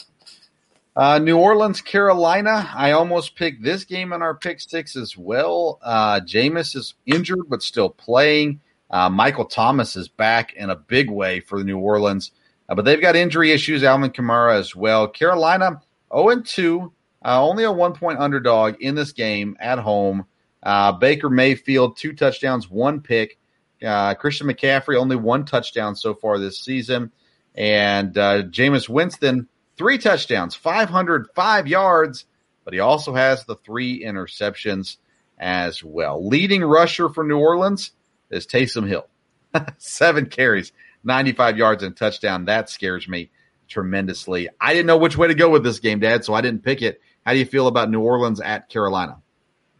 Uh, 0.94 1.18
New 1.18 1.38
Orleans, 1.38 1.80
Carolina. 1.80 2.70
I 2.74 2.90
almost 2.90 3.36
picked 3.36 3.62
this 3.62 3.84
game 3.84 4.12
in 4.12 4.20
our 4.20 4.34
pick 4.34 4.60
six 4.60 4.96
as 4.96 5.16
well. 5.16 5.78
Uh, 5.82 6.20
Jameis 6.20 6.76
is 6.76 6.94
injured 7.06 7.48
but 7.48 7.62
still 7.62 7.88
playing. 7.88 8.60
Uh, 8.90 9.08
Michael 9.08 9.44
Thomas 9.44 9.96
is 9.96 10.08
back 10.08 10.54
in 10.54 10.70
a 10.70 10.76
big 10.76 11.10
way 11.10 11.40
for 11.40 11.62
New 11.62 11.78
Orleans, 11.78 12.32
uh, 12.68 12.74
but 12.74 12.84
they've 12.84 13.00
got 13.00 13.16
injury 13.16 13.52
issues. 13.52 13.82
Alvin 13.82 14.10
Kamara 14.10 14.58
as 14.58 14.74
well. 14.74 15.08
Carolina 15.08 15.80
0 16.14 16.42
2, 16.42 16.92
uh, 17.24 17.42
only 17.42 17.64
a 17.64 17.72
one 17.72 17.94
point 17.94 18.18
underdog 18.18 18.76
in 18.80 18.94
this 18.94 19.12
game 19.12 19.56
at 19.60 19.78
home. 19.78 20.26
Uh, 20.62 20.92
Baker 20.92 21.30
Mayfield, 21.30 21.96
two 21.96 22.12
touchdowns, 22.12 22.68
one 22.68 23.00
pick. 23.00 23.38
Uh, 23.84 24.14
Christian 24.14 24.48
McCaffrey 24.48 24.96
only 24.96 25.14
one 25.14 25.44
touchdown 25.44 25.94
so 25.94 26.12
far 26.12 26.38
this 26.38 26.60
season, 26.64 27.12
and 27.54 28.18
uh, 28.18 28.42
Jameis 28.42 28.88
Winston 28.88 29.48
three 29.78 29.96
touchdowns, 29.96 30.54
505 30.56 31.68
yards, 31.68 32.26
but 32.64 32.74
he 32.74 32.80
also 32.80 33.14
has 33.14 33.44
the 33.44 33.54
three 33.54 34.04
interceptions 34.04 34.96
as 35.38 35.82
well. 35.82 36.26
Leading 36.26 36.62
rusher 36.62 37.08
for 37.08 37.24
New 37.24 37.38
Orleans 37.38 37.92
is 38.28 38.46
Taysom 38.46 38.86
Hill, 38.86 39.06
seven 39.78 40.26
carries, 40.26 40.72
95 41.04 41.58
yards 41.58 41.82
and 41.82 41.96
touchdown. 41.96 42.44
That 42.44 42.70
scares 42.70 43.08
me 43.08 43.30
tremendously. 43.68 44.48
I 44.60 44.72
didn't 44.72 44.86
know 44.86 44.98
which 44.98 45.16
way 45.16 45.28
to 45.28 45.34
go 45.34 45.50
with 45.50 45.64
this 45.64 45.78
game, 45.78 46.00
Dad, 46.00 46.24
so 46.24 46.34
I 46.34 46.40
didn't 46.40 46.64
pick 46.64 46.82
it. 46.82 47.00
How 47.24 47.32
do 47.32 47.38
you 47.38 47.46
feel 47.46 47.66
about 47.66 47.90
New 47.90 48.00
Orleans 48.00 48.40
at 48.40 48.68
Carolina? 48.68 49.18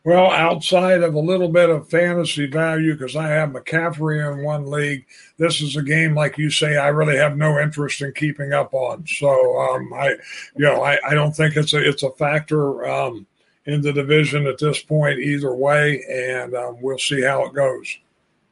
Well, 0.05 0.31
outside 0.31 1.03
of 1.03 1.15
a 1.15 1.21
little 1.21 1.49
bit 1.49 1.69
of 1.69 1.91
fantasy 1.91 2.47
value, 2.47 2.93
because 2.95 3.17
I 3.17 3.29
have 3.29 3.51
McCaffrey 3.51 4.33
in 4.33 4.45
one 4.45 4.71
league, 4.71 5.05
this 5.37 5.61
is 5.61 5.77
a 5.77 5.83
game, 5.83 6.15
like 6.15 6.39
you 6.39 6.51
say, 6.51 6.77
I 6.77 6.89
really 6.89 7.17
have 7.17 7.37
no 7.37 7.59
interest 7.59 8.01
in 8.01 8.13
keeping 8.13 8.53
up 8.53 8.73
on. 8.73 9.07
So, 9.07 9.61
um, 9.61 9.93
I, 9.93 10.11
you 10.57 10.65
know, 10.65 10.83
I, 10.83 10.99
I 11.07 11.15
don't 11.15 11.37
think 11.37 11.57
it's 11.57 11.75
a 11.75 11.87
it's 11.87 12.03
a 12.05 12.11
factor 12.13 12.89
um, 12.89 13.27
in 13.67 13.83
the 13.83 13.93
division 13.93 14.47
at 14.47 14.59
this 14.59 14.83
point 14.83 15.19
either 15.19 15.55
way, 15.55 16.03
and 16.09 16.55
um, 16.55 16.79
we'll 16.81 16.99
see 16.99 17.23
how 17.23 17.45
it 17.45 17.53
goes. 17.53 17.99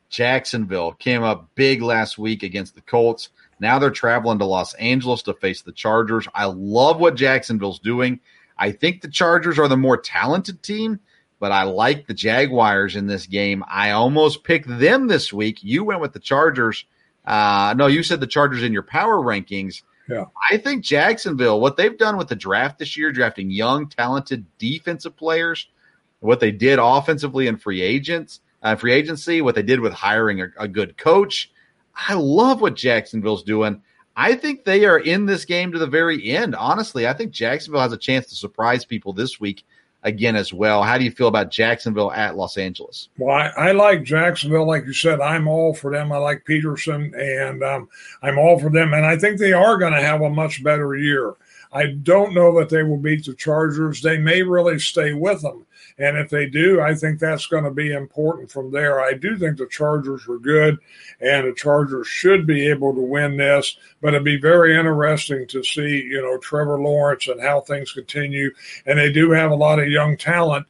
Jacksonville 0.09 0.93
came 0.93 1.23
up 1.23 1.51
big 1.55 1.83
last 1.83 2.19
week 2.19 2.43
against 2.43 2.75
the 2.75 2.81
Colts. 2.81 3.31
Now 3.59 3.79
they're 3.79 3.91
traveling 3.91 4.39
to 4.39 4.45
Los 4.45 4.75
Angeles 4.75 5.23
to 5.23 5.35
face 5.35 5.63
the 5.63 5.73
Chargers. 5.73 6.29
I 6.35 6.45
love 6.47 7.01
what 7.01 7.17
Jacksonville's 7.17 7.79
doing. 7.79 8.21
I 8.59 8.73
think 8.73 9.01
the 9.01 9.09
Chargers 9.09 9.59
are 9.59 9.69
the 9.69 9.77
more 9.77 9.97
talented 9.97 10.63
team 10.63 11.01
but 11.39 11.53
I 11.53 11.65
like 11.65 12.07
the 12.07 12.15
Jaguars 12.15 12.97
in 12.97 13.07
this 13.07 13.27
game. 13.27 13.63
I 13.69 13.91
almost 13.91 14.45
picked 14.45 14.69
them 14.69 15.07
this 15.07 15.33
week. 15.33 15.63
You 15.63 15.85
went 15.85 16.01
with 16.01 16.13
the 16.13 16.19
Chargers. 16.19 16.85
Uh, 17.25 17.75
no, 17.77 17.87
you 17.87 18.03
said 18.03 18.21
the 18.21 18.27
Chargers 18.27 18.63
in 18.63 18.73
your 18.73 18.83
power 18.83 19.17
rankings. 19.17 19.83
Yeah. 20.09 20.27
I 20.51 20.57
think 20.57 20.85
Jacksonville, 20.85 21.61
what 21.61 21.77
they've 21.77 21.99
done 21.99 22.17
with 22.17 22.29
the 22.29 22.37
draft 22.37 22.79
this 22.79 22.97
year, 22.97 23.13
drafting 23.13 23.51
young, 23.51 23.89
talented 23.89 24.47
defensive 24.59 25.17
players, 25.17 25.69
what 26.21 26.41
they 26.41 26.53
did 26.53 26.79
offensively 26.79 27.49
in 27.49 27.57
free 27.57 27.83
agents, 27.83 28.41
uh, 28.63 28.77
free 28.77 28.93
agency, 28.93 29.41
what 29.41 29.55
they 29.55 29.63
did 29.63 29.81
with 29.81 29.93
hiring 29.93 30.41
a, 30.43 30.49
a 30.59 30.69
good 30.69 30.97
coach. 30.97 31.51
I 32.09 32.15
love 32.15 32.61
what 32.61 32.77
Jacksonville's 32.77 33.43
doing. 33.43 33.83
I 34.17 34.35
think 34.35 34.65
they 34.65 34.87
are 34.87 34.99
in 34.99 35.27
this 35.27 35.45
game 35.45 35.73
to 35.73 35.79
the 35.79 35.87
very 35.87 36.31
end. 36.31 36.55
Honestly, 36.55 37.07
I 37.07 37.13
think 37.13 37.33
Jacksonville 37.33 37.83
has 37.83 37.93
a 37.93 37.99
chance 37.99 38.27
to 38.29 38.35
surprise 38.35 38.85
people 38.85 39.13
this 39.13 39.39
week 39.39 39.65
again 40.03 40.37
as 40.37 40.53
well. 40.53 40.83
How 40.83 40.97
do 40.97 41.05
you 41.05 41.11
feel 41.11 41.29
about 41.29 41.51
Jacksonville 41.51 42.13
at 42.13 42.37
Los 42.37 42.57
Angeles? 42.57 43.09
Well, 43.19 43.35
I, 43.35 43.69
I 43.69 43.73
like 43.73 44.05
Jacksonville. 44.05 44.67
Like 44.67 44.87
you 44.87 44.95
said, 44.95 45.21
I'm 45.21 45.49
all 45.49 45.75
for 45.75 45.93
them. 45.93 46.13
I 46.13 46.17
like 46.17 46.45
Pederson, 46.49 47.13
and 47.19 47.63
um, 47.63 47.89
I'm 48.23 48.39
all 48.39 48.59
for 48.59 48.71
them. 48.71 48.95
And 48.95 49.05
I 49.05 49.19
think 49.19 49.39
they 49.39 49.53
are 49.53 49.77
going 49.77 49.93
to 49.93 50.01
have 50.01 50.23
a 50.23 50.31
much 50.31 50.63
better 50.63 50.97
year. 50.97 51.35
I 51.73 51.87
don't 51.87 52.35
know 52.35 52.59
that 52.59 52.69
they 52.69 52.83
will 52.83 52.97
beat 52.97 53.25
the 53.25 53.35
Chargers. 53.35 54.01
They 54.01 54.19
may 54.19 54.43
really 54.43 54.79
stay 54.79 55.12
with 55.12 55.43
them. 55.43 55.67
And 55.99 56.19
if 56.19 56.29
they 56.29 56.47
do, 56.47 56.81
I 56.81 56.95
think 56.95 57.19
that's 57.19 57.47
going 57.47 57.64
to 57.64 57.71
be 57.71 57.93
important 57.93 58.51
from 58.51 58.71
there. 58.71 59.01
I 59.01 59.14
do 59.14 59.37
think 59.39 59.57
the 59.57 59.67
Chargers 59.67 60.29
are 60.29 60.39
good, 60.39 60.79
and 61.21 61.47
the 61.47 61.55
Chargers 61.55 62.07
should 62.07 62.47
be 62.47 62.69
able 62.69 62.95
to 62.95 63.01
win 63.01 63.39
this. 63.39 63.79
But 64.03 64.12
it'd 64.12 64.25
be 64.25 64.39
very 64.39 64.77
interesting 64.77 65.47
to 65.49 65.62
see, 65.64 66.03
you 66.03 66.21
know, 66.21 66.37
Trevor 66.39 66.79
Lawrence 66.81 67.29
and 67.29 67.41
how 67.41 67.61
things 67.61 67.93
continue. 67.93 68.53
And 68.85 68.99
they 68.99 69.11
do 69.11 69.31
have 69.31 69.51
a 69.51 69.57
lot 69.57 69.79
of 69.79 69.89
young 69.89 70.19
talent. 70.19 70.67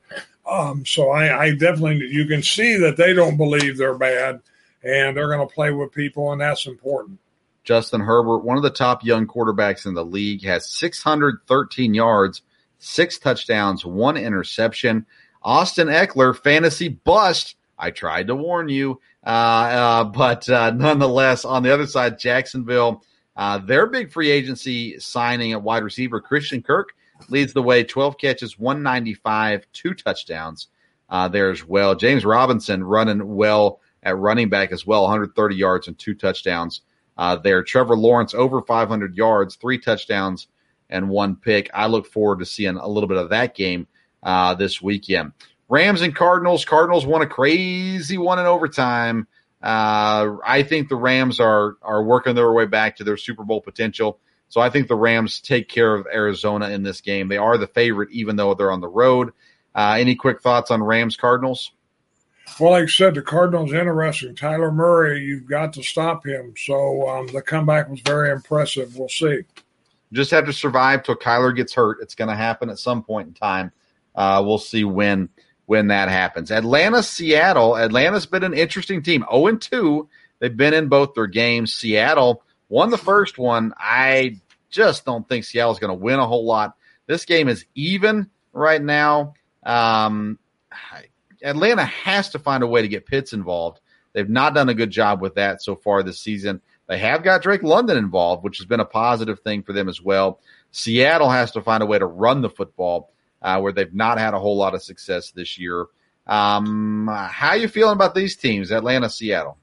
Um, 0.49 0.87
so 0.87 1.11
I, 1.11 1.47
I 1.47 1.51
definitely, 1.57 2.07
you 2.07 2.27
can 2.27 2.43
see 2.43 2.77
that 2.77 2.97
they 2.97 3.13
don't 3.13 3.37
believe 3.37 3.77
they're 3.77 3.99
bad, 3.99 4.41
and 4.85 5.17
they're 5.17 5.27
going 5.27 5.47
to 5.47 5.55
play 5.55 5.73
with 5.73 5.93
people, 5.93 6.31
and 6.31 6.41
that's 6.41 6.67
important. 6.67 7.19
Justin 7.67 8.01
Herbert, 8.01 8.39
one 8.39 8.57
of 8.57 8.63
the 8.63 8.71
top 8.71 9.05
young 9.05 9.27
quarterbacks 9.27 9.85
in 9.85 9.95
the 9.95 10.05
league, 10.05 10.45
has 10.45 10.71
613 10.71 11.93
yards 11.93 12.43
six 12.79 13.19
touchdowns, 13.19 13.85
one 13.85 14.17
interception. 14.17 15.07
Austin 15.43 15.89
Ekeler, 15.89 16.37
fantasy 16.37 16.89
bust. 16.89 17.57
I 17.79 17.91
tried 17.91 18.29
to 18.29 18.35
warn 18.35 18.69
you. 18.69 19.01
Uh, 19.25 19.29
uh, 19.29 20.05
but 20.05 20.49
uh, 20.49 20.71
nonetheless, 20.71 21.45
on 21.45 21.63
the 21.63 21.73
other 21.73 21.87
side, 21.87 22.19
Jacksonville, 22.19 23.03
uh, 23.37 23.59
their 23.59 23.87
big 23.87 24.13
free 24.13 24.31
agency 24.31 24.99
signing 24.99 25.53
at 25.53 25.63
wide 25.63 25.83
receiver, 25.83 26.21
Christian 26.21 26.63
Kirk, 26.63 26.91
leads 27.29 27.53
the 27.53 27.63
way 27.63 27.83
12 27.85 28.19
catches, 28.19 28.59
195, 28.59 29.67
two 29.73 29.95
touchdowns 29.95 30.69
uh, 31.09 31.29
there 31.29 31.51
as 31.51 31.65
well. 31.65 31.95
James 31.95 32.25
Robinson 32.25 32.85
running 32.85 33.37
well 33.37 33.81
at 34.03 34.17
running 34.17 34.49
back 34.49 34.73
as 34.73 34.87
well, 34.87 35.03
130 35.03 35.57
yards 35.57 35.89
and 35.89 35.99
two 35.99 36.15
touchdowns 36.15 36.83
uh, 37.17 37.37
there. 37.37 37.63
Trevor 37.63 37.97
Lawrence 37.97 38.35
over 38.35 38.63
500 38.63 39.17
yards, 39.17 39.57
three 39.57 39.79
touchdowns 39.79 40.49
and 40.89 41.09
one 41.09 41.37
pick. 41.37 41.71
I 41.75 41.87
look 41.87 42.07
forward 42.07 42.41
to 42.41 42.47
seeing 42.47 42.77
a 42.77 42.89
little 42.89 43.09
bit 43.09 43.19
of 43.19 43.31
that 43.31 43.55
game 43.55 43.87
uh, 44.23 44.55
this 44.55 44.81
weekend. 44.81 45.33
Rams 45.69 46.01
and 46.01 46.15
Cardinals. 46.15 46.65
Cardinals 46.65 47.07
won 47.07 47.23
a 47.23 47.27
crazy 47.27 48.19
one 48.19 48.39
in 48.39 48.47
overtime. 48.47 49.27
Uh, 49.63 50.37
I 50.47 50.63
think 50.63 50.89
the 50.89 50.97
Rams 50.97 51.41
are 51.41 51.77
are 51.83 52.05
working 52.05 52.35
their 52.35 52.53
way 52.53 52.67
back 52.67 52.97
to 52.97 53.05
their 53.05 53.17
Super 53.17 53.43
Bowl 53.43 53.61
potential. 53.61 54.21
So 54.49 54.61
I 54.61 54.71
think 54.71 54.87
the 54.87 54.95
Rams 54.95 55.41
take 55.41 55.69
care 55.69 55.93
of 55.95 56.07
Arizona 56.07 56.69
in 56.69 56.85
this 56.85 57.01
game. 57.01 57.27
They 57.27 57.37
are 57.37 57.59
the 57.59 57.67
favorite, 57.67 58.11
even 58.13 58.37
though 58.37 58.55
they're 58.55 58.71
on 58.71 58.81
the 58.81 58.89
road. 58.89 59.33
Uh, 59.75 59.97
any 59.99 60.15
quick 60.15 60.41
thoughts 60.41 60.71
on 60.71 60.83
Rams 60.83 61.17
Cardinals? 61.17 61.73
Well, 62.61 62.73
like 62.73 62.85
I 62.85 62.87
said, 62.87 63.15
the 63.15 63.23
Cardinals 63.23 63.73
interesting. 63.73 64.35
Kyler 64.35 64.73
Murray, 64.73 65.23
you've 65.23 65.49
got 65.49 65.73
to 65.75 65.83
stop 65.83 66.27
him. 66.27 66.55
So 66.57 67.09
um, 67.09 67.27
the 67.29 67.43
comeback 67.43 67.89
was 67.89 68.01
very 68.01 68.31
impressive. 68.31 68.97
We'll 68.97 69.09
see 69.09 69.43
just 70.13 70.31
have 70.31 70.47
to 70.47 70.53
survive 70.53 71.03
till 71.03 71.17
Kyler 71.17 71.55
gets 71.55 71.75
hurt. 71.75 71.99
It's 72.01 72.15
going 72.15 72.29
to 72.29 72.37
happen 72.37 72.71
at 72.71 72.79
some 72.79 73.03
point 73.03 73.29
in 73.29 73.35
time. 73.35 73.73
Uh, 74.15 74.43
we'll 74.45 74.59
see 74.59 74.85
when 74.85 75.29
when 75.67 75.89
that 75.89 76.09
happens. 76.09 76.51
Atlanta, 76.53 77.03
Seattle. 77.03 77.77
Atlanta's 77.77 78.27
been 78.27 78.45
an 78.45 78.55
interesting 78.55 79.03
team. 79.03 79.25
0 79.31 79.57
2. 79.57 80.09
They've 80.39 80.57
been 80.57 80.75
in 80.75 80.89
both 80.89 81.15
their 81.15 81.27
games. 81.27 81.73
Seattle 81.73 82.43
won 82.69 82.91
the 82.91 82.99
first 82.99 83.37
one. 83.37 83.75
I 83.77 84.41
just 84.71 85.05
don't 85.05 85.29
think 85.29 85.45
Seattle's 85.45 85.79
going 85.79 85.97
to 85.97 86.03
win 86.03 86.21
a 86.21 86.27
whole 86.27 86.45
lot. 86.45 86.77
This 87.07 87.25
game 87.25 87.49
is 87.49 87.65
even 87.75 88.31
right 88.53 88.83
now. 88.83 89.35
Um, 89.65 90.39
Atlanta 91.43 91.85
has 91.85 92.31
to 92.31 92.39
find 92.39 92.63
a 92.63 92.67
way 92.67 92.83
to 92.83 92.89
get 92.89 93.07
Pitts 93.07 93.33
involved. 93.33 93.81
They've 94.13 94.29
not 94.29 94.55
done 94.55 94.69
a 94.69 94.75
good 94.75 94.91
job 94.91 95.21
with 95.21 95.35
that 95.35 95.63
so 95.63 95.77
far 95.77 96.03
this 96.03 96.21
season. 96.21 96.61
They 96.87 96.99
have 96.99 97.23
got 97.23 97.43
Drake 97.43 97.63
London 97.63 97.99
involved, 97.99 98.45
which 98.45 98.59
has 98.59 98.67
been 98.67 98.81
a 98.81 98.85
positive 98.85 99.41
thing 99.41 99.63
for 99.63 99.73
them 99.73 99.89
as 99.89 100.01
well. 100.01 100.41
Seattle 100.71 101.31
has 101.31 101.51
to 101.53 101.63
find 101.63 101.83
a 101.83 101.87
way 101.87 101.99
to 101.99 102.07
run 102.07 102.43
the 102.43 102.51
football, 102.51 103.11
uh, 103.43 103.59
where 103.61 103.73
they've 103.73 103.93
not 103.93 104.19
had 104.19 104.35
a 104.35 104.39
whole 104.39 104.57
lot 104.57 104.75
of 104.75 104.83
success 104.83 105.31
this 105.31 105.59
year. 105.59 105.87
Um, 106.27 107.09
how 107.09 107.55
you 107.55 107.69
feeling 107.69 107.95
about 107.95 108.15
these 108.15 108.37
teams, 108.37 108.73
Atlanta, 108.73 109.11
Seattle? 109.11 109.59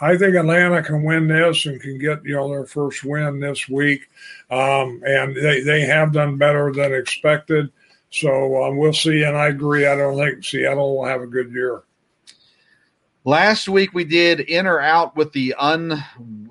I 0.00 0.16
think 0.16 0.36
Atlanta 0.36 0.82
can 0.82 1.02
win 1.04 1.28
this 1.28 1.64
and 1.64 1.80
can 1.80 1.98
get 1.98 2.24
you 2.24 2.34
know 2.34 2.48
their 2.48 2.66
first 2.66 3.02
win 3.02 3.40
this 3.40 3.68
week, 3.68 4.08
um, 4.50 5.02
and 5.06 5.34
they 5.34 5.62
they 5.62 5.80
have 5.82 6.12
done 6.12 6.36
better 6.36 6.72
than 6.72 6.92
expected. 6.92 7.70
So 8.16 8.64
um, 8.64 8.78
we'll 8.78 8.94
see. 8.94 9.24
And 9.24 9.36
I 9.36 9.48
agree. 9.48 9.86
I 9.86 9.94
don't 9.94 10.16
think 10.16 10.42
Seattle 10.42 10.96
will 10.96 11.04
have 11.04 11.20
a 11.20 11.26
good 11.26 11.52
year. 11.52 11.82
Last 13.24 13.68
week 13.68 13.92
we 13.92 14.04
did 14.04 14.40
in 14.40 14.66
or 14.66 14.80
out 14.80 15.16
with 15.16 15.32
the 15.32 15.54
un 15.58 16.02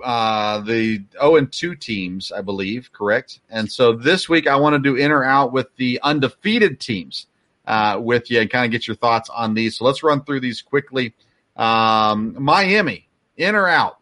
uh, 0.03 0.59
the 0.59 0.97
zero 0.97 1.05
oh 1.21 1.35
and 1.37 1.51
two 1.51 1.73
teams, 1.73 2.31
I 2.31 2.41
believe, 2.41 2.91
correct. 2.91 3.39
And 3.49 3.71
so 3.71 3.93
this 3.93 4.29
week 4.29 4.45
I 4.45 4.57
want 4.57 4.73
to 4.75 4.79
do 4.79 4.95
in 4.95 5.11
or 5.11 5.23
out 5.23 5.53
with 5.53 5.73
the 5.77 5.99
undefeated 6.03 6.79
teams 6.79 7.27
uh, 7.65 7.99
with 7.99 8.29
you 8.29 8.41
and 8.41 8.49
kind 8.49 8.65
of 8.65 8.71
get 8.71 8.87
your 8.87 8.97
thoughts 8.97 9.29
on 9.29 9.53
these. 9.53 9.77
So 9.77 9.85
let's 9.85 10.03
run 10.03 10.23
through 10.23 10.41
these 10.41 10.61
quickly. 10.61 11.15
Um, 11.55 12.35
Miami, 12.37 13.07
in 13.37 13.55
or 13.55 13.67
out? 13.69 13.97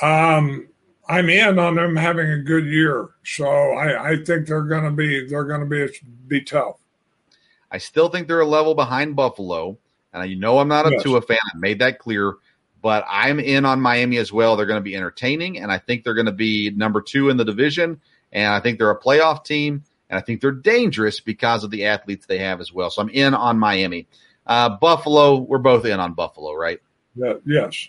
Um, 0.00 0.68
I'm 1.12 1.28
in 1.28 1.58
on 1.58 1.74
them 1.74 1.94
having 1.94 2.30
a 2.30 2.38
good 2.38 2.64
year, 2.64 3.10
so 3.22 3.44
I, 3.46 4.12
I 4.12 4.16
think 4.16 4.46
they're 4.46 4.62
going 4.62 4.84
to 4.84 4.90
be 4.90 5.28
they're 5.28 5.44
going 5.44 5.60
to 5.60 5.66
be 5.66 5.86
be 6.26 6.40
tough. 6.40 6.76
I 7.70 7.76
still 7.76 8.08
think 8.08 8.28
they're 8.28 8.40
a 8.40 8.46
level 8.46 8.74
behind 8.74 9.14
Buffalo, 9.14 9.76
and 10.14 10.30
you 10.30 10.36
know 10.36 10.58
I'm 10.58 10.68
not 10.68 10.86
a 10.86 10.92
yes. 10.92 11.02
Tua 11.02 11.20
fan. 11.20 11.38
I 11.54 11.58
made 11.58 11.80
that 11.80 11.98
clear, 11.98 12.36
but 12.80 13.04
I'm 13.06 13.40
in 13.40 13.66
on 13.66 13.78
Miami 13.78 14.16
as 14.16 14.32
well. 14.32 14.56
They're 14.56 14.64
going 14.64 14.80
to 14.80 14.82
be 14.82 14.96
entertaining, 14.96 15.58
and 15.58 15.70
I 15.70 15.76
think 15.76 16.02
they're 16.02 16.14
going 16.14 16.26
to 16.26 16.32
be 16.32 16.70
number 16.70 17.02
two 17.02 17.28
in 17.28 17.36
the 17.36 17.44
division, 17.44 18.00
and 18.32 18.54
I 18.54 18.60
think 18.60 18.78
they're 18.78 18.90
a 18.90 18.98
playoff 18.98 19.44
team, 19.44 19.84
and 20.08 20.18
I 20.18 20.22
think 20.22 20.40
they're 20.40 20.50
dangerous 20.50 21.20
because 21.20 21.62
of 21.62 21.70
the 21.70 21.84
athletes 21.84 22.24
they 22.24 22.38
have 22.38 22.58
as 22.62 22.72
well. 22.72 22.88
So 22.88 23.02
I'm 23.02 23.10
in 23.10 23.34
on 23.34 23.58
Miami. 23.58 24.06
Uh, 24.46 24.70
Buffalo, 24.78 25.36
we're 25.36 25.58
both 25.58 25.84
in 25.84 26.00
on 26.00 26.14
Buffalo, 26.14 26.54
right? 26.54 26.80
Yeah, 27.14 27.34
yes. 27.44 27.88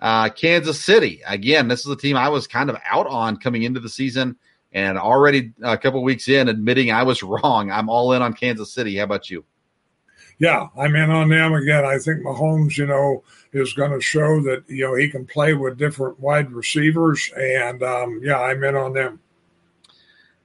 Uh, 0.00 0.28
Kansas 0.28 0.80
City, 0.80 1.20
again, 1.26 1.68
this 1.68 1.80
is 1.80 1.90
a 1.90 1.96
team 1.96 2.16
I 2.16 2.28
was 2.28 2.46
kind 2.46 2.70
of 2.70 2.76
out 2.88 3.06
on 3.06 3.36
coming 3.36 3.64
into 3.64 3.80
the 3.80 3.88
season 3.88 4.36
and 4.72 4.98
already 4.98 5.52
a 5.62 5.76
couple 5.76 6.02
weeks 6.02 6.28
in 6.28 6.48
admitting 6.48 6.90
I 6.90 7.02
was 7.02 7.22
wrong. 7.24 7.70
I'm 7.70 7.88
all 7.88 8.12
in 8.12 8.22
on 8.22 8.34
Kansas 8.34 8.72
City. 8.72 8.96
How 8.96 9.04
about 9.04 9.30
you? 9.30 9.44
Yeah, 10.38 10.68
I'm 10.78 10.94
in 10.94 11.10
on 11.10 11.30
them 11.30 11.52
again. 11.54 11.84
I 11.84 11.98
think 11.98 12.20
Mahomes, 12.20 12.76
you 12.76 12.86
know, 12.86 13.24
is 13.52 13.72
going 13.72 13.90
to 13.90 14.00
show 14.00 14.40
that, 14.42 14.62
you 14.68 14.84
know, 14.84 14.94
he 14.94 15.08
can 15.08 15.26
play 15.26 15.54
with 15.54 15.78
different 15.78 16.20
wide 16.20 16.52
receivers. 16.52 17.30
And 17.36 17.82
um, 17.82 18.20
yeah, 18.22 18.40
I'm 18.40 18.62
in 18.62 18.76
on 18.76 18.92
them. 18.92 19.18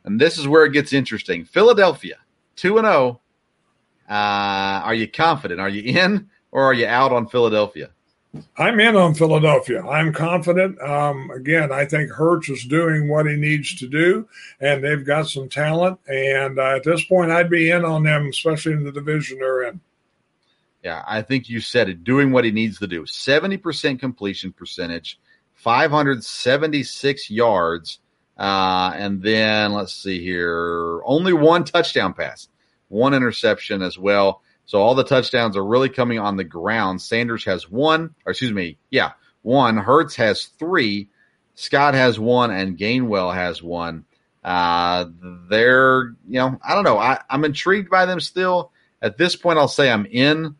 And 0.03 0.19
this 0.19 0.39
is 0.39 0.47
where 0.47 0.65
it 0.65 0.73
gets 0.73 0.93
interesting. 0.93 1.45
Philadelphia, 1.45 2.17
2 2.55 2.79
and 2.79 2.87
0. 2.87 3.21
Uh, 4.09 4.13
are 4.13 4.95
you 4.95 5.07
confident? 5.07 5.61
Are 5.61 5.69
you 5.69 5.83
in 5.83 6.29
or 6.51 6.63
are 6.63 6.73
you 6.73 6.87
out 6.87 7.11
on 7.11 7.27
Philadelphia? 7.27 7.91
I'm 8.57 8.79
in 8.79 8.95
on 8.95 9.13
Philadelphia. 9.13 9.86
I'm 9.86 10.11
confident. 10.11 10.81
Um, 10.81 11.29
again, 11.31 11.71
I 11.71 11.86
think 11.86 12.09
Hurts 12.09 12.49
is 12.49 12.63
doing 12.65 13.07
what 13.07 13.27
he 13.27 13.36
needs 13.36 13.75
to 13.75 13.88
do, 13.88 14.27
and 14.59 14.84
they've 14.84 15.05
got 15.05 15.27
some 15.27 15.49
talent. 15.49 15.99
And 16.07 16.57
uh, 16.57 16.77
at 16.77 16.84
this 16.84 17.03
point, 17.05 17.31
I'd 17.31 17.49
be 17.49 17.69
in 17.69 17.86
on 17.86 18.03
them, 18.03 18.27
especially 18.27 18.73
in 18.73 18.84
the 18.84 18.91
division 18.91 19.38
they're 19.38 19.63
in. 19.63 19.79
Yeah, 20.84 21.03
I 21.07 21.21
think 21.21 21.47
you 21.47 21.61
said 21.61 21.89
it. 21.89 22.03
Doing 22.03 22.31
what 22.31 22.43
he 22.43 22.51
needs 22.51 22.79
to 22.79 22.88
do. 22.88 23.05
Seventy 23.05 23.57
percent 23.57 23.99
completion 23.99 24.51
percentage, 24.51 25.19
five 25.53 25.91
hundred 25.91 26.23
seventy-six 26.23 27.29
yards, 27.29 27.99
uh, 28.38 28.93
and 28.95 29.21
then 29.21 29.73
let's 29.73 29.93
see 29.93 30.23
here, 30.23 31.01
only 31.05 31.34
one 31.34 31.63
touchdown 31.63 32.13
pass, 32.13 32.49
one 32.89 33.13
interception 33.13 33.81
as 33.84 33.97
well. 33.97 34.41
So 34.66 34.80
all 34.80 34.95
the 34.95 35.03
touchdowns 35.03 35.57
are 35.57 35.66
really 35.66 35.89
coming 35.89 36.20
on 36.20 36.38
the 36.38 36.43
ground. 36.43 37.01
Sanders 37.01 37.45
has 37.45 37.70
one, 37.70 38.16
or 38.26 38.32
excuse 38.32 38.53
me, 38.53 38.78
yeah, 38.89 39.11
one. 39.41 39.78
Hurts 39.78 40.16
has 40.16 40.45
three. 40.45 41.09
Scott 41.55 41.93
has 41.93 42.20
one, 42.20 42.51
and 42.51 42.78
Gainwell 42.78 43.34
has 43.34 43.61
one. 43.61 44.05
Uh, 44.43 45.05
they're, 45.49 46.16
you 46.28 46.39
know, 46.39 46.59
I 46.68 46.76
don't 46.76 46.84
know. 46.84 46.97
I, 46.97 47.22
I'm 47.30 47.45
intrigued 47.45 47.89
by 47.89 48.05
them 48.05 48.20
still. 48.20 48.72
At 49.01 49.18
this 49.18 49.36
point, 49.36 49.59
I'll 49.59 49.68
say 49.68 49.91
I'm 49.91 50.05
in. 50.05 50.55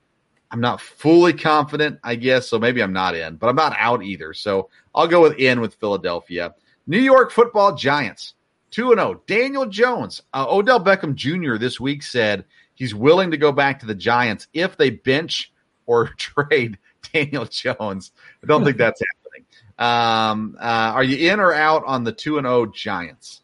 I'm 0.52 0.62
not 0.62 0.82
fully 0.82 1.34
confident, 1.34 2.00
I 2.04 2.16
guess, 2.16 2.48
so 2.48 2.60
maybe 2.60 2.84
I'm 2.84 2.94
not 2.94 3.16
in, 3.16 3.38
but 3.38 3.48
I'm 3.48 3.56
not 3.56 3.76
out 3.78 4.04
either. 4.04 4.36
So 4.36 4.70
I'll 4.94 5.08
go 5.08 5.22
with 5.22 5.40
in 5.40 5.62
with 5.62 5.76
Philadelphia. 5.76 6.54
New 6.86 7.00
York 7.00 7.32
Football 7.32 7.76
Giants, 7.76 8.36
2 8.72 8.90
0. 8.90 9.22
Daniel 9.26 9.66
Jones, 9.66 10.22
uh, 10.34 10.46
Odell 10.48 10.80
Beckham 10.80 11.16
Jr. 11.16 11.58
this 11.58 11.80
week 11.80 12.04
said 12.04 12.46
he's 12.84 12.94
willing 12.94 13.32
to 13.32 13.38
go 13.38 13.54
back 13.54 13.80
to 13.80 13.86
the 13.86 13.96
Giants 13.96 14.48
if 14.54 14.76
they 14.76 14.90
bench 14.90 15.54
or 15.86 16.08
trade 16.18 16.78
Daniel 17.14 17.46
Jones. 17.46 18.12
I 18.44 18.46
don't 18.46 18.66
think 18.66 18.76
that's 18.76 19.02
happening. 19.02 19.46
Um, 19.80 20.58
uh, 20.60 20.92
are 20.94 21.04
you 21.04 21.32
in 21.32 21.40
or 21.40 21.54
out 21.54 21.84
on 21.86 22.04
the 22.04 22.12
two 22.12 22.38
and 22.38 22.46
zero 22.46 22.62
oh 22.62 22.66
Giants? 22.66 23.40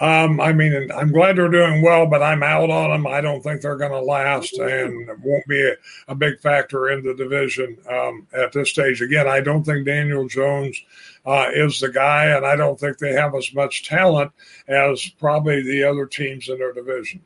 Um, 0.00 0.40
I 0.40 0.52
mean, 0.52 0.92
I'm 0.92 1.10
glad 1.10 1.34
they're 1.34 1.48
doing 1.48 1.82
well, 1.82 2.06
but 2.06 2.22
I'm 2.22 2.44
out 2.44 2.70
on 2.70 2.90
them. 2.90 3.08
I 3.08 3.20
don't 3.20 3.42
think 3.42 3.60
they're 3.60 3.74
going 3.76 3.90
to 3.90 4.00
last, 4.00 4.56
and 4.56 5.08
won't 5.24 5.46
be 5.48 5.60
a, 5.60 5.74
a, 6.06 6.14
big 6.14 6.38
factor 6.38 6.90
in 6.90 7.04
the 7.04 7.14
division 7.14 7.76
um, 7.90 8.28
at 8.32 8.52
this 8.52 8.70
stage. 8.70 9.02
Again, 9.02 9.26
I 9.26 9.40
don't 9.40 9.64
think 9.64 9.84
Daniel 9.84 10.28
Jones 10.28 10.80
uh, 11.26 11.48
is 11.52 11.80
the 11.80 11.88
guy, 11.88 12.26
and 12.26 12.46
I 12.46 12.54
don't 12.54 12.78
think 12.78 12.98
they 12.98 13.12
have 13.14 13.34
as 13.34 13.52
much 13.52 13.88
talent 13.88 14.30
as 14.68 15.04
probably 15.18 15.64
the 15.64 15.82
other 15.82 16.06
teams 16.06 16.48
in 16.48 16.58
their 16.58 16.72
division. 16.72 17.20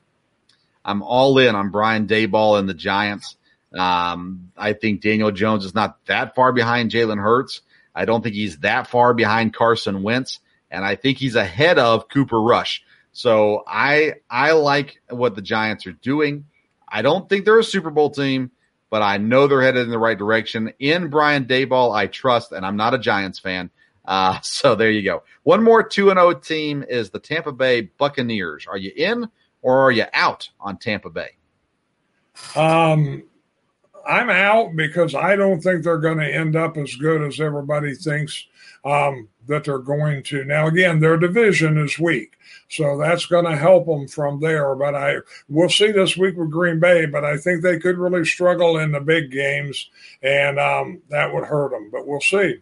I'm 0.84 1.02
all 1.02 1.38
in 1.38 1.54
on 1.54 1.70
Brian 1.70 2.06
Daboll 2.06 2.58
and 2.58 2.68
the 2.68 2.74
Giants. 2.74 3.36
Um, 3.76 4.52
I 4.56 4.72
think 4.74 5.00
Daniel 5.00 5.30
Jones 5.30 5.64
is 5.64 5.74
not 5.74 6.04
that 6.06 6.34
far 6.34 6.52
behind 6.52 6.90
Jalen 6.90 7.22
Hurts. 7.22 7.62
I 7.94 8.04
don't 8.04 8.22
think 8.22 8.34
he's 8.34 8.58
that 8.58 8.86
far 8.86 9.14
behind 9.14 9.54
Carson 9.54 10.02
Wentz, 10.02 10.40
and 10.70 10.84
I 10.84 10.96
think 10.96 11.18
he's 11.18 11.36
ahead 11.36 11.78
of 11.78 12.08
Cooper 12.08 12.40
Rush. 12.40 12.82
So 13.12 13.62
I 13.66 14.14
I 14.30 14.52
like 14.52 15.00
what 15.08 15.34
the 15.34 15.42
Giants 15.42 15.86
are 15.86 15.92
doing. 15.92 16.46
I 16.88 17.02
don't 17.02 17.28
think 17.28 17.44
they're 17.44 17.58
a 17.58 17.64
Super 17.64 17.90
Bowl 17.90 18.10
team, 18.10 18.50
but 18.90 19.02
I 19.02 19.18
know 19.18 19.46
they're 19.46 19.62
headed 19.62 19.84
in 19.84 19.90
the 19.90 19.98
right 19.98 20.18
direction. 20.18 20.72
In 20.78 21.08
Brian 21.08 21.44
Daboll, 21.44 21.94
I 21.94 22.06
trust, 22.06 22.52
and 22.52 22.64
I'm 22.64 22.76
not 22.76 22.94
a 22.94 22.98
Giants 22.98 23.38
fan. 23.38 23.70
Uh, 24.04 24.40
so 24.42 24.74
there 24.74 24.90
you 24.90 25.02
go. 25.02 25.22
One 25.42 25.62
more 25.62 25.82
2 25.82 26.08
0 26.08 26.34
team 26.34 26.84
is 26.86 27.10
the 27.10 27.18
Tampa 27.18 27.52
Bay 27.52 27.82
Buccaneers. 27.82 28.66
Are 28.66 28.76
you 28.76 28.92
in 28.94 29.28
or 29.62 29.78
are 29.80 29.90
you 29.90 30.04
out 30.12 30.48
on 30.60 30.76
Tampa 30.76 31.10
Bay? 31.10 31.30
Um, 32.56 33.24
I'm 34.06 34.30
out 34.30 34.74
because 34.74 35.14
I 35.14 35.36
don't 35.36 35.60
think 35.60 35.82
they're 35.82 35.98
going 35.98 36.18
to 36.18 36.34
end 36.34 36.56
up 36.56 36.76
as 36.76 36.94
good 36.96 37.22
as 37.22 37.40
everybody 37.40 37.94
thinks 37.94 38.46
um, 38.84 39.28
that 39.46 39.64
they're 39.64 39.78
going 39.78 40.22
to. 40.24 40.44
Now, 40.44 40.66
again, 40.66 41.00
their 41.00 41.16
division 41.16 41.78
is 41.78 41.98
weak, 41.98 42.36
so 42.68 42.98
that's 42.98 43.26
going 43.26 43.44
to 43.44 43.56
help 43.56 43.86
them 43.86 44.08
from 44.08 44.40
there. 44.40 44.74
But 44.74 44.94
I 44.94 45.16
we'll 45.48 45.68
see 45.68 45.92
this 45.92 46.16
week 46.16 46.36
with 46.36 46.50
Green 46.50 46.80
Bay, 46.80 47.06
but 47.06 47.24
I 47.24 47.36
think 47.36 47.62
they 47.62 47.78
could 47.78 47.98
really 47.98 48.24
struggle 48.24 48.78
in 48.78 48.92
the 48.92 49.00
big 49.00 49.30
games, 49.30 49.90
and 50.22 50.58
um, 50.58 51.00
that 51.10 51.32
would 51.32 51.44
hurt 51.44 51.70
them. 51.70 51.90
But 51.92 52.06
we'll 52.06 52.20
see. 52.20 52.56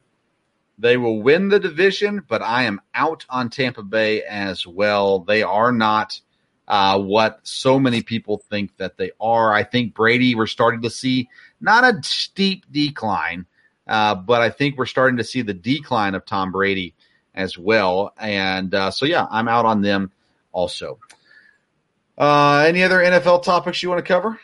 They 0.78 0.96
will 0.96 1.20
win 1.22 1.48
the 1.48 1.61
division, 1.61 2.22
but 2.26 2.40
I 2.40 2.62
am 2.62 2.80
out 2.94 3.26
on 3.28 3.51
Tampa 3.51 3.82
Bay 3.82 4.22
as 4.22 4.66
well. 4.66 5.18
They 5.20 5.42
are 5.42 5.72
not 5.72 6.18
uh, 6.71 6.97
what 6.97 7.41
so 7.43 7.81
many 7.81 8.01
people 8.01 8.39
think 8.49 8.77
that 8.77 8.97
they 8.97 9.11
are. 9.21 9.53
I 9.53 9.64
think 9.64 9.93
Brady, 9.93 10.37
we're 10.37 10.47
starting 10.47 10.83
to 10.83 10.91
see 10.91 11.29
not 11.61 11.83
a 11.83 12.01
steep 12.05 12.64
decline, 12.71 13.45
uh, 13.89 14.14
but 14.14 14.41
I 14.41 14.51
think 14.51 14.79
we're 14.79 14.87
starting 14.87 15.16
to 15.16 15.25
see 15.25 15.43
the 15.43 15.53
decline 15.53 16.14
of 16.14 16.25
Tom 16.25 16.53
Brady 16.53 16.95
as 17.35 17.59
well. 17.59 18.14
And 18.16 18.73
uh, 18.73 18.93
so, 18.93 19.05
yeah, 19.05 19.27
I'm 19.33 19.49
out 19.49 19.66
on 19.66 19.83
them 19.83 20.12
also. 20.53 21.01
Uh, 22.16 22.64
any 22.68 22.85
other 22.85 23.01
NFL 23.01 23.43
topics 23.43 23.83
you 23.83 23.89
want 23.89 23.99
to 23.99 24.09
cover? 24.09 24.39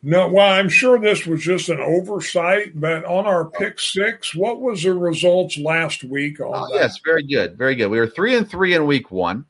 No, 0.00 0.28
well, 0.28 0.52
I'm 0.52 0.68
sure 0.68 1.00
this 1.00 1.26
was 1.26 1.42
just 1.42 1.70
an 1.70 1.80
oversight, 1.80 2.80
but 2.80 3.04
on 3.04 3.26
our 3.26 3.46
pick 3.46 3.80
six, 3.80 4.32
what 4.32 4.60
was 4.60 4.84
the 4.84 4.94
results 4.94 5.58
last 5.58 6.04
week 6.04 6.38
on 6.38 6.52
oh, 6.54 6.68
Yes, 6.72 7.00
very 7.04 7.24
good, 7.24 7.58
very 7.58 7.74
good. 7.74 7.88
We 7.88 7.98
were 7.98 8.06
three 8.06 8.36
and 8.36 8.48
three 8.48 8.74
in 8.74 8.86
week 8.86 9.10
one. 9.10 9.44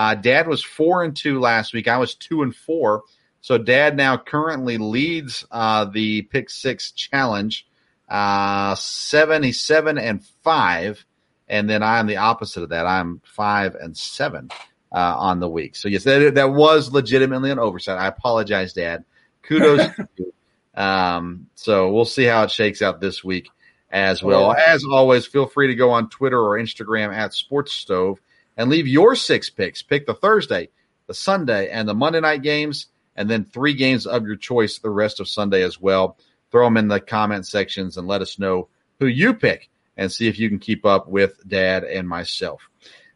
Uh, 0.00 0.14
Dad 0.14 0.48
was 0.48 0.64
four 0.64 1.04
and 1.04 1.14
two 1.14 1.40
last 1.40 1.74
week. 1.74 1.86
I 1.86 1.98
was 1.98 2.14
two 2.14 2.40
and 2.40 2.56
four. 2.56 3.02
So 3.42 3.58
Dad 3.58 3.98
now 3.98 4.16
currently 4.16 4.78
leads 4.78 5.44
uh, 5.50 5.84
the 5.84 6.22
Pick 6.22 6.48
Six 6.48 6.92
challenge. 6.92 7.66
uh, 8.08 8.74
77 8.76 9.98
and 9.98 10.24
5. 10.42 11.04
And 11.48 11.68
then 11.68 11.82
I'm 11.82 12.06
the 12.06 12.16
opposite 12.16 12.62
of 12.62 12.70
that. 12.70 12.86
I'm 12.86 13.20
5 13.24 13.74
and 13.74 13.94
7 13.94 14.50
uh, 14.90 14.96
on 15.18 15.38
the 15.38 15.48
week. 15.48 15.76
So, 15.76 15.88
yes, 15.88 16.04
that, 16.04 16.34
that 16.34 16.50
was 16.50 16.90
legitimately 16.92 17.50
an 17.50 17.58
oversight. 17.58 17.98
I 17.98 18.06
apologize, 18.06 18.72
Dad. 18.72 19.04
Kudos 19.42 19.86
to 19.96 20.08
you. 20.16 20.32
Um, 20.72 21.48
so 21.56 21.92
we'll 21.92 22.04
see 22.04 22.24
how 22.24 22.44
it 22.44 22.50
shakes 22.52 22.80
out 22.80 23.00
this 23.00 23.24
week 23.24 23.50
as 23.90 24.22
well. 24.22 24.52
As 24.52 24.84
always, 24.84 25.26
feel 25.26 25.46
free 25.46 25.66
to 25.66 25.74
go 25.74 25.90
on 25.90 26.08
Twitter 26.08 26.38
or 26.38 26.58
Instagram 26.58 27.12
at 27.12 27.34
Sports 27.34 27.72
Stove 27.72 28.20
and 28.60 28.68
leave 28.68 28.86
your 28.86 29.16
six 29.16 29.48
picks. 29.48 29.80
Pick 29.80 30.04
the 30.04 30.12
Thursday, 30.12 30.68
the 31.06 31.14
Sunday, 31.14 31.70
and 31.70 31.88
the 31.88 31.94
Monday 31.94 32.20
night 32.20 32.42
games, 32.42 32.88
and 33.16 33.28
then 33.28 33.46
three 33.46 33.72
games 33.72 34.06
of 34.06 34.26
your 34.26 34.36
choice 34.36 34.78
the 34.78 34.90
rest 34.90 35.18
of 35.18 35.30
Sunday 35.30 35.62
as 35.62 35.80
well. 35.80 36.18
Throw 36.52 36.66
them 36.66 36.76
in 36.76 36.86
the 36.86 37.00
comment 37.00 37.46
sections 37.46 37.96
and 37.96 38.06
let 38.06 38.20
us 38.20 38.38
know 38.38 38.68
who 38.98 39.06
you 39.06 39.32
pick 39.32 39.70
and 39.96 40.12
see 40.12 40.28
if 40.28 40.38
you 40.38 40.50
can 40.50 40.58
keep 40.58 40.84
up 40.84 41.08
with 41.08 41.40
Dad 41.48 41.84
and 41.84 42.06
myself. 42.06 42.68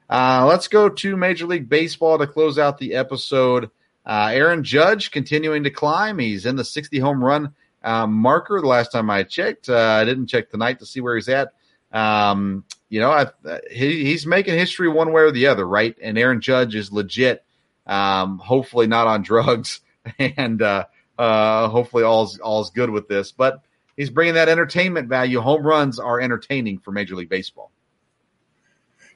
Uh, 0.09 0.47
let's 0.49 0.69
go 0.69 0.89
to 0.89 1.15
Major 1.15 1.47
League 1.47 1.69
Baseball 1.69 2.17
to 2.17 2.27
close 2.27 2.59
out 2.59 2.79
the 2.79 2.95
episode. 2.95 3.71
Uh, 4.07 4.31
Aaron 4.33 4.65
Judge 4.65 5.11
continuing 5.11 5.65
to 5.65 5.71
climb. 5.71 6.19
He's 6.19 6.47
in 6.47 6.57
the 6.57 6.65
60 6.65 6.99
home 7.01 7.23
run 7.23 7.55
uh, 7.83 8.07
marker. 8.07 8.63
The 8.63 8.67
last 8.67 8.93
time 8.93 9.11
I 9.11 9.25
checked, 9.25 9.69
uh, 9.69 9.77
I 9.77 10.07
didn't 10.07 10.29
check 10.29 10.49
tonight 10.49 10.79
to 10.79 10.87
see 10.87 11.03
where 11.03 11.17
he's 11.17 11.29
at. 11.29 11.53
Um, 11.95 12.65
you 12.91 13.01
know, 13.01 13.11
I, 13.11 13.27
he, 13.71 14.05
he's 14.05 14.27
making 14.27 14.59
history 14.59 14.89
one 14.89 15.13
way 15.13 15.23
or 15.23 15.31
the 15.31 15.47
other, 15.47 15.67
right? 15.67 15.97
And 16.03 16.19
Aaron 16.19 16.41
Judge 16.41 16.75
is 16.75 16.93
legit. 16.93 17.45
Um, 17.87 18.39
hopefully 18.39 18.87
not 18.87 19.07
on 19.07 19.23
drugs, 19.23 19.81
and 20.19 20.61
uh, 20.61 20.87
uh, 21.19 21.69
hopefully 21.69 22.03
all's 22.03 22.39
all's 22.41 22.71
good 22.71 22.91
with 22.91 23.09
this. 23.09 23.31
But 23.33 23.63
he's 23.97 24.11
bringing 24.11 24.35
that 24.35 24.49
entertainment 24.49 25.09
value. 25.09 25.41
Home 25.41 25.63
runs 25.63 25.99
are 25.99 26.21
entertaining 26.21 26.79
for 26.79 26.93
Major 26.93 27.15
League 27.15 27.29
Baseball. 27.29 27.71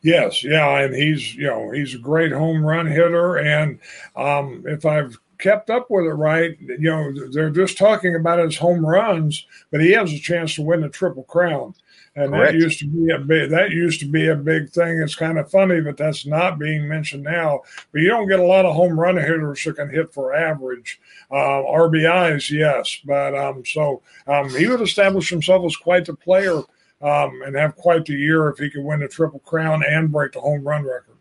Yes, 0.03 0.45
yeah, 0.45 0.81
and 0.81 0.95
he's 0.95 1.35
you 1.35 1.47
know 1.47 1.71
he's 1.71 1.95
a 1.95 1.99
great 1.99 2.33
home 2.33 2.65
run 2.65 2.87
hitter, 2.87 3.37
and 3.37 3.81
um, 4.15 4.65
if 4.67 4.87
I've 4.87 5.19
kept 5.39 5.71
up 5.71 5.87
with 5.91 6.05
it 6.05 6.11
right, 6.11 6.57
you 6.61 6.79
know 6.79 7.13
they're 7.33 7.51
just 7.51 7.79
talking 7.79 8.15
about 8.15 8.39
his 8.39 8.57
home 8.57 8.85
runs, 8.85 9.47
but 9.71 9.81
he 9.81 9.93
has 9.93 10.13
a 10.13 10.19
chance 10.19 10.55
to 10.55 10.63
win 10.63 10.83
the 10.83 10.89
triple 10.89 11.25
crown, 11.25 11.75
and 12.19 12.33
Correct. 12.33 12.53
that 12.53 12.59
used 12.59 12.79
to 12.81 12.87
be 12.89 13.11
a 13.13 13.19
big 13.19 13.51
that 13.51 13.71
used 13.71 14.01
to 14.01 14.07
be 14.07 14.29
a 14.29 14.35
big 14.35 14.71
thing. 14.71 15.01
It's 15.01 15.15
kind 15.15 15.39
of 15.39 15.51
funny, 15.51 15.81
but 15.81 15.97
that's 15.97 16.27
not 16.27 16.59
being 16.59 16.89
mentioned 16.89 17.23
now. 17.23 17.61
But 17.93 18.01
you 18.01 18.09
don't 18.09 18.29
get 18.29 18.41
a 18.41 18.47
lot 18.47 18.65
of 18.65 18.75
home 18.75 18.99
run 18.99 19.17
hitters 19.17 19.63
who 19.63 19.73
can 19.73 19.89
hit 19.89 20.13
for 20.13 20.35
average. 20.35 21.01
Uh, 21.31 21.63
RBIs, 21.63 22.51
yes, 22.51 22.99
but 23.05 23.37
um, 23.37 23.63
so 23.65 24.03
um, 24.27 24.49
he 24.51 24.67
would 24.67 24.81
establish 24.81 25.31
himself 25.31 25.65
as 25.65 25.77
quite 25.77 26.07
the 26.07 26.15
player 26.15 26.57
um, 27.01 27.43
and 27.47 27.55
have 27.55 27.77
quite 27.77 28.05
the 28.05 28.15
year 28.15 28.49
if 28.49 28.59
he 28.59 28.69
could 28.69 28.85
win 28.85 29.01
the 29.01 29.09
Triple 29.09 29.41
Crown 29.41 29.85
and 29.87 30.11
break 30.11 30.33
the 30.33 30.41
home 30.41 30.67
run 30.67 30.85
record. 30.85 31.17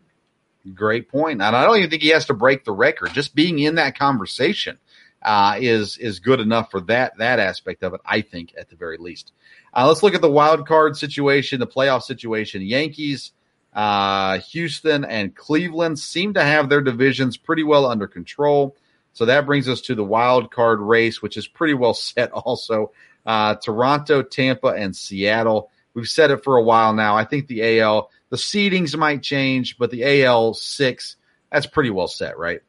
Great 0.74 1.08
point. 1.08 1.40
And 1.40 1.56
I 1.56 1.64
don't 1.64 1.78
even 1.78 1.90
think 1.90 2.02
he 2.02 2.08
has 2.08 2.26
to 2.26 2.34
break 2.34 2.64
the 2.64 2.72
record. 2.72 3.12
Just 3.14 3.34
being 3.34 3.60
in 3.60 3.76
that 3.76 3.96
conversation 3.98 4.78
uh, 5.22 5.56
is 5.58 5.98
is 5.98 6.20
good 6.20 6.40
enough 6.40 6.70
for 6.70 6.80
that 6.82 7.16
that 7.18 7.38
aspect 7.38 7.82
of 7.82 7.94
it. 7.94 8.00
I 8.04 8.20
think 8.20 8.54
at 8.58 8.68
the 8.68 8.76
very 8.76 8.96
least. 8.98 9.32
Uh, 9.74 9.86
let's 9.86 10.02
look 10.02 10.14
at 10.14 10.22
the 10.22 10.30
wild 10.30 10.66
card 10.66 10.96
situation, 10.96 11.60
the 11.60 11.66
playoff 11.66 12.02
situation. 12.02 12.62
Yankees, 12.62 13.32
uh, 13.72 14.38
Houston, 14.38 15.04
and 15.04 15.34
Cleveland 15.34 15.98
seem 15.98 16.34
to 16.34 16.42
have 16.42 16.68
their 16.68 16.80
divisions 16.80 17.36
pretty 17.36 17.64
well 17.64 17.86
under 17.86 18.06
control. 18.06 18.76
So 19.12 19.24
that 19.24 19.46
brings 19.46 19.68
us 19.68 19.80
to 19.82 19.94
the 19.94 20.04
wild 20.04 20.52
card 20.52 20.80
race, 20.80 21.20
which 21.20 21.36
is 21.36 21.48
pretty 21.48 21.74
well 21.74 21.94
set. 21.94 22.30
Also, 22.32 22.92
uh, 23.26 23.56
Toronto, 23.56 24.22
Tampa, 24.22 24.68
and 24.68 24.94
Seattle. 24.94 25.70
We've 25.94 26.08
said 26.08 26.30
it 26.30 26.44
for 26.44 26.56
a 26.56 26.62
while 26.62 26.94
now. 26.94 27.16
I 27.16 27.24
think 27.24 27.48
the 27.48 27.80
AL, 27.80 28.10
the 28.30 28.36
seedings 28.36 28.96
might 28.96 29.22
change, 29.22 29.78
but 29.78 29.90
the 29.90 30.22
AL 30.22 30.54
six, 30.54 31.16
that's 31.50 31.66
pretty 31.66 31.90
well 31.90 32.06
set, 32.06 32.38
right? 32.38 32.60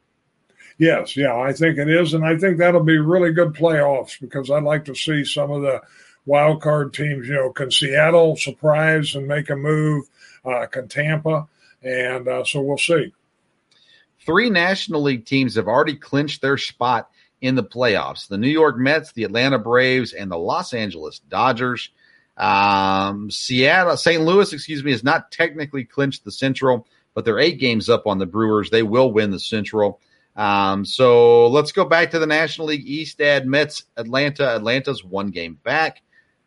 Yes, 0.80 1.18
yeah, 1.18 1.36
I 1.38 1.52
think 1.52 1.78
it 1.78 1.90
is, 1.90 2.14
and 2.14 2.26
I 2.26 2.38
think 2.38 2.58
that'll 2.58 2.84
be 2.84 2.98
really 2.98 3.34
good 3.34 3.54
playoffs 3.54 4.20
because 4.20 4.50
I'd 4.50 4.64
like 4.64 4.86
to 4.86 4.96
see 4.96 5.26
some 5.26 5.52
of 5.52 5.62
the 5.62 5.82
wild 6.26 6.62
card 6.62 6.94
teams. 6.94 7.28
You 7.28 7.34
know, 7.34 7.52
can 7.52 7.70
Seattle 7.70 8.38
surprise 8.38 9.14
and 9.14 9.28
make 9.28 9.50
a 9.50 9.58
move? 9.58 10.06
Uh, 10.44 10.66
can 10.68 10.88
Tampa? 10.88 11.48
And 11.84 12.30
uh, 12.30 12.46
so 12.46 12.62
we'll 12.62 12.78
see. 12.78 13.14
Three 14.26 14.50
National 14.50 15.02
League 15.02 15.26
teams 15.26 15.56
have 15.56 15.68
already 15.68 15.96
clinched 15.96 16.42
their 16.42 16.58
spot 16.58 17.10
in 17.42 17.56
the 17.56 17.64
playoffs 17.64 18.30
the 18.30 18.38
New 18.38 18.50
York 18.50 18.78
Mets, 18.78 19.12
the 19.12 19.26
Atlanta 19.26 19.60
Braves, 19.60 20.14
and 20.14 20.32
the 20.32 20.38
Los 20.38 20.74
Angeles 20.74 21.20
Dodgers. 21.20 21.90
Um, 22.38 23.30
Seattle, 23.30 23.98
St. 23.98 24.22
Louis, 24.22 24.54
excuse 24.54 24.82
me, 24.82 24.92
has 24.92 25.04
not 25.04 25.30
technically 25.30 25.84
clinched 25.84 26.24
the 26.24 26.32
Central, 26.32 26.88
but 27.14 27.26
they're 27.26 27.40
eight 27.40 27.60
games 27.60 27.90
up 27.90 28.08
on 28.08 28.18
the 28.18 28.26
Brewers. 28.26 28.70
They 28.70 28.84
will 28.84 29.12
win 29.12 29.32
the 29.32 29.40
Central. 29.40 30.00
Um, 30.36 30.86
so 30.86 31.48
let's 31.48 31.72
go 31.72 31.86
back 31.86 32.12
to 32.12 32.20
the 32.20 32.28
National 32.28 32.68
League 32.68 32.88
East. 32.88 33.20
Add 33.22 33.46
Mets, 33.46 33.84
Atlanta. 33.98 34.56
Atlanta's 34.56 35.04
one 35.04 35.32
game 35.32 35.60
back. 35.64 36.02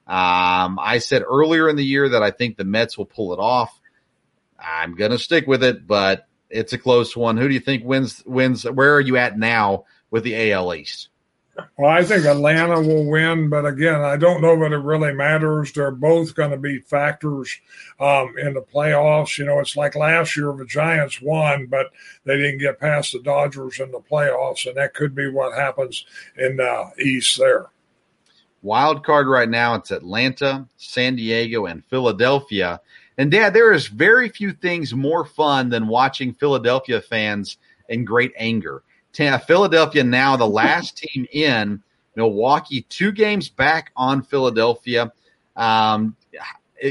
Um, 0.06 0.78
I 0.80 0.98
said 0.98 1.22
earlier 1.22 1.68
in 1.68 1.76
the 1.76 1.84
year 1.84 2.08
that 2.10 2.22
I 2.22 2.30
think 2.30 2.56
the 2.56 2.64
Mets 2.64 2.98
will 2.98 3.06
pull 3.06 3.32
it 3.32 3.38
off. 3.38 3.78
I'm 4.58 4.94
going 4.94 5.10
to 5.10 5.18
stick 5.18 5.46
with 5.46 5.62
it, 5.62 5.86
but 5.86 6.26
it's 6.50 6.72
a 6.72 6.78
close 6.78 7.16
one. 7.16 7.36
Who 7.36 7.48
do 7.48 7.54
you 7.54 7.60
think 7.60 7.84
wins? 7.84 8.22
Wins? 8.26 8.64
Where 8.64 8.94
are 8.94 9.00
you 9.00 9.16
at 9.16 9.38
now 9.38 9.84
with 10.10 10.24
the 10.24 10.52
AL 10.52 10.74
East? 10.74 11.08
Well, 11.76 11.90
I 11.90 12.02
think 12.02 12.24
Atlanta 12.24 12.80
will 12.80 13.04
win, 13.04 13.50
but 13.50 13.66
again, 13.66 14.00
I 14.00 14.16
don't 14.16 14.40
know 14.40 14.58
that 14.60 14.72
it 14.72 14.78
really 14.78 15.12
matters. 15.12 15.72
They're 15.72 15.90
both 15.90 16.34
going 16.34 16.50
to 16.50 16.56
be 16.56 16.78
factors 16.78 17.60
um, 18.00 18.34
in 18.38 18.54
the 18.54 18.62
playoffs. 18.62 19.36
You 19.36 19.44
know, 19.44 19.58
it's 19.60 19.76
like 19.76 19.94
last 19.94 20.34
year 20.36 20.54
the 20.56 20.64
Giants 20.64 21.20
won, 21.20 21.66
but 21.66 21.90
they 22.24 22.36
didn't 22.36 22.60
get 22.60 22.80
past 22.80 23.12
the 23.12 23.20
Dodgers 23.20 23.80
in 23.80 23.90
the 23.90 24.00
playoffs, 24.00 24.66
and 24.66 24.76
that 24.76 24.94
could 24.94 25.14
be 25.14 25.30
what 25.30 25.54
happens 25.54 26.06
in 26.38 26.56
the 26.56 26.90
East 26.98 27.38
there. 27.38 27.66
Wild 28.62 29.04
card 29.04 29.26
right 29.26 29.48
now, 29.48 29.74
it's 29.74 29.90
Atlanta, 29.90 30.66
San 30.76 31.16
Diego, 31.16 31.66
and 31.66 31.84
Philadelphia. 31.84 32.80
And 33.18 33.30
Dad, 33.30 33.52
there 33.52 33.72
is 33.72 33.88
very 33.88 34.28
few 34.28 34.52
things 34.52 34.94
more 34.94 35.24
fun 35.24 35.68
than 35.68 35.88
watching 35.88 36.32
Philadelphia 36.32 37.00
fans 37.00 37.58
in 37.88 38.04
great 38.04 38.32
anger. 38.38 38.84
Philadelphia 39.12 40.04
now 40.04 40.36
the 40.36 40.46
last 40.46 40.96
team 40.96 41.26
in. 41.32 41.82
Milwaukee 42.16 42.82
two 42.88 43.12
games 43.12 43.48
back 43.48 43.90
on 43.96 44.22
Philadelphia. 44.22 45.12
Um, 45.56 46.16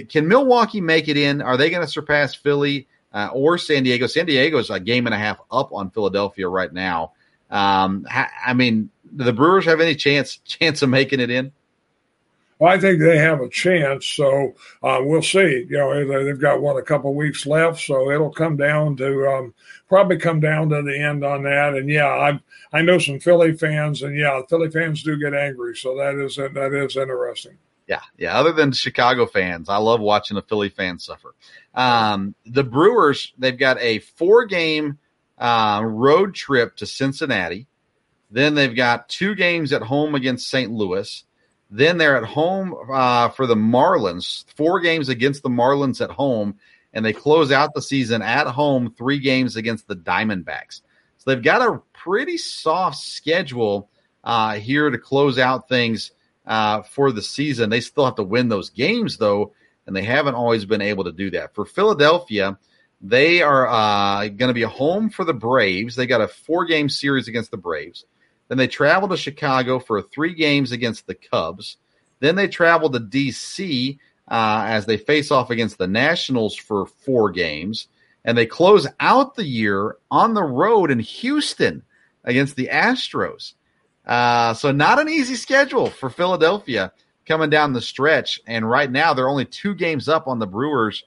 can 0.09 0.27
Milwaukee 0.27 0.81
make 0.81 1.07
it 1.07 1.17
in? 1.17 1.41
Are 1.41 1.57
they 1.57 1.69
going 1.69 1.85
to 1.85 1.91
surpass 1.91 2.33
Philly 2.33 2.87
uh, 3.13 3.29
or 3.33 3.57
San 3.57 3.83
Diego? 3.83 4.07
San 4.07 4.25
Diego 4.25 4.57
is 4.57 4.69
a 4.69 4.79
game 4.79 5.05
and 5.05 5.13
a 5.13 5.17
half 5.17 5.39
up 5.51 5.73
on 5.73 5.91
Philadelphia 5.91 6.47
right 6.47 6.71
now. 6.71 7.11
Um, 7.49 8.07
I 8.09 8.53
mean, 8.53 8.89
do 9.15 9.25
the 9.25 9.33
Brewers 9.33 9.65
have 9.65 9.81
any 9.81 9.95
chance 9.95 10.37
chance 10.45 10.81
of 10.81 10.89
making 10.89 11.19
it 11.19 11.29
in? 11.29 11.51
I 12.61 12.79
think 12.79 12.99
they 12.99 13.17
have 13.17 13.41
a 13.41 13.49
chance, 13.49 14.05
so 14.05 14.53
uh, 14.83 14.99
we'll 15.01 15.23
see. 15.23 15.65
You 15.69 15.77
know, 15.77 16.23
they've 16.23 16.39
got 16.39 16.61
what 16.61 16.77
a 16.77 16.83
couple 16.83 17.13
weeks 17.15 17.45
left, 17.45 17.79
so 17.81 18.11
it'll 18.11 18.31
come 18.31 18.55
down 18.55 18.95
to 18.97 19.27
um, 19.27 19.53
probably 19.89 20.17
come 20.17 20.39
down 20.39 20.69
to 20.69 20.81
the 20.83 20.97
end 20.97 21.25
on 21.25 21.43
that. 21.43 21.73
And 21.73 21.89
yeah, 21.89 22.07
I 22.07 22.39
I 22.71 22.81
know 22.81 22.99
some 22.99 23.19
Philly 23.19 23.53
fans, 23.57 24.03
and 24.03 24.15
yeah, 24.15 24.41
Philly 24.49 24.69
fans 24.69 25.03
do 25.03 25.17
get 25.17 25.33
angry, 25.33 25.75
so 25.75 25.97
that 25.97 26.15
is 26.15 26.35
that 26.35 26.73
is 26.73 26.95
interesting. 26.95 27.57
Yeah, 27.87 28.01
yeah. 28.17 28.39
Other 28.39 28.53
than 28.53 28.71
Chicago 28.71 29.25
fans, 29.25 29.67
I 29.67 29.77
love 29.77 29.99
watching 29.99 30.37
a 30.37 30.41
Philly 30.41 30.69
fan 30.69 30.99
suffer. 30.99 31.35
Um, 31.73 32.35
the 32.45 32.63
Brewers, 32.63 33.33
they've 33.37 33.57
got 33.57 33.81
a 33.81 33.99
four 33.99 34.45
game 34.45 34.97
uh, 35.37 35.81
road 35.83 36.35
trip 36.35 36.77
to 36.77 36.85
Cincinnati. 36.85 37.67
Then 38.29 38.55
they've 38.55 38.75
got 38.75 39.09
two 39.09 39.35
games 39.35 39.73
at 39.73 39.81
home 39.81 40.15
against 40.15 40.49
St. 40.49 40.71
Louis. 40.71 41.25
Then 41.71 41.97
they're 41.97 42.17
at 42.17 42.25
home 42.25 42.75
uh, 42.91 43.29
for 43.29 43.47
the 43.47 43.55
Marlins, 43.55 44.43
four 44.55 44.81
games 44.81 45.07
against 45.07 45.41
the 45.41 45.49
Marlins 45.49 46.01
at 46.01 46.11
home, 46.11 46.57
and 46.93 47.05
they 47.05 47.13
close 47.13 47.49
out 47.51 47.73
the 47.73 47.81
season 47.81 48.21
at 48.21 48.45
home, 48.45 48.93
three 48.97 49.19
games 49.19 49.55
against 49.55 49.87
the 49.87 49.95
Diamondbacks. 49.95 50.81
So 51.17 51.31
they've 51.31 51.41
got 51.41 51.61
a 51.61 51.81
pretty 51.93 52.37
soft 52.37 52.97
schedule 52.97 53.89
uh, 54.23 54.55
here 54.55 54.89
to 54.89 54.97
close 54.97 55.39
out 55.39 55.69
things 55.69 56.11
uh, 56.45 56.81
for 56.81 57.13
the 57.13 57.21
season. 57.21 57.69
They 57.69 57.79
still 57.79 58.05
have 58.05 58.15
to 58.15 58.23
win 58.23 58.49
those 58.49 58.69
games, 58.69 59.17
though, 59.17 59.53
and 59.87 59.95
they 59.95 60.03
haven't 60.03 60.35
always 60.35 60.65
been 60.65 60.81
able 60.81 61.05
to 61.05 61.11
do 61.13 61.31
that. 61.31 61.55
For 61.55 61.65
Philadelphia, 61.65 62.57
they 62.99 63.41
are 63.41 63.67
uh, 63.67 64.27
going 64.27 64.49
to 64.49 64.53
be 64.53 64.61
home 64.63 65.09
for 65.09 65.23
the 65.23 65.33
Braves. 65.33 65.95
They 65.95 66.05
got 66.05 66.21
a 66.21 66.27
four 66.27 66.65
game 66.65 66.89
series 66.89 67.27
against 67.27 67.51
the 67.51 67.57
Braves. 67.57 68.05
Then 68.51 68.57
they 68.57 68.67
travel 68.67 69.07
to 69.07 69.15
Chicago 69.15 69.79
for 69.79 70.01
three 70.01 70.33
games 70.33 70.73
against 70.73 71.07
the 71.07 71.15
Cubs. 71.15 71.77
Then 72.19 72.35
they 72.35 72.49
travel 72.49 72.89
to 72.89 72.99
D.C. 72.99 73.97
Uh, 74.27 74.63
as 74.67 74.85
they 74.85 74.97
face 74.97 75.31
off 75.31 75.51
against 75.51 75.77
the 75.77 75.87
Nationals 75.87 76.57
for 76.57 76.85
four 76.85 77.31
games. 77.31 77.87
And 78.25 78.37
they 78.37 78.45
close 78.45 78.85
out 78.99 79.35
the 79.35 79.45
year 79.45 79.95
on 80.11 80.33
the 80.33 80.43
road 80.43 80.91
in 80.91 80.99
Houston 80.99 81.83
against 82.25 82.57
the 82.57 82.67
Astros. 82.69 83.53
Uh, 84.05 84.53
so, 84.53 84.73
not 84.73 84.99
an 84.99 85.07
easy 85.07 85.35
schedule 85.35 85.89
for 85.89 86.09
Philadelphia. 86.09 86.91
coming 87.25 87.49
down 87.49 87.71
the 87.71 87.79
stretch, 87.79 88.41
and 88.47 88.69
right 88.69 88.91
now 88.91 89.13
they're 89.13 89.29
only 89.29 89.45
two 89.45 89.75
games 89.75 90.09
up 90.09 90.27
on 90.27 90.39
the 90.39 90.45
Brewers. 90.45 91.05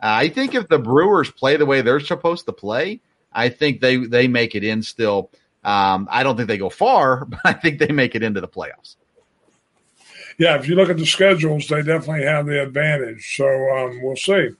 Uh, 0.00 0.14
I 0.22 0.28
think 0.28 0.54
if 0.54 0.68
the 0.68 0.78
Brewers 0.78 1.28
play 1.28 1.56
the 1.56 1.66
way 1.66 1.82
they're 1.82 1.98
supposed 1.98 2.46
to 2.46 2.52
play, 2.52 3.00
I 3.32 3.48
think 3.48 3.80
they 3.80 3.96
they 3.96 4.28
make 4.28 4.54
it 4.54 4.62
in 4.62 4.80
still. 4.80 5.32
Um, 5.64 6.08
I 6.10 6.22
don't 6.22 6.36
think 6.36 6.48
they 6.48 6.58
go 6.58 6.70
far, 6.70 7.24
but 7.24 7.40
I 7.44 7.52
think 7.52 7.78
they 7.78 7.88
make 7.88 8.14
it 8.14 8.22
into 8.22 8.40
the 8.40 8.48
playoffs. 8.48 8.96
Yeah, 10.38 10.56
if 10.56 10.68
you 10.68 10.74
look 10.74 10.90
at 10.90 10.96
the 10.96 11.06
schedules, 11.06 11.68
they 11.68 11.82
definitely 11.82 12.24
have 12.24 12.46
the 12.46 12.62
advantage. 12.62 13.36
So 13.36 13.46
um, 13.46 14.02
we'll 14.02 14.16
see. 14.16 14.50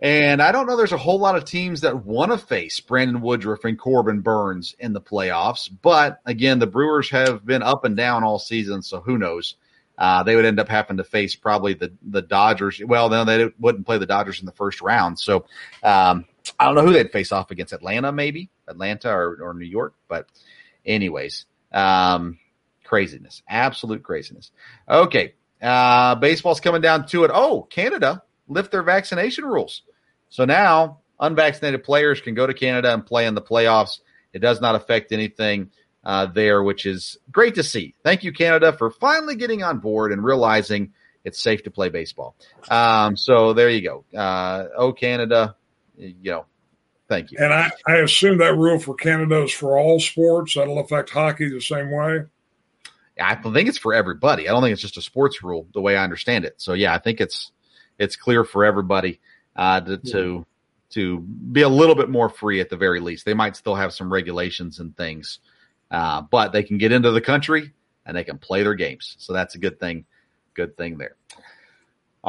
And 0.00 0.40
I 0.40 0.52
don't 0.52 0.66
know 0.66 0.76
there's 0.76 0.92
a 0.92 0.96
whole 0.96 1.18
lot 1.18 1.34
of 1.34 1.44
teams 1.44 1.80
that 1.80 2.04
want 2.04 2.30
to 2.30 2.38
face 2.38 2.78
Brandon 2.78 3.20
Woodruff 3.20 3.64
and 3.64 3.76
Corbin 3.76 4.20
Burnes 4.20 4.76
in 4.78 4.92
the 4.92 5.00
playoffs. 5.00 5.68
But 5.82 6.20
again, 6.24 6.60
the 6.60 6.68
Brewers 6.68 7.10
have 7.10 7.44
been 7.44 7.64
up 7.64 7.84
and 7.84 7.96
down 7.96 8.22
all 8.22 8.38
season, 8.38 8.82
so 8.82 9.00
who 9.00 9.18
knows? 9.18 9.56
Uh, 9.98 10.22
they 10.22 10.36
would 10.36 10.44
end 10.44 10.60
up 10.60 10.68
having 10.68 10.98
to 10.98 11.04
face 11.04 11.34
probably 11.34 11.74
the 11.74 11.92
the 12.08 12.22
Dodgers. 12.22 12.80
Well, 12.84 13.08
no, 13.08 13.24
they 13.24 13.50
wouldn't 13.58 13.86
play 13.86 13.98
the 13.98 14.06
Dodgers 14.06 14.38
in 14.38 14.46
the 14.46 14.52
first 14.52 14.80
round. 14.80 15.18
So 15.18 15.46
um, 15.82 16.24
I 16.60 16.66
don't 16.66 16.76
know 16.76 16.86
who 16.86 16.92
they'd 16.92 17.10
face 17.10 17.32
off 17.32 17.50
against. 17.50 17.72
Atlanta, 17.72 18.12
maybe 18.12 18.48
Atlanta 18.68 19.10
or, 19.10 19.38
or 19.42 19.54
New 19.54 19.66
York. 19.66 19.94
But 20.08 20.26
anyways, 20.84 21.46
um, 21.72 22.38
craziness, 22.84 23.42
absolute 23.48 24.02
craziness. 24.02 24.50
Okay, 24.88 25.34
uh, 25.62 26.14
baseball's 26.16 26.60
coming 26.60 26.80
down 26.80 27.06
to 27.06 27.24
it. 27.24 27.30
Oh, 27.32 27.62
Canada 27.62 28.22
lift 28.48 28.72
their 28.72 28.82
vaccination 28.82 29.44
rules. 29.44 29.82
So 30.30 30.44
now 30.44 31.00
unvaccinated 31.20 31.84
players 31.84 32.20
can 32.20 32.34
go 32.34 32.46
to 32.46 32.54
Canada 32.54 32.92
and 32.92 33.04
play 33.04 33.26
in 33.26 33.34
the 33.34 33.42
playoffs. 33.42 34.00
It 34.32 34.40
does 34.40 34.60
not 34.60 34.74
affect 34.74 35.12
anything 35.12 35.70
uh, 36.04 36.26
there, 36.26 36.62
which 36.62 36.86
is 36.86 37.18
great 37.30 37.56
to 37.56 37.62
see. 37.62 37.94
Thank 38.02 38.24
you, 38.24 38.32
Canada, 38.32 38.72
for 38.72 38.90
finally 38.90 39.36
getting 39.36 39.62
on 39.62 39.78
board 39.78 40.12
and 40.12 40.22
realizing 40.22 40.92
it's 41.24 41.40
safe 41.40 41.64
to 41.64 41.70
play 41.70 41.88
baseball. 41.88 42.36
Um, 42.70 43.16
so 43.16 43.52
there 43.52 43.68
you 43.68 43.82
go. 43.82 44.04
Uh, 44.16 44.68
oh, 44.76 44.92
Canada, 44.92 45.56
you 45.96 46.30
know, 46.30 46.46
thank 47.08 47.32
you. 47.32 47.38
And 47.40 47.52
I, 47.52 47.70
I 47.86 47.96
assume 47.96 48.38
that 48.38 48.56
rule 48.56 48.78
for 48.78 48.94
Canada 48.94 49.42
is 49.42 49.52
for 49.52 49.78
all 49.78 50.00
sports. 50.00 50.54
That'll 50.54 50.78
affect 50.78 51.10
hockey 51.10 51.48
the 51.48 51.60
same 51.60 51.90
way. 51.90 52.24
I 53.20 53.34
think 53.34 53.68
it's 53.68 53.78
for 53.78 53.94
everybody. 53.94 54.48
I 54.48 54.52
don't 54.52 54.62
think 54.62 54.72
it's 54.72 54.82
just 54.82 54.96
a 54.96 55.02
sports 55.02 55.42
rule 55.42 55.66
the 55.74 55.80
way 55.80 55.96
I 55.96 56.04
understand 56.04 56.44
it. 56.44 56.54
So 56.58 56.74
yeah, 56.74 56.94
I 56.94 56.98
think 56.98 57.20
it's 57.20 57.50
it's 57.98 58.16
clear 58.16 58.44
for 58.44 58.64
everybody 58.64 59.20
uh, 59.56 59.80
to, 59.80 60.00
yeah. 60.02 60.12
to 60.12 60.46
to 60.90 61.18
be 61.20 61.62
a 61.62 61.68
little 61.68 61.94
bit 61.94 62.08
more 62.08 62.28
free 62.28 62.60
at 62.60 62.70
the 62.70 62.76
very 62.76 63.00
least. 63.00 63.24
They 63.24 63.34
might 63.34 63.56
still 63.56 63.74
have 63.74 63.92
some 63.92 64.12
regulations 64.12 64.78
and 64.78 64.96
things, 64.96 65.40
uh, 65.90 66.22
but 66.22 66.52
they 66.52 66.62
can 66.62 66.78
get 66.78 66.92
into 66.92 67.10
the 67.10 67.20
country 67.20 67.72
and 68.06 68.16
they 68.16 68.24
can 68.24 68.38
play 68.38 68.62
their 68.62 68.74
games. 68.74 69.16
So 69.18 69.32
that's 69.32 69.54
a 69.54 69.58
good 69.58 69.78
thing. 69.78 70.06
Good 70.54 70.76
thing 70.76 70.96
there. 70.96 71.16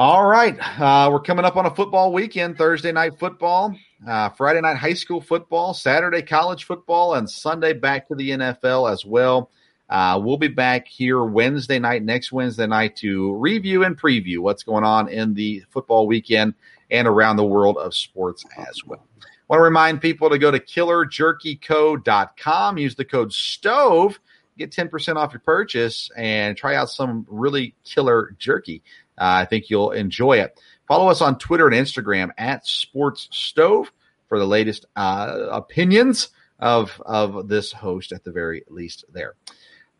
All 0.00 0.24
right, 0.24 0.56
uh, 0.80 1.10
we're 1.12 1.20
coming 1.20 1.44
up 1.44 1.58
on 1.58 1.66
a 1.66 1.74
football 1.74 2.10
weekend. 2.10 2.56
Thursday 2.56 2.90
night 2.90 3.18
football, 3.18 3.76
uh, 4.08 4.30
Friday 4.30 4.62
night 4.62 4.78
high 4.78 4.94
school 4.94 5.20
football, 5.20 5.74
Saturday 5.74 6.22
college 6.22 6.64
football, 6.64 7.16
and 7.16 7.28
Sunday 7.28 7.74
back 7.74 8.08
to 8.08 8.14
the 8.14 8.30
NFL 8.30 8.90
as 8.90 9.04
well. 9.04 9.50
Uh, 9.90 10.18
we'll 10.24 10.38
be 10.38 10.48
back 10.48 10.88
here 10.88 11.22
Wednesday 11.22 11.78
night, 11.78 12.02
next 12.02 12.32
Wednesday 12.32 12.66
night, 12.66 12.96
to 12.96 13.34
review 13.34 13.84
and 13.84 14.00
preview 14.00 14.38
what's 14.38 14.62
going 14.62 14.84
on 14.84 15.10
in 15.10 15.34
the 15.34 15.62
football 15.68 16.06
weekend 16.06 16.54
and 16.90 17.06
around 17.06 17.36
the 17.36 17.44
world 17.44 17.76
of 17.76 17.94
sports 17.94 18.42
as 18.56 18.82
well. 18.86 19.06
I 19.20 19.26
want 19.50 19.60
to 19.60 19.64
remind 19.64 20.00
people 20.00 20.30
to 20.30 20.38
go 20.38 20.50
to 20.50 20.60
killerjerkyco.com, 20.60 22.78
use 22.78 22.94
the 22.94 23.04
code 23.04 23.34
STOVE, 23.34 24.18
get 24.56 24.70
10% 24.70 25.16
off 25.16 25.34
your 25.34 25.40
purchase, 25.40 26.10
and 26.16 26.56
try 26.56 26.74
out 26.74 26.88
some 26.88 27.26
really 27.28 27.74
killer 27.84 28.34
jerky. 28.38 28.82
Uh, 29.20 29.42
I 29.42 29.44
think 29.44 29.68
you'll 29.68 29.90
enjoy 29.90 30.38
it. 30.38 30.58
Follow 30.88 31.08
us 31.08 31.20
on 31.20 31.38
Twitter 31.38 31.68
and 31.68 31.76
Instagram 31.76 32.30
at 32.38 32.66
Sports 32.66 33.28
Stove 33.30 33.92
for 34.28 34.38
the 34.38 34.46
latest 34.46 34.86
uh, 34.96 35.48
opinions 35.50 36.30
of 36.58 37.00
of 37.04 37.48
this 37.48 37.72
host 37.72 38.12
at 38.12 38.24
the 38.24 38.32
very 38.32 38.64
least 38.68 39.04
there. 39.12 39.34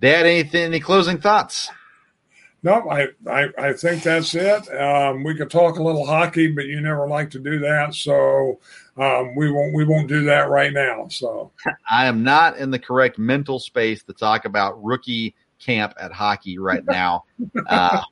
Dad, 0.00 0.26
anything, 0.26 0.62
any 0.62 0.80
closing 0.80 1.18
thoughts? 1.18 1.70
No, 2.62 2.90
I, 2.90 3.08
I, 3.26 3.48
I 3.56 3.72
think 3.72 4.02
that's 4.02 4.34
it. 4.34 4.68
Um, 4.74 5.24
we 5.24 5.34
could 5.34 5.50
talk 5.50 5.78
a 5.78 5.82
little 5.82 6.04
hockey, 6.04 6.48
but 6.48 6.66
you 6.66 6.80
never 6.80 7.08
like 7.08 7.30
to 7.30 7.38
do 7.38 7.58
that, 7.60 7.94
so 7.94 8.60
um, 8.98 9.34
we 9.34 9.50
won't 9.50 9.74
we 9.74 9.84
won't 9.84 10.08
do 10.08 10.24
that 10.24 10.50
right 10.50 10.72
now. 10.72 11.08
So 11.08 11.52
I 11.90 12.06
am 12.06 12.22
not 12.22 12.58
in 12.58 12.70
the 12.70 12.78
correct 12.78 13.18
mental 13.18 13.58
space 13.58 14.02
to 14.04 14.12
talk 14.12 14.44
about 14.44 14.82
rookie 14.82 15.34
camp 15.58 15.94
at 15.98 16.12
hockey 16.12 16.58
right 16.58 16.84
now. 16.84 17.24
uh, 17.66 18.02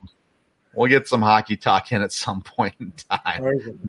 we'll 0.73 0.89
get 0.89 1.07
some 1.07 1.21
hockey 1.21 1.57
talk 1.57 1.91
in 1.91 2.01
at 2.01 2.11
some 2.11 2.41
point 2.57 2.75
in 2.79 2.93
time, 3.09 3.79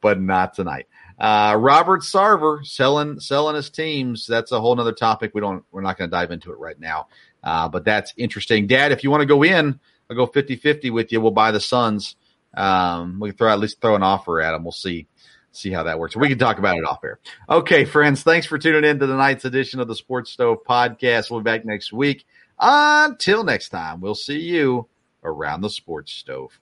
but 0.00 0.20
not 0.20 0.54
tonight. 0.54 0.86
Uh, 1.18 1.54
Robert 1.58 2.00
Sarver 2.00 2.64
selling 2.64 3.20
selling 3.20 3.54
his 3.54 3.68
teams. 3.68 4.26
That's 4.26 4.52
a 4.52 4.60
whole 4.60 4.78
other 4.80 4.92
topic. 4.92 5.32
We 5.34 5.42
don't. 5.42 5.64
We're 5.70 5.82
not 5.82 5.98
going 5.98 6.08
to 6.08 6.16
dive 6.16 6.30
into 6.30 6.50
it 6.50 6.58
right 6.58 6.80
now. 6.80 7.08
Uh, 7.44 7.68
but 7.68 7.84
that's 7.84 8.12
interesting. 8.16 8.66
Dad, 8.66 8.92
if 8.92 9.04
you 9.04 9.10
want 9.10 9.20
to 9.20 9.26
go 9.26 9.42
in, 9.42 9.78
I'll 10.08 10.16
go 10.16 10.26
50 10.26 10.56
50 10.56 10.90
with 10.90 11.12
you. 11.12 11.20
We'll 11.20 11.30
buy 11.30 11.50
the 11.50 11.60
Suns. 11.60 12.16
Um, 12.54 13.20
we 13.20 13.30
can 13.30 13.36
throw 13.36 13.52
at 13.52 13.60
least 13.60 13.80
throw 13.80 13.94
an 13.94 14.02
offer 14.02 14.40
at 14.40 14.52
them. 14.52 14.64
We'll 14.64 14.72
see 14.72 15.06
see 15.52 15.70
how 15.70 15.82
that 15.82 15.98
works. 15.98 16.16
We 16.16 16.28
can 16.28 16.38
talk 16.38 16.58
about 16.58 16.78
it 16.78 16.84
off 16.84 17.04
air. 17.04 17.18
Okay, 17.48 17.84
friends, 17.84 18.22
thanks 18.22 18.46
for 18.46 18.58
tuning 18.58 18.88
in 18.88 18.98
to 18.98 19.06
tonight's 19.06 19.44
edition 19.44 19.80
of 19.80 19.88
the 19.88 19.96
Sports 19.96 20.30
Stove 20.30 20.58
podcast. 20.66 21.30
We'll 21.30 21.40
be 21.40 21.44
back 21.44 21.64
next 21.64 21.92
week. 21.92 22.24
Until 22.58 23.44
next 23.44 23.70
time, 23.70 24.00
we'll 24.00 24.14
see 24.14 24.38
you 24.38 24.88
around 25.22 25.60
the 25.60 25.70
Sports 25.70 26.12
Stove. 26.12 26.60